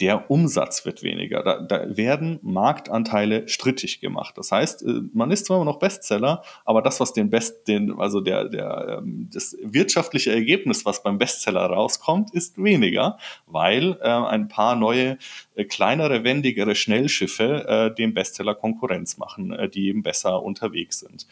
der 0.00 0.30
Umsatz 0.30 0.84
wird 0.84 1.02
weniger. 1.02 1.42
Da, 1.42 1.60
da 1.60 1.96
werden 1.96 2.38
Marktanteile 2.42 3.46
strittig 3.48 4.00
gemacht. 4.00 4.38
Das 4.38 4.50
heißt, 4.50 4.82
äh, 4.82 5.02
man 5.12 5.30
ist 5.30 5.46
zwar 5.46 5.58
immer 5.58 5.66
noch 5.66 5.78
Bestseller, 5.78 6.42
aber 6.64 6.82
das, 6.82 7.00
was 7.00 7.12
den 7.12 7.30
Best, 7.30 7.68
den, 7.68 7.98
also 7.98 8.20
der, 8.20 8.48
der, 8.48 8.98
ähm, 8.98 9.28
das 9.32 9.56
wirtschaftliche 9.62 10.32
Ergebnis, 10.32 10.84
was 10.84 11.02
beim 11.02 11.18
Bestseller 11.18 11.66
rauskommt, 11.66 12.32
ist 12.32 12.62
weniger, 12.62 13.18
weil 13.46 13.98
äh, 14.00 14.08
ein 14.08 14.48
paar 14.48 14.74
neue, 14.74 15.18
äh, 15.54 15.64
kleinere, 15.64 16.24
wendigere 16.24 16.74
Schnellschiffe 16.74 17.66
äh, 17.68 17.94
dem 17.94 18.14
Bestseller 18.14 18.54
Konkurrenz 18.54 19.18
machen, 19.18 19.52
äh, 19.52 19.68
die 19.68 19.88
eben 19.88 20.02
besser 20.02 20.42
unterwegs 20.42 21.00
sind. 21.00 21.26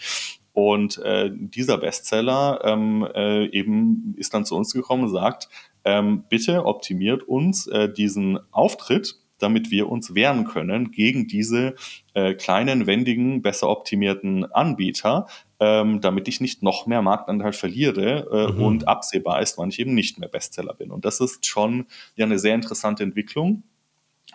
Und 0.59 0.99
äh, 0.99 1.31
dieser 1.33 1.79
Bestseller 1.79 2.61
ähm, 2.65 3.07
äh, 3.15 3.47
eben 3.47 4.17
ist 4.17 4.35
dann 4.35 4.45
zu 4.45 4.57
uns 4.57 4.73
gekommen 4.73 5.05
und 5.05 5.11
sagt, 5.11 5.49
ähm, 5.85 6.25
bitte 6.29 6.67
optimiert 6.67 7.23
uns 7.23 7.67
äh, 7.67 7.93
diesen 7.93 8.39
Auftritt, 8.53 9.17
damit 9.39 9.71
wir 9.71 9.89
uns 9.89 10.15
wehren 10.15 10.45
können 10.45 10.91
gegen 10.91 11.29
diese 11.29 11.75
äh, 12.15 12.35
kleinen, 12.35 12.87
wendigen, 12.87 13.43
besser 13.43 13.69
optimierten 13.69 14.45
Anbieter, 14.53 15.27
ähm, 15.61 16.01
damit 16.01 16.29
ich 16.29 16.41
nicht 16.41 16.63
noch 16.63 16.87
mehr 16.87 17.03
Marktanteil 17.03 17.53
verliere 17.53 18.29
äh, 18.31 18.53
mhm. 18.53 18.63
und 18.63 18.89
absehbar 18.89 19.41
ist, 19.41 19.59
wann 19.59 19.71
ich 19.71 19.79
eben 19.79 19.95
nicht 19.95 20.19
mehr 20.19 20.29
Bestseller 20.29 20.75
bin. 20.75 20.91
Und 20.91 21.05
das 21.05 21.21
ist 21.21 21.47
schon 21.47 21.87
ja 22.17 22.27
eine 22.27 22.39
sehr 22.39 22.55
interessante 22.55 23.03
Entwicklung. 23.03 23.63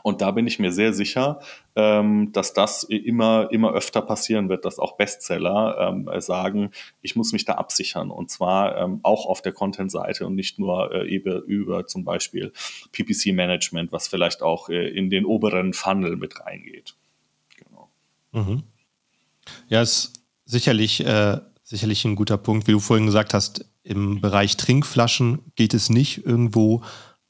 Und 0.03 0.21
da 0.21 0.31
bin 0.31 0.45
ich 0.45 0.59
mir 0.59 0.71
sehr 0.73 0.93
sicher, 0.93 1.39
ähm, 1.75 2.31
dass 2.33 2.53
das 2.53 2.83
immer, 2.83 3.47
immer 3.51 3.73
öfter 3.73 4.01
passieren 4.01 4.49
wird, 4.49 4.65
dass 4.65 4.77
auch 4.77 4.97
Bestseller 4.97 5.77
ähm, 5.79 6.09
sagen, 6.19 6.71
ich 7.01 7.15
muss 7.15 7.31
mich 7.31 7.45
da 7.45 7.53
absichern 7.53 8.11
und 8.11 8.29
zwar 8.29 8.77
ähm, 8.77 8.99
auch 9.01 9.25
auf 9.25 9.41
der 9.41 9.53
Content-Seite 9.53 10.27
und 10.27 10.35
nicht 10.35 10.59
nur 10.59 10.93
äh, 10.93 11.07
über, 11.07 11.41
über 11.43 11.87
zum 11.87 12.03
Beispiel 12.03 12.51
PPC-Management, 12.91 13.93
was 13.93 14.09
vielleicht 14.09 14.43
auch 14.43 14.67
äh, 14.67 14.89
in 14.89 15.09
den 15.09 15.25
oberen 15.25 15.71
Funnel 15.71 16.17
mit 16.17 16.39
reingeht. 16.41 16.95
Genau. 17.55 17.89
Mhm. 18.33 18.63
Ja, 19.69 19.81
ist 19.81 20.11
sicherlich, 20.43 21.05
äh, 21.05 21.39
sicherlich 21.63 22.03
ein 22.03 22.15
guter 22.15 22.37
Punkt. 22.37 22.67
Wie 22.67 22.73
du 22.73 22.79
vorhin 22.79 23.05
gesagt 23.05 23.33
hast, 23.33 23.65
im 23.83 24.19
Bereich 24.19 24.57
Trinkflaschen 24.57 25.53
geht 25.55 25.73
es 25.73 25.89
nicht 25.89 26.25
irgendwo 26.25 26.83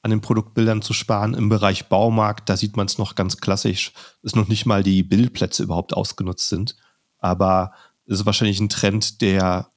an 0.04 0.12
den 0.12 0.22
Produktbildern 0.22 0.82
zu 0.82 0.94
sparen. 0.94 1.34
Im 1.34 1.50
Bereich 1.50 1.88
Baumarkt, 1.88 2.50
da 2.50 2.58
sieht 2.58 2.76
man 2.76 2.86
es 2.86 2.98
noch 2.98 3.16
ganz 3.16 3.38
klassisch, 3.38 3.94
dass 4.22 4.36
noch 4.36 4.50
nicht 4.50 4.66
mal 4.66 4.84
die 4.84 5.02
Bildplätze 5.02 5.64
überhaupt 5.64 5.94
ausgenutzt 5.94 6.50
sind. 6.50 6.76
Aber 7.20 7.72
es 8.06 8.20
ist 8.20 8.26
wahrscheinlich 8.26 8.60
ein 8.60 8.70
Trend, 8.70 9.22
der 9.22 9.72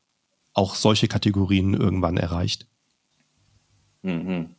auch 0.53 0.74
solche 0.74 1.07
Kategorien 1.07 1.74
irgendwann 1.74 2.16
erreicht. 2.16 2.66
Mhm. 4.03 4.56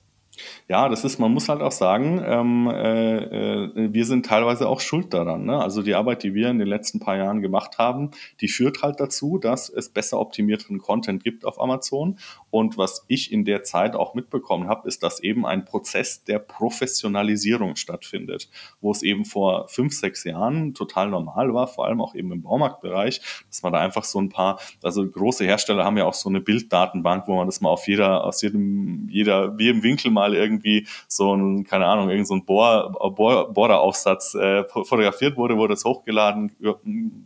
Ja, 0.67 0.89
das 0.89 1.03
ist, 1.03 1.19
man 1.19 1.33
muss 1.33 1.49
halt 1.49 1.61
auch 1.61 1.71
sagen, 1.71 2.21
ähm, 2.25 2.67
äh, 2.67 3.17
äh, 3.17 3.93
wir 3.93 4.05
sind 4.05 4.25
teilweise 4.25 4.67
auch 4.67 4.79
schuld 4.79 5.13
daran. 5.13 5.45
Ne? 5.45 5.57
Also 5.57 5.81
die 5.81 5.95
Arbeit, 5.95 6.23
die 6.23 6.33
wir 6.33 6.49
in 6.49 6.59
den 6.59 6.67
letzten 6.67 6.99
paar 6.99 7.17
Jahren 7.17 7.41
gemacht 7.41 7.77
haben, 7.77 8.11
die 8.41 8.47
führt 8.47 8.81
halt 8.81 8.99
dazu, 8.99 9.37
dass 9.37 9.69
es 9.69 9.89
besser 9.89 10.19
optimierten 10.19 10.79
Content 10.79 11.23
gibt 11.23 11.45
auf 11.45 11.61
Amazon. 11.61 12.17
Und 12.49 12.77
was 12.77 13.05
ich 13.07 13.31
in 13.31 13.45
der 13.45 13.63
Zeit 13.63 13.95
auch 13.95 14.13
mitbekommen 14.13 14.67
habe, 14.67 14.87
ist, 14.87 15.03
dass 15.03 15.21
eben 15.21 15.45
ein 15.45 15.65
Prozess 15.65 16.23
der 16.23 16.39
Professionalisierung 16.39 17.75
stattfindet, 17.75 18.49
wo 18.81 18.91
es 18.91 19.03
eben 19.03 19.25
vor 19.25 19.67
fünf, 19.67 19.93
sechs 19.93 20.23
Jahren 20.23 20.73
total 20.73 21.09
normal 21.09 21.53
war, 21.53 21.67
vor 21.67 21.85
allem 21.85 22.01
auch 22.01 22.15
eben 22.15 22.31
im 22.31 22.41
Baumarktbereich, 22.41 23.21
dass 23.47 23.63
man 23.63 23.73
da 23.73 23.79
einfach 23.79 24.03
so 24.03 24.19
ein 24.19 24.29
paar, 24.29 24.59
also 24.83 25.07
große 25.07 25.45
Hersteller 25.45 25.85
haben 25.85 25.97
ja 25.97 26.05
auch 26.05 26.13
so 26.13 26.29
eine 26.29 26.41
Bilddatenbank, 26.41 27.27
wo 27.27 27.35
man 27.35 27.47
das 27.47 27.61
mal 27.61 27.69
auf 27.69 27.87
jeder, 27.87 28.23
aus 28.23 28.41
jedem, 28.41 29.07
jeder, 29.09 29.55
jedem 29.59 29.83
Winkel 29.83 30.11
mal 30.11 30.26
irgendwie 30.33 30.87
so 31.07 31.35
ein, 31.35 31.63
keine 31.63 31.85
Ahnung, 31.85 32.09
irgend 32.09 32.27
so 32.27 32.39
Bohreraufsatz 32.41 34.35
äh, 34.35 34.63
fotografiert 34.65 35.37
wurde, 35.37 35.57
wurde 35.57 35.73
es 35.73 35.85
hochgeladen, 35.85 36.51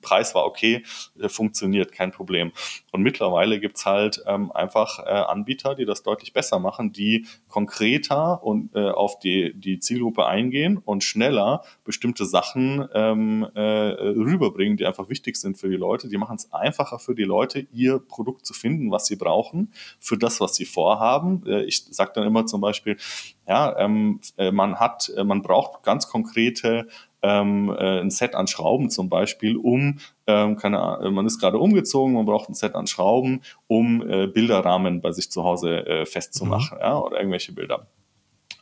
Preis 0.01 0.35
war 0.35 0.45
okay, 0.45 0.83
äh, 1.19 1.29
funktioniert, 1.29 1.91
kein 1.91 2.11
Problem. 2.11 2.51
Und 2.91 3.01
mittlerweile 3.01 3.59
gibt's 3.59 3.85
halt 3.85 4.23
ähm, 4.27 4.51
einfach 4.51 4.99
äh, 4.99 5.09
Anbieter, 5.09 5.75
die 5.75 5.85
das 5.85 6.03
deutlich 6.03 6.33
besser 6.33 6.59
machen, 6.59 6.91
die 6.91 7.25
konkreter 7.47 8.43
und 8.43 8.75
äh, 8.75 8.89
auf 8.89 9.19
die, 9.19 9.53
die 9.55 9.79
Zielgruppe 9.79 10.25
eingehen 10.25 10.77
und 10.77 11.03
schneller 11.03 11.63
bestimmte 11.91 12.23
Sachen 12.25 12.87
ähm, 12.93 13.45
äh, 13.53 13.59
rüberbringen, 13.61 14.77
die 14.77 14.85
einfach 14.85 15.09
wichtig 15.09 15.35
sind 15.35 15.57
für 15.57 15.67
die 15.67 15.75
Leute. 15.75 16.07
Die 16.07 16.17
machen 16.17 16.37
es 16.37 16.53
einfacher 16.53 16.99
für 16.99 17.13
die 17.13 17.25
Leute, 17.25 17.67
ihr 17.73 17.99
Produkt 17.99 18.45
zu 18.45 18.53
finden, 18.53 18.91
was 18.91 19.07
sie 19.07 19.17
brauchen, 19.17 19.73
für 19.99 20.17
das, 20.17 20.39
was 20.39 20.55
sie 20.55 20.63
vorhaben. 20.63 21.43
Äh, 21.45 21.63
ich 21.65 21.83
sage 21.83 22.13
dann 22.15 22.25
immer 22.25 22.45
zum 22.45 22.61
Beispiel, 22.61 22.95
ja, 23.45 23.77
ähm, 23.77 24.21
äh, 24.37 24.51
man 24.51 24.79
hat, 24.79 25.11
äh, 25.17 25.25
man 25.25 25.41
braucht 25.41 25.83
ganz 25.83 26.07
konkrete 26.07 26.87
ähm, 27.21 27.69
äh, 27.77 27.99
ein 27.99 28.09
Set 28.09 28.35
an 28.35 28.47
Schrauben 28.47 28.89
zum 28.89 29.09
Beispiel, 29.09 29.57
um, 29.57 29.99
ähm, 30.27 30.55
keine 30.55 30.79
Ahnung, 30.79 31.13
man 31.13 31.25
ist 31.25 31.39
gerade 31.39 31.59
umgezogen, 31.59 32.13
man 32.13 32.25
braucht 32.25 32.49
ein 32.49 32.53
Set 32.53 32.73
an 32.73 32.87
Schrauben, 32.87 33.41
um 33.67 34.01
äh, 34.09 34.27
Bilderrahmen 34.27 35.01
bei 35.01 35.11
sich 35.11 35.29
zu 35.29 35.43
Hause 35.43 35.85
äh, 35.85 36.05
festzumachen, 36.05 36.77
mhm. 36.77 36.83
ja, 36.83 36.99
oder 36.99 37.17
irgendwelche 37.17 37.51
Bilder. 37.51 37.87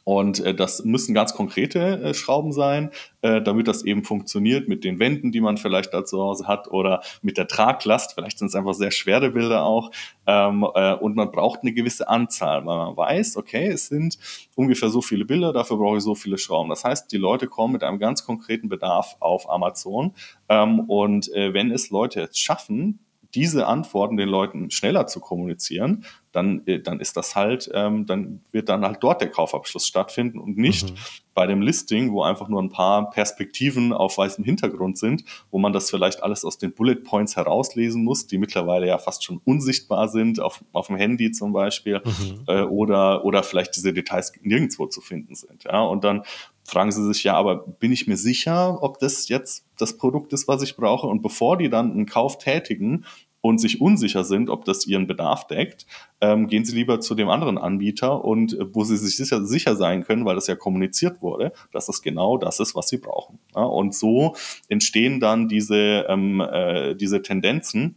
Und 0.09 0.39
äh, 0.39 0.55
das 0.55 0.83
müssen 0.85 1.13
ganz 1.13 1.35
konkrete 1.35 2.01
äh, 2.01 2.13
Schrauben 2.15 2.51
sein, 2.51 2.89
äh, 3.21 3.43
damit 3.43 3.67
das 3.67 3.85
eben 3.85 4.03
funktioniert 4.03 4.67
mit 4.67 4.83
den 4.83 4.97
Wänden, 4.97 5.31
die 5.31 5.39
man 5.39 5.57
vielleicht 5.57 5.93
da 5.93 6.03
zu 6.03 6.19
Hause 6.19 6.47
hat 6.47 6.67
oder 6.67 7.03
mit 7.21 7.37
der 7.37 7.47
Traglast. 7.47 8.15
Vielleicht 8.15 8.39
sind 8.39 8.47
es 8.47 8.55
einfach 8.55 8.73
sehr 8.73 8.89
schwere 8.89 9.29
Bilder 9.29 9.65
auch. 9.65 9.91
Ähm, 10.25 10.65
äh, 10.73 10.95
und 10.95 11.15
man 11.15 11.29
braucht 11.29 11.59
eine 11.61 11.73
gewisse 11.73 12.09
Anzahl, 12.09 12.65
weil 12.65 12.77
man 12.77 12.97
weiß, 12.97 13.37
okay, 13.37 13.67
es 13.67 13.85
sind 13.85 14.17
ungefähr 14.55 14.89
so 14.89 15.03
viele 15.03 15.25
Bilder, 15.25 15.53
dafür 15.53 15.77
brauche 15.77 15.97
ich 15.97 16.03
so 16.03 16.15
viele 16.15 16.39
Schrauben. 16.39 16.71
Das 16.71 16.83
heißt, 16.83 17.11
die 17.11 17.17
Leute 17.17 17.45
kommen 17.45 17.73
mit 17.73 17.83
einem 17.83 17.99
ganz 17.99 18.25
konkreten 18.25 18.67
Bedarf 18.67 19.15
auf 19.19 19.47
Amazon. 19.47 20.15
Ähm, 20.49 20.79
und 20.79 21.31
äh, 21.35 21.53
wenn 21.53 21.69
es 21.69 21.91
Leute 21.91 22.21
jetzt 22.21 22.39
schaffen, 22.39 23.05
diese 23.35 23.67
Antworten 23.67 24.17
den 24.17 24.29
Leuten 24.29 24.71
schneller 24.71 25.07
zu 25.07 25.19
kommunizieren, 25.19 26.05
dann, 26.31 26.61
äh, 26.67 26.79
dann 26.79 26.99
ist 26.99 27.17
das 27.17 27.35
halt, 27.35 27.69
ähm, 27.73 28.05
dann 28.05 28.41
wird 28.51 28.69
dann 28.69 28.83
halt 28.85 28.97
dort 29.01 29.21
der 29.21 29.29
Kaufabschluss 29.29 29.87
stattfinden 29.87 30.39
und 30.39 30.57
nicht 30.57 30.91
mhm. 30.91 30.95
bei 31.33 31.47
dem 31.47 31.61
Listing, 31.61 32.11
wo 32.11 32.21
einfach 32.21 32.49
nur 32.49 32.61
ein 32.61 32.69
paar 32.69 33.09
Perspektiven 33.09 33.93
auf 33.93 34.17
weißem 34.17 34.43
Hintergrund 34.43 34.97
sind, 34.97 35.23
wo 35.49 35.57
man 35.57 35.73
das 35.73 35.89
vielleicht 35.89 36.21
alles 36.21 36.45
aus 36.45 36.57
den 36.57 36.73
Bullet 36.73 36.97
Points 36.97 37.35
herauslesen 37.35 38.03
muss, 38.03 38.27
die 38.27 38.37
mittlerweile 38.37 38.87
ja 38.87 38.97
fast 38.97 39.23
schon 39.23 39.41
unsichtbar 39.43 40.07
sind, 40.07 40.39
auf, 40.39 40.63
auf 40.71 40.87
dem 40.87 40.97
Handy 40.97 41.31
zum 41.31 41.51
Beispiel, 41.53 42.01
mhm. 42.03 42.43
äh, 42.47 42.61
oder, 42.61 43.25
oder 43.25 43.43
vielleicht 43.43 43.75
diese 43.75 43.93
Details 43.93 44.31
nirgendwo 44.41 44.85
zu 44.85 45.01
finden 45.01 45.35
sind. 45.35 45.63
Ja? 45.63 45.81
Und 45.81 46.03
dann 46.03 46.23
fragen 46.63 46.91
sie 46.91 47.03
sich, 47.11 47.23
ja, 47.23 47.33
aber 47.33 47.57
bin 47.57 47.91
ich 47.91 48.07
mir 48.07 48.17
sicher, 48.17 48.81
ob 48.83 48.99
das 48.99 49.27
jetzt 49.27 49.65
das 49.77 49.97
Produkt 49.97 50.33
ist, 50.33 50.47
was 50.47 50.61
ich 50.61 50.75
brauche? 50.75 51.07
Und 51.07 51.21
bevor 51.21 51.57
die 51.57 51.69
dann 51.69 51.91
einen 51.91 52.05
Kauf 52.05 52.37
tätigen, 52.37 53.05
und 53.41 53.59
sich 53.59 53.81
unsicher 53.81 54.23
sind, 54.23 54.49
ob 54.49 54.65
das 54.65 54.85
ihren 54.85 55.07
Bedarf 55.07 55.47
deckt, 55.47 55.85
ähm, 56.21 56.47
gehen 56.47 56.65
sie 56.65 56.75
lieber 56.75 56.99
zu 56.99 57.15
dem 57.15 57.29
anderen 57.29 57.57
Anbieter 57.57 58.23
und 58.23 58.53
äh, 58.53 58.73
wo 58.73 58.83
sie 58.83 58.97
sich 58.97 59.15
sicher, 59.15 59.45
sicher 59.45 59.75
sein 59.75 60.03
können, 60.03 60.25
weil 60.25 60.35
das 60.35 60.47
ja 60.47 60.55
kommuniziert 60.55 61.21
wurde, 61.21 61.53
dass 61.71 61.89
es 61.89 62.01
genau 62.01 62.37
das 62.37 62.59
ist, 62.59 62.75
was 62.75 62.89
sie 62.89 62.97
brauchen. 62.97 63.39
Ja, 63.55 63.63
und 63.63 63.95
so 63.95 64.35
entstehen 64.67 65.19
dann 65.19 65.47
diese, 65.47 66.05
ähm, 66.09 66.41
äh, 66.41 66.95
diese 66.95 67.21
Tendenzen, 67.21 67.95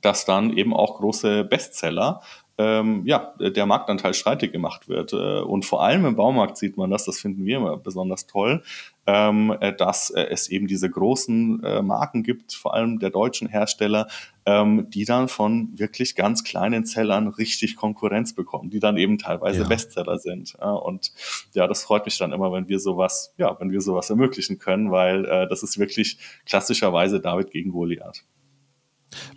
dass 0.00 0.24
dann 0.24 0.56
eben 0.56 0.72
auch 0.74 0.98
große 0.98 1.44
Bestseller 1.44 2.22
ähm, 2.58 3.02
ja, 3.06 3.34
der 3.38 3.66
Marktanteil 3.66 4.14
streitig 4.14 4.52
gemacht 4.52 4.88
wird. 4.88 5.12
Äh, 5.12 5.40
und 5.40 5.64
vor 5.64 5.82
allem 5.82 6.04
im 6.04 6.16
Baumarkt 6.16 6.56
sieht 6.56 6.76
man 6.76 6.90
das, 6.90 7.04
das 7.04 7.18
finden 7.18 7.44
wir 7.44 7.56
immer 7.58 7.76
besonders 7.76 8.26
toll, 8.26 8.62
ähm, 9.06 9.54
äh, 9.60 9.74
dass 9.74 10.10
äh, 10.10 10.22
es 10.30 10.48
eben 10.48 10.66
diese 10.66 10.88
großen 10.88 11.62
äh, 11.64 11.82
Marken 11.82 12.22
gibt, 12.22 12.52
vor 12.52 12.74
allem 12.74 12.98
der 12.98 13.10
deutschen 13.10 13.48
Hersteller, 13.48 14.06
ähm, 14.46 14.88
die 14.90 15.04
dann 15.04 15.28
von 15.28 15.70
wirklich 15.76 16.14
ganz 16.14 16.44
kleinen 16.44 16.84
Zellern 16.84 17.28
richtig 17.28 17.76
Konkurrenz 17.76 18.34
bekommen, 18.34 18.70
die 18.70 18.78
dann 18.78 18.96
eben 18.96 19.18
teilweise 19.18 19.62
ja. 19.62 19.68
Bestseller 19.68 20.18
sind. 20.18 20.54
Ja, 20.60 20.70
und 20.70 21.12
ja, 21.52 21.66
das 21.66 21.82
freut 21.82 22.04
mich 22.04 22.18
dann 22.18 22.32
immer, 22.32 22.52
wenn 22.52 22.68
wir 22.68 22.78
sowas, 22.78 23.34
ja, 23.38 23.58
wenn 23.58 23.72
wir 23.72 23.80
sowas 23.80 24.08
ermöglichen 24.08 24.58
können, 24.58 24.90
weil 24.90 25.24
äh, 25.24 25.48
das 25.48 25.62
ist 25.62 25.78
wirklich 25.78 26.18
klassischerweise 26.46 27.20
David 27.20 27.50
gegen 27.50 27.72
Goliath. 27.72 28.24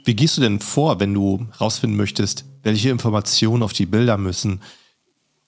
Wie 0.03 0.15
gehst 0.15 0.37
du 0.37 0.41
denn 0.41 0.59
vor, 0.59 0.99
wenn 0.99 1.13
du 1.13 1.47
rausfinden 1.59 1.97
möchtest, 1.97 2.45
welche 2.63 2.89
Informationen 2.89 3.63
auf 3.63 3.73
die 3.73 3.85
Bilder 3.85 4.17
müssen, 4.17 4.61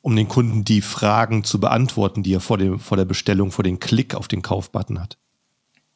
um 0.08 0.16
den 0.16 0.30
Kunden 0.30 0.64
die 0.64 0.80
Fragen 0.80 1.44
zu 1.44 1.60
beantworten, 1.60 2.24
die 2.24 2.34
er 2.34 2.40
vor, 2.40 2.58
dem, 2.58 2.80
vor 2.80 2.96
der 2.96 3.04
Bestellung, 3.04 3.52
vor 3.52 3.66
dem 3.66 3.78
Klick 3.78 4.16
auf 4.16 4.30
den 4.30 4.42
Kaufbutton 4.42 5.02
hat? 5.02 5.18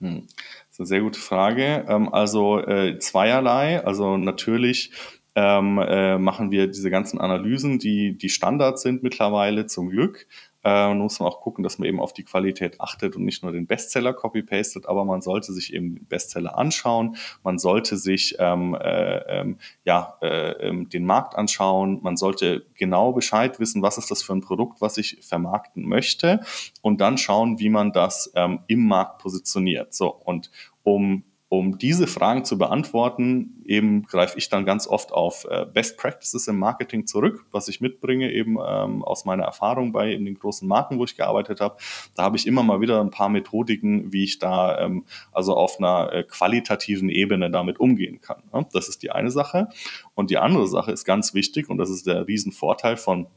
Hm. 0.01 0.28
Das 0.28 0.72
ist 0.72 0.80
eine 0.82 0.88
sehr 0.88 0.99
gute 0.99 1.20
Frage. 1.22 1.86
Ähm, 1.88 2.14
also 2.14 2.59
äh, 2.59 2.99
zweierlei. 2.99 3.82
Also 3.86 4.18
natürlich 4.18 4.91
ähm, 5.34 5.78
äh, 5.78 6.18
machen 6.18 6.51
wir 6.51 6.68
diese 6.68 6.89
ganzen 6.89 7.22
Analysen, 7.22 7.80
die, 7.80 8.18
die 8.18 8.28
Standard 8.28 8.80
sind 8.80 9.01
mittlerweile 9.01 9.66
zum 9.66 9.89
Glück. 9.89 10.28
Äh, 10.64 10.93
muss 10.93 11.20
man 11.20 11.30
auch 11.30 11.41
gucken, 11.41 11.64
dass 11.64 11.80
man 11.80 11.88
eben 11.88 11.99
auf 11.99 12.14
die 12.14 12.24
Qualität 12.24 12.80
achtet 12.80 13.16
und 13.16 13.26
nicht 13.26 13.43
nur 13.43 13.51
den 13.51 13.68
Bestseller 13.68 14.14
copy-pastet, 14.14 14.86
aber 14.86 15.05
man 15.05 15.22
sollte 15.22 15.53
sich 15.53 15.74
eben 15.74 16.05
Bestseller 16.07 16.57
anschauen. 16.57 17.16
Man 17.43 17.57
sollte 17.57 17.97
sich 17.97 18.36
ähm, 18.39 18.76
äh, 18.76 19.39
ähm, 19.39 19.57
ja, 19.86 20.18
äh, 20.22 20.51
ähm, 20.68 20.89
den 20.89 21.05
Markt 21.05 21.36
anschauen. 21.36 21.99
Man 22.03 22.16
sollte 22.16 22.66
genau 22.76 23.12
Bescheid 23.14 23.59
wissen, 23.59 23.82
was 23.82 23.97
ist 23.97 24.12
das 24.12 24.22
für 24.22 24.34
ein 24.34 24.41
Produkt, 24.41 24.82
was 24.82 24.97
ich 24.97 25.18
vermarkten 25.22 25.88
möchte 25.88 26.41
und 26.82 27.01
dann 27.01 27.18
schauen, 27.18 27.59
wie 27.59 27.70
man 27.70 27.91
das 27.91 28.32
ähm, 28.36 28.59
im 28.68 28.88
Markt 28.88 29.22
positioniert. 29.22 29.93
So, 29.93 30.14
und 30.14 30.51
um 30.84 31.24
um 31.54 31.78
diese 31.78 32.08
Fragen 32.08 32.45
zu 32.45 32.58
beantworten, 32.58 33.62
eben 33.66 34.04
greife 34.04 34.38
ich 34.38 34.47
dann 34.47 34.64
ganz 34.64 34.88
oft 34.88 35.12
auf 35.12 35.45
äh, 35.49 35.66
Best 35.66 35.97
Practices 35.97 36.47
im 36.47 36.58
Marketing 36.58 37.08
zurück, 37.08 37.45
was 37.52 37.68
ich 37.68 37.82
mitbringe 37.82 38.32
eben 38.32 38.58
ähm, 38.66 39.04
aus 39.04 39.26
meiner 39.26 39.43
Erfahrung 39.43 39.91
bei 39.91 40.16
den 40.16 40.34
großen 40.34 40.66
Marken, 40.66 40.97
wo 40.97 41.04
ich 41.04 41.18
gearbeitet 41.18 41.60
habe. 41.60 41.76
Da 42.16 42.24
habe 42.24 42.38
ich 42.38 42.47
immer 42.47 42.64
mal 42.64 42.80
wieder 42.80 43.02
ein 43.02 43.12
paar 43.12 43.28
Methodiken, 43.28 44.14
wie 44.14 44.24
ich 44.24 44.39
da 44.39 44.80
ähm, 44.80 45.04
also 45.34 45.54
auf 45.54 45.78
einer 45.78 46.14
äh, 46.14 46.24
qualitativen 46.24 47.10
Ebene 47.10 47.52
damit 47.52 47.82
umgehen 47.82 48.22
kann. 48.22 48.41
Ne? 48.54 48.66
Das 48.72 48.88
ist 48.88 49.04
die 49.04 49.12
eine 49.12 49.30
Sache. 49.30 49.68
Und 50.16 50.30
die 50.30 50.38
andere 50.38 50.68
Sache 50.68 50.93
ist 50.93 51.04
ganz 51.04 51.34
wichtig 51.34 51.70
und 51.70 51.80
das 51.80 51.89
ist 51.89 52.08
der 52.08 52.30
Riesenvorteil 52.30 52.95
von 52.95 53.28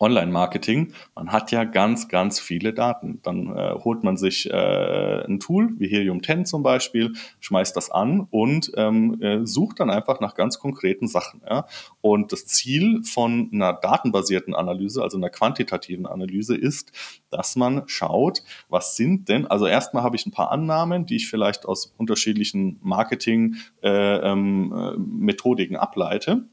Online-Marketing, 0.00 0.92
man 1.14 1.30
hat 1.30 1.52
ja 1.52 1.64
ganz, 1.64 2.08
ganz 2.08 2.40
viele 2.40 2.72
Daten. 2.72 3.20
Dann 3.22 3.54
äh, 3.56 3.74
holt 3.74 4.02
man 4.02 4.16
sich 4.16 4.50
äh, 4.50 5.24
ein 5.24 5.38
Tool 5.40 5.74
wie 5.78 5.88
Helium 5.88 6.22
10 6.22 6.46
zum 6.46 6.62
Beispiel, 6.62 7.12
schmeißt 7.40 7.76
das 7.76 7.90
an 7.90 8.26
und 8.30 8.72
ähm, 8.76 9.20
äh, 9.20 9.44
sucht 9.46 9.80
dann 9.80 9.90
einfach 9.90 10.20
nach 10.20 10.34
ganz 10.34 10.58
konkreten 10.58 11.06
Sachen. 11.06 11.42
Ja? 11.48 11.66
Und 12.00 12.32
das 12.32 12.46
Ziel 12.46 13.02
von 13.04 13.50
einer 13.52 13.74
datenbasierten 13.74 14.54
Analyse, 14.54 15.02
also 15.02 15.18
einer 15.18 15.30
quantitativen 15.30 16.06
Analyse, 16.06 16.56
ist, 16.56 16.92
dass 17.30 17.56
man 17.56 17.82
schaut, 17.86 18.42
was 18.68 18.96
sind 18.96 19.28
denn, 19.28 19.46
also 19.46 19.66
erstmal 19.66 20.02
habe 20.02 20.16
ich 20.16 20.26
ein 20.26 20.32
paar 20.32 20.50
Annahmen, 20.50 21.06
die 21.06 21.16
ich 21.16 21.28
vielleicht 21.28 21.66
aus 21.66 21.94
unterschiedlichen 21.98 22.78
Marketing-Methodiken 22.82 25.74
äh, 25.74 25.78
ähm, 25.78 25.80
ableite 25.80 26.48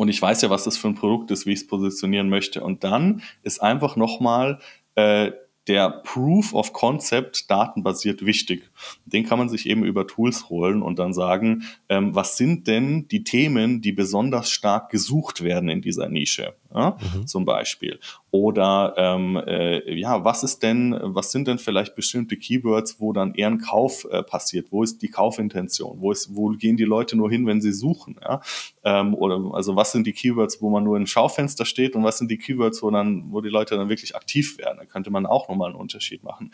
und 0.00 0.08
ich 0.08 0.22
weiß 0.22 0.40
ja, 0.40 0.48
was 0.48 0.64
das 0.64 0.78
für 0.78 0.88
ein 0.88 0.94
Produkt 0.94 1.30
ist, 1.30 1.44
wie 1.44 1.52
ich 1.52 1.60
es 1.60 1.66
positionieren 1.66 2.30
möchte. 2.30 2.64
Und 2.64 2.84
dann 2.84 3.20
ist 3.42 3.60
einfach 3.60 3.96
nochmal 3.96 4.58
äh, 4.94 5.32
der 5.66 5.90
Proof 5.90 6.54
of 6.54 6.72
Concept 6.72 7.50
datenbasiert 7.50 8.24
wichtig. 8.24 8.70
Den 9.04 9.26
kann 9.26 9.38
man 9.38 9.50
sich 9.50 9.68
eben 9.68 9.84
über 9.84 10.06
Tools 10.06 10.48
holen 10.48 10.80
und 10.80 10.98
dann 10.98 11.12
sagen, 11.12 11.64
ähm, 11.90 12.14
was 12.14 12.38
sind 12.38 12.66
denn 12.66 13.08
die 13.08 13.24
Themen, 13.24 13.82
die 13.82 13.92
besonders 13.92 14.50
stark 14.50 14.88
gesucht 14.88 15.44
werden 15.44 15.68
in 15.68 15.82
dieser 15.82 16.08
Nische? 16.08 16.54
ja, 16.74 16.96
mhm. 17.14 17.26
zum 17.26 17.44
Beispiel. 17.44 17.98
Oder 18.32 18.94
ähm, 18.96 19.36
äh, 19.36 19.92
ja, 19.94 20.24
was 20.24 20.44
ist 20.44 20.62
denn, 20.62 20.96
was 21.02 21.32
sind 21.32 21.48
denn 21.48 21.58
vielleicht 21.58 21.96
bestimmte 21.96 22.36
Keywords, 22.36 23.00
wo 23.00 23.12
dann 23.12 23.34
eher 23.34 23.48
ein 23.48 23.58
Kauf 23.58 24.06
äh, 24.10 24.22
passiert? 24.22 24.70
Wo 24.70 24.84
ist 24.84 25.02
die 25.02 25.08
Kaufintention? 25.08 26.00
Wo 26.00 26.12
ist, 26.12 26.36
wo 26.36 26.50
gehen 26.50 26.76
die 26.76 26.84
Leute 26.84 27.16
nur 27.16 27.28
hin, 27.28 27.46
wenn 27.46 27.60
sie 27.60 27.72
suchen? 27.72 28.20
Ja? 28.22 28.40
Ähm, 28.84 29.14
oder 29.14 29.40
also 29.52 29.74
was 29.74 29.90
sind 29.90 30.06
die 30.06 30.12
Keywords, 30.12 30.62
wo 30.62 30.70
man 30.70 30.84
nur 30.84 30.96
im 30.96 31.06
Schaufenster 31.06 31.64
steht 31.64 31.96
und 31.96 32.04
was 32.04 32.18
sind 32.18 32.30
die 32.30 32.38
Keywords, 32.38 32.82
wo 32.82 32.90
dann, 32.90 33.32
wo 33.32 33.40
die 33.40 33.48
Leute 33.48 33.76
dann 33.76 33.88
wirklich 33.88 34.14
aktiv 34.14 34.58
werden? 34.58 34.78
Da 34.78 34.84
könnte 34.84 35.10
man 35.10 35.26
auch 35.26 35.48
nochmal 35.48 35.70
einen 35.70 35.80
Unterschied 35.80 36.22
machen. 36.22 36.52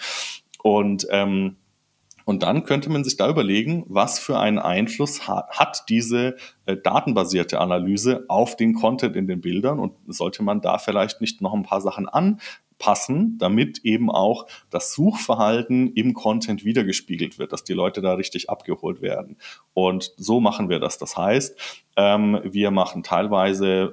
Und 0.62 1.06
ähm, 1.10 1.56
und 2.26 2.42
dann 2.42 2.64
könnte 2.64 2.90
man 2.90 3.04
sich 3.04 3.16
da 3.16 3.30
überlegen, 3.30 3.84
was 3.86 4.18
für 4.18 4.36
einen 4.36 4.58
Einfluss 4.58 5.28
hat, 5.28 5.84
diese 5.88 6.34
äh, 6.66 6.76
datenbasierte 6.76 7.60
Analyse 7.60 8.24
auf 8.26 8.56
den 8.56 8.74
Content 8.74 9.14
in 9.14 9.28
den 9.28 9.40
Bildern? 9.40 9.78
Und 9.78 9.94
sollte 10.08 10.42
man 10.42 10.60
da 10.60 10.78
vielleicht 10.78 11.20
nicht 11.20 11.40
noch 11.40 11.54
ein 11.54 11.62
paar 11.62 11.80
Sachen 11.80 12.08
anpassen, 12.76 13.38
damit 13.38 13.84
eben 13.84 14.10
auch 14.10 14.46
das 14.70 14.92
Suchverhalten 14.92 15.92
im 15.94 16.14
Content 16.14 16.64
wiedergespiegelt 16.64 17.38
wird, 17.38 17.52
dass 17.52 17.64
die 17.64 17.72
Leute 17.72 18.00
da 18.00 18.14
richtig 18.14 18.50
abgeholt 18.50 19.02
werden. 19.02 19.36
Und 19.74 20.12
so 20.16 20.40
machen 20.40 20.68
wir 20.68 20.78
das. 20.78 20.98
Das 20.98 21.16
heißt, 21.16 21.84
ähm, 21.96 22.40
wir 22.44 22.70
machen 22.70 23.02
teilweise 23.02 23.92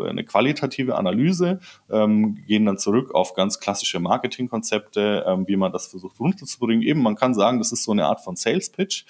äh, 0.00 0.08
eine 0.08 0.24
qualitative 0.24 0.96
Analyse, 0.96 1.60
ähm, 1.90 2.42
gehen 2.46 2.66
dann 2.66 2.78
zurück 2.78 3.14
auf 3.14 3.34
ganz 3.34 3.60
klassische 3.60 4.00
Marketingkonzepte, 4.00 5.24
ähm, 5.26 5.46
wie 5.46 5.56
man 5.56 5.72
das 5.72 5.86
versucht 5.88 6.18
runterzubringen. 6.18 6.82
Eben, 6.82 7.02
man 7.02 7.16
kann 7.16 7.34
sagen, 7.34 7.58
das 7.58 7.72
ist 7.72 7.84
so 7.84 7.92
eine 7.92 8.06
Art 8.06 8.22
von 8.22 8.36
Sales 8.36 8.70
Pitch 8.70 9.04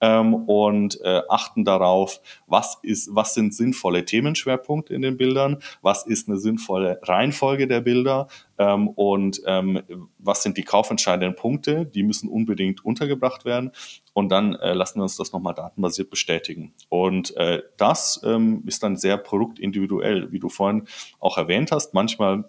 ähm, 0.00 0.34
und 0.34 1.00
äh, 1.02 1.22
achten 1.28 1.64
darauf, 1.64 2.20
was 2.46 2.78
ist, 2.82 3.14
was 3.14 3.34
sind 3.34 3.54
sinnvolle 3.54 4.04
Themenschwerpunkte 4.04 4.94
in 4.94 5.02
den 5.02 5.16
Bildern, 5.16 5.58
was 5.82 6.06
ist 6.06 6.28
eine 6.28 6.38
sinnvolle 6.38 7.00
Reihenfolge 7.02 7.66
der 7.66 7.80
Bilder 7.80 8.28
ähm, 8.58 8.88
und 8.88 9.42
ähm, 9.46 9.82
was 10.18 10.42
sind 10.42 10.56
die 10.56 10.64
kaufentscheidenden 10.64 11.36
Punkte, 11.36 11.86
die 11.86 12.02
müssen 12.02 12.28
unbedingt 12.28 12.84
untergebracht 12.84 13.44
werden 13.44 13.72
und 14.12 14.30
dann 14.30 14.54
äh, 14.56 14.72
lassen 14.72 14.98
wir 14.98 15.04
uns 15.04 15.16
das 15.16 15.32
nochmal 15.32 15.54
datenbasiert 15.54 16.10
bestätigen. 16.10 16.72
Und 16.88 17.36
äh, 17.36 17.62
das 17.76 18.20
ähm, 18.24 18.62
ist 18.66 18.82
dann 18.82 18.96
sehr 18.96 19.16
produktindividuell, 19.16 20.32
wie 20.32 20.40
du 20.40 20.48
vorhin 20.48 20.88
auch 21.20 21.38
erwähnt 21.38 21.72
hast. 21.72 21.94
Manchmal 21.94 22.44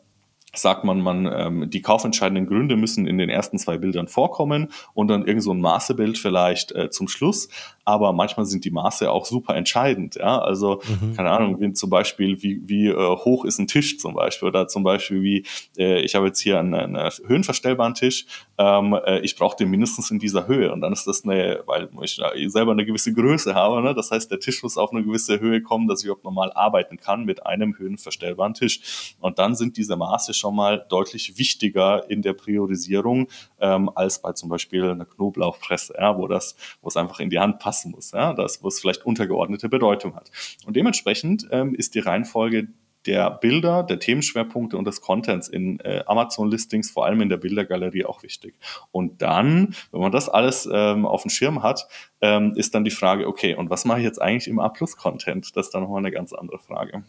sagt 0.56 0.84
man, 0.84 1.02
man 1.02 1.30
ähm, 1.32 1.70
die 1.70 1.82
kaufentscheidenden 1.82 2.48
Gründe 2.48 2.76
müssen 2.76 3.08
in 3.08 3.18
den 3.18 3.30
ersten 3.30 3.60
zwei 3.60 3.78
Bildern 3.78 4.08
vorkommen 4.08 4.72
und 4.94 5.08
dann 5.08 5.26
irgend 5.26 5.44
so 5.44 5.52
ein 5.52 5.62
Maßebild 5.62 6.18
vielleicht 6.18 6.72
äh, 6.72 6.90
zum 6.90 7.08
Schluss. 7.08 7.50
Aber 7.86 8.14
manchmal 8.14 8.46
sind 8.46 8.66
die 8.66 8.72
Maße 8.72 9.10
auch 9.12 9.26
super 9.26 9.56
entscheidend. 9.56 10.16
Ja? 10.16 10.40
Also 10.40 10.82
mhm. 11.02 11.16
keine 11.16 11.32
Ahnung, 11.32 11.60
wie 11.60 11.74
zum 11.74 11.90
Beispiel 11.90 12.42
wie, 12.42 12.62
wie 12.68 12.88
äh, 12.88 12.96
hoch 12.96 13.46
ist 13.46 13.60
ein 13.60 13.68
Tisch 13.68 13.98
zum 14.00 14.14
Beispiel 14.14 14.48
oder 14.48 14.68
zum 14.68 14.84
Beispiel 14.84 15.22
wie 15.22 15.46
äh, 15.78 16.02
ich 16.02 16.16
habe 16.16 16.28
jetzt 16.28 16.40
hier 16.40 16.60
einen, 16.60 16.74
einen 16.74 17.12
höhenverstellbaren 17.26 17.94
Tisch. 17.94 18.26
Ähm, 18.58 18.98
äh, 19.06 19.20
ich 19.20 19.36
brauche 19.36 19.56
den 19.56 19.70
mindestens 19.70 20.12
in 20.12 20.20
dieser 20.20 20.48
Höhe 20.48 20.72
und 20.72 20.82
dann 20.82 20.94
ist 20.94 21.06
das 21.06 21.24
eine, 21.24 21.64
weil 21.66 21.90
ich 22.04 22.20
selber 22.48 22.72
eine 22.72 22.86
gewisse 22.86 23.14
Größe 23.14 23.56
habe. 23.56 23.82
Ne? 23.82 23.94
Das 23.94 24.12
heißt, 24.12 24.30
der 24.32 24.40
Tisch 24.40 24.64
muss 24.64 24.78
auf 24.78 24.92
eine 24.92 25.04
gewisse 25.04 25.40
Höhe 25.40 25.62
kommen, 25.62 25.88
dass 25.88 26.04
ich 26.04 26.10
auch 26.10 26.24
normal 26.24 26.52
arbeiten 26.54 26.98
kann 26.98 27.26
mit 27.26 27.46
einem 27.46 27.78
höhenverstellbaren 27.78 28.54
Tisch. 28.54 29.16
Und 29.20 29.40
dann 29.40 29.56
sind 29.56 29.78
diese 29.78 29.96
Maße 29.96 30.34
schon 30.40 30.56
mal 30.56 30.86
deutlich 30.90 31.38
wichtiger 31.38 32.10
in 32.10 32.22
der 32.22 32.34
Priorisierung 32.34 33.28
ähm, 33.60 33.90
als 33.94 34.22
bei 34.22 34.34
zum 34.34 34.50
Beispiel 34.50 34.84
einer 34.84 35.06
Knoblauchpresse, 35.06 35.96
ja, 35.98 36.18
wo 36.18 36.28
das, 36.28 36.56
wo 36.82 36.88
es 36.88 36.98
einfach 36.98 37.20
in 37.20 37.30
die 37.30 37.40
Hand 37.40 37.60
passen 37.60 37.92
muss, 37.92 38.12
ja, 38.12 38.34
das, 38.34 38.64
wo 38.64 38.68
es 38.70 38.80
vielleicht 38.80 39.06
untergeordnete 39.06 39.70
Bedeutung 39.70 40.16
hat. 40.16 40.32
Und 40.66 40.76
dementsprechend 40.76 41.48
ähm, 41.52 41.76
ist 41.76 41.96
die 41.96 42.00
Reihenfolge 42.00 42.70
der 43.06 43.32
Bilder, 43.32 43.84
der 43.84 44.00
Themenschwerpunkte 44.00 44.78
und 44.78 44.86
des 44.86 45.02
Contents 45.02 45.48
in 45.48 45.80
äh, 45.80 46.04
Amazon-Listings, 46.06 46.92
vor 46.92 47.06
allem 47.06 47.22
in 47.22 47.30
der 47.30 47.38
Bildergalerie, 47.38 48.06
auch 48.06 48.24
wichtig. 48.24 48.56
Und 48.92 49.22
dann, 49.22 49.74
wenn 49.92 50.02
man 50.02 50.12
das 50.12 50.30
alles 50.30 50.70
ähm, 50.72 51.06
auf 51.06 51.22
dem 51.24 51.30
Schirm 51.30 51.64
hat, 51.64 51.88
ähm, 52.22 52.54
ist 52.56 52.76
dann 52.76 52.84
die 52.84 52.92
Frage, 52.92 53.28
okay, 53.28 53.56
und 53.56 53.70
was 53.70 53.86
mache 53.86 54.00
ich 54.00 54.06
jetzt 54.06 54.22
eigentlich 54.22 54.48
im 54.48 54.60
A-Plus-Content? 54.60 55.56
Das 55.56 55.68
ist 55.68 55.74
dann 55.74 55.84
nochmal 55.84 56.00
eine 56.00 56.12
ganz 56.12 56.34
andere 56.34 56.60
Frage. 56.60 57.04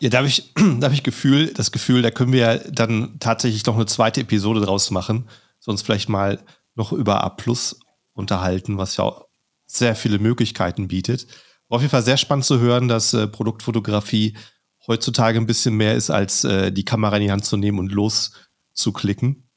Ja, 0.00 0.10
da 0.10 0.18
habe 0.18 0.28
ich, 0.28 0.52
hab 0.82 0.92
ich 0.92 1.02
Gefühl, 1.02 1.52
das 1.54 1.72
Gefühl, 1.72 2.02
da 2.02 2.10
können 2.10 2.32
wir 2.32 2.40
ja 2.40 2.58
dann 2.70 3.18
tatsächlich 3.20 3.64
noch 3.66 3.76
eine 3.76 3.86
zweite 3.86 4.20
Episode 4.20 4.60
draus 4.60 4.90
machen. 4.90 5.28
Sonst 5.58 5.82
vielleicht 5.82 6.08
mal 6.08 6.40
noch 6.74 6.92
über 6.92 7.22
A 7.24 7.28
Plus 7.28 7.78
unterhalten, 8.14 8.78
was 8.78 8.96
ja 8.96 9.04
auch 9.04 9.26
sehr 9.66 9.94
viele 9.94 10.18
Möglichkeiten 10.18 10.88
bietet. 10.88 11.26
War 11.68 11.76
auf 11.76 11.82
jeden 11.82 11.90
Fall 11.90 12.02
sehr 12.02 12.16
spannend 12.16 12.44
zu 12.44 12.60
hören, 12.60 12.88
dass 12.88 13.14
äh, 13.14 13.26
Produktfotografie 13.26 14.36
heutzutage 14.86 15.38
ein 15.38 15.46
bisschen 15.46 15.74
mehr 15.74 15.94
ist, 15.94 16.10
als 16.10 16.44
äh, 16.44 16.72
die 16.72 16.84
Kamera 16.84 17.16
in 17.16 17.22
die 17.22 17.32
Hand 17.32 17.44
zu 17.44 17.56
nehmen 17.56 17.78
und 17.78 17.92
loszuklicken. 17.92 19.48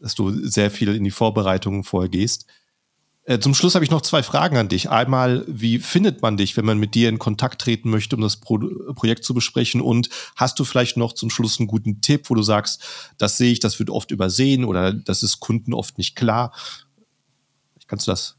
Dass 0.00 0.14
du 0.14 0.30
sehr 0.46 0.70
viel 0.70 0.94
in 0.94 1.04
die 1.04 1.10
Vorbereitungen 1.10 1.84
vorher 1.84 2.08
gehst. 2.08 2.46
Äh, 3.24 3.38
zum 3.38 3.54
Schluss 3.54 3.74
habe 3.74 3.84
ich 3.84 3.90
noch 3.90 4.00
zwei 4.00 4.22
Fragen 4.22 4.56
an 4.56 4.68
dich. 4.68 4.90
Einmal, 4.90 5.44
wie 5.46 5.78
findet 5.78 6.22
man 6.22 6.36
dich, 6.36 6.56
wenn 6.56 6.64
man 6.64 6.78
mit 6.78 6.94
dir 6.94 7.08
in 7.08 7.18
Kontakt 7.18 7.60
treten 7.60 7.90
möchte, 7.90 8.16
um 8.16 8.22
das 8.22 8.38
Pro 8.38 8.58
Projekt 8.94 9.24
zu 9.24 9.34
besprechen? 9.34 9.80
Und 9.80 10.08
hast 10.36 10.58
du 10.58 10.64
vielleicht 10.64 10.96
noch 10.96 11.12
zum 11.12 11.30
Schluss 11.30 11.58
einen 11.58 11.66
guten 11.66 12.00
Tipp, 12.00 12.30
wo 12.30 12.34
du 12.34 12.42
sagst, 12.42 12.82
das 13.18 13.36
sehe 13.36 13.52
ich, 13.52 13.60
das 13.60 13.78
wird 13.78 13.90
oft 13.90 14.10
übersehen 14.10 14.64
oder 14.64 14.92
das 14.92 15.22
ist 15.22 15.40
Kunden 15.40 15.74
oft 15.74 15.98
nicht 15.98 16.16
klar? 16.16 16.52
Kannst 17.86 18.06
du 18.06 18.12
das 18.12 18.36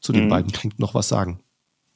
zu 0.00 0.12
den 0.12 0.24
mhm. 0.24 0.30
beiden 0.30 0.52
Punkten 0.52 0.82
noch 0.82 0.94
was 0.94 1.08
sagen? 1.08 1.40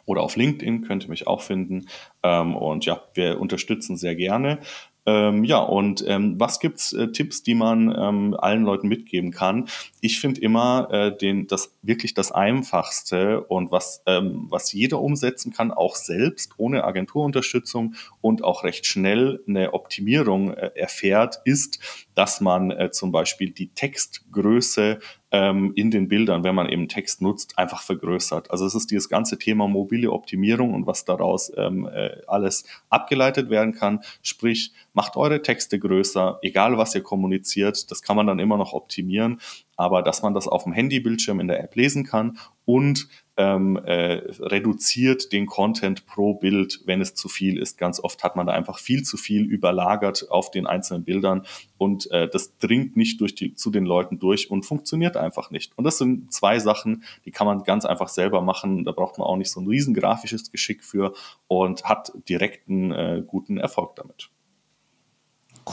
oder 0.09 0.23
auf 0.23 0.35
LinkedIn 0.35 0.81
könnt 0.81 1.03
ihr 1.03 1.09
mich 1.09 1.27
auch 1.27 1.41
finden. 1.41 1.85
Ähm, 2.23 2.55
und 2.55 2.83
ja, 2.85 3.03
wir 3.13 3.39
unterstützen 3.39 3.95
sehr 3.95 4.15
gerne. 4.15 4.57
Ähm, 5.05 5.43
ja, 5.43 5.59
und 5.59 6.03
ähm, 6.07 6.35
was 6.39 6.59
gibt's 6.59 6.93
äh, 6.93 7.11
Tipps, 7.11 7.43
die 7.43 7.53
man 7.53 7.95
ähm, 7.95 8.35
allen 8.37 8.63
Leuten 8.63 8.87
mitgeben 8.87 9.31
kann? 9.31 9.69
Ich 10.01 10.19
finde 10.19 10.41
immer 10.41 10.89
äh, 10.91 11.15
den, 11.15 11.45
das 11.45 11.75
wirklich 11.83 12.15
das 12.15 12.31
Einfachste 12.31 13.41
und 13.41 13.71
was, 13.71 14.01
ähm, 14.07 14.47
was 14.49 14.73
jeder 14.73 14.99
umsetzen 14.99 15.53
kann, 15.53 15.71
auch 15.71 15.95
selbst 15.95 16.53
ohne 16.57 16.83
Agenturunterstützung 16.83 17.93
und 18.19 18.43
auch 18.43 18.63
recht 18.63 18.87
schnell 18.87 19.43
eine 19.47 19.73
Optimierung 19.73 20.53
äh, 20.55 20.71
erfährt, 20.75 21.39
ist, 21.45 22.08
dass 22.19 22.41
man 22.41 22.71
äh, 22.71 22.91
zum 22.91 23.13
Beispiel 23.13 23.51
die 23.51 23.69
Textgröße 23.69 24.99
ähm, 25.31 25.71
in 25.77 25.89
den 25.89 26.09
Bildern, 26.09 26.43
wenn 26.43 26.53
man 26.53 26.67
eben 26.67 26.89
Text 26.89 27.21
nutzt, 27.21 27.57
einfach 27.57 27.81
vergrößert. 27.81 28.51
Also 28.51 28.65
es 28.65 28.75
ist 28.75 28.91
dieses 28.91 29.07
ganze 29.07 29.39
Thema 29.39 29.69
mobile 29.69 30.11
Optimierung 30.11 30.73
und 30.73 30.85
was 30.85 31.05
daraus 31.05 31.49
ähm, 31.55 31.87
äh, 31.87 32.17
alles 32.27 32.65
abgeleitet 32.89 33.49
werden 33.49 33.73
kann. 33.73 34.01
Sprich, 34.21 34.73
macht 34.91 35.15
eure 35.15 35.41
Texte 35.41 35.79
größer, 35.79 36.39
egal 36.41 36.77
was 36.77 36.93
ihr 36.93 37.03
kommuniziert, 37.03 37.89
das 37.89 38.01
kann 38.01 38.17
man 38.17 38.27
dann 38.27 38.39
immer 38.39 38.57
noch 38.57 38.73
optimieren, 38.73 39.39
aber 39.77 40.01
dass 40.01 40.21
man 40.21 40.33
das 40.33 40.49
auf 40.49 40.65
dem 40.65 40.73
Handybildschirm 40.73 41.39
in 41.39 41.47
der 41.47 41.63
App 41.63 41.73
lesen 41.77 42.03
kann 42.03 42.37
und 42.65 43.07
ähm, 43.39 43.77
äh, 43.85 44.21
reduziert 44.41 45.31
den 45.31 45.45
Content 45.45 46.05
pro 46.05 46.33
Bild, 46.33 46.81
wenn 46.85 46.99
es 46.99 47.15
zu 47.15 47.29
viel 47.29 47.57
ist. 47.57 47.77
Ganz 47.77 48.01
oft 48.01 48.21
hat 48.21 48.35
man 48.35 48.45
da 48.45 48.51
einfach 48.51 48.79
viel 48.79 49.03
zu 49.03 49.15
viel 49.15 49.43
überlagert 49.43 50.29
auf 50.29 50.51
den 50.51 50.67
einzelnen 50.67 51.05
Bildern 51.05 51.45
und 51.77 52.11
äh, 52.11 52.27
das 52.27 52.57
dringt 52.57 52.97
nicht 52.97 53.21
durch 53.21 53.35
die, 53.35 53.55
zu 53.55 53.71
den 53.71 53.85
Leuten 53.85 54.19
durch 54.19 54.51
und 54.51 54.65
funktioniert 54.65 55.15
einfach 55.15 55.51
nicht. 55.51 55.71
Und 55.77 55.85
das 55.85 55.97
sind 55.97 56.33
zwei 56.33 56.59
Sachen, 56.59 57.05
die 57.23 57.31
kann 57.31 57.47
man 57.47 57.63
ganz 57.63 57.85
einfach 57.85 58.09
selber 58.09 58.41
machen. 58.41 58.83
Da 58.83 58.91
braucht 58.91 59.17
man 59.17 59.25
auch 59.25 59.37
nicht 59.37 59.51
so 59.51 59.61
ein 59.61 59.67
riesen 59.67 59.93
grafisches 59.93 60.51
Geschick 60.51 60.83
für 60.83 61.13
und 61.47 61.85
hat 61.85 62.11
direkt 62.27 62.67
einen 62.67 62.91
äh, 62.91 63.23
guten 63.25 63.57
Erfolg 63.57 63.95
damit. 63.95 64.29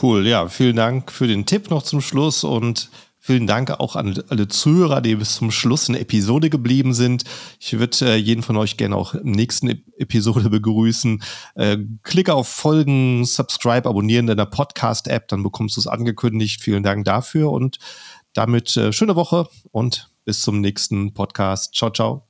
Cool, 0.01 0.25
ja, 0.25 0.47
vielen 0.47 0.77
Dank 0.77 1.11
für 1.11 1.27
den 1.27 1.45
Tipp 1.45 1.69
noch 1.69 1.83
zum 1.83 1.99
Schluss 1.99 2.45
und 2.45 2.89
Vielen 3.27 3.45
Dank 3.45 3.71
auch 3.71 3.97
an 3.97 4.23
alle 4.29 4.47
Zuhörer, 4.47 5.01
die 5.01 5.17
bis 5.17 5.35
zum 5.35 5.51
Schluss 5.51 5.89
in 5.89 5.95
der 5.95 6.01
Episode 6.01 6.49
geblieben 6.49 6.93
sind. 6.93 7.25
Ich 7.59 7.77
würde 7.77 8.13
äh, 8.13 8.15
jeden 8.15 8.41
von 8.41 8.55
euch 8.55 8.77
gerne 8.77 8.95
auch 8.95 9.15
im 9.15 9.31
nächsten 9.31 9.83
Episode 9.97 10.49
begrüßen. 10.49 11.21
Äh, 11.55 11.77
klicke 12.03 12.33
auf 12.33 12.47
Folgen, 12.47 13.25
Subscribe, 13.25 13.89
abonnieren 13.89 14.29
in 14.29 14.37
der 14.37 14.45
Podcast-App, 14.45 15.27
dann 15.27 15.43
bekommst 15.43 15.75
du 15.75 15.81
es 15.81 15.87
angekündigt. 15.87 16.61
Vielen 16.61 16.83
Dank 16.83 17.03
dafür 17.03 17.51
und 17.51 17.79
damit 18.31 18.77
äh, 18.77 18.93
schöne 18.93 19.17
Woche 19.17 19.49
und 19.71 20.09
bis 20.23 20.39
zum 20.39 20.61
nächsten 20.61 21.13
Podcast. 21.13 21.75
Ciao, 21.75 21.91
ciao. 21.91 22.23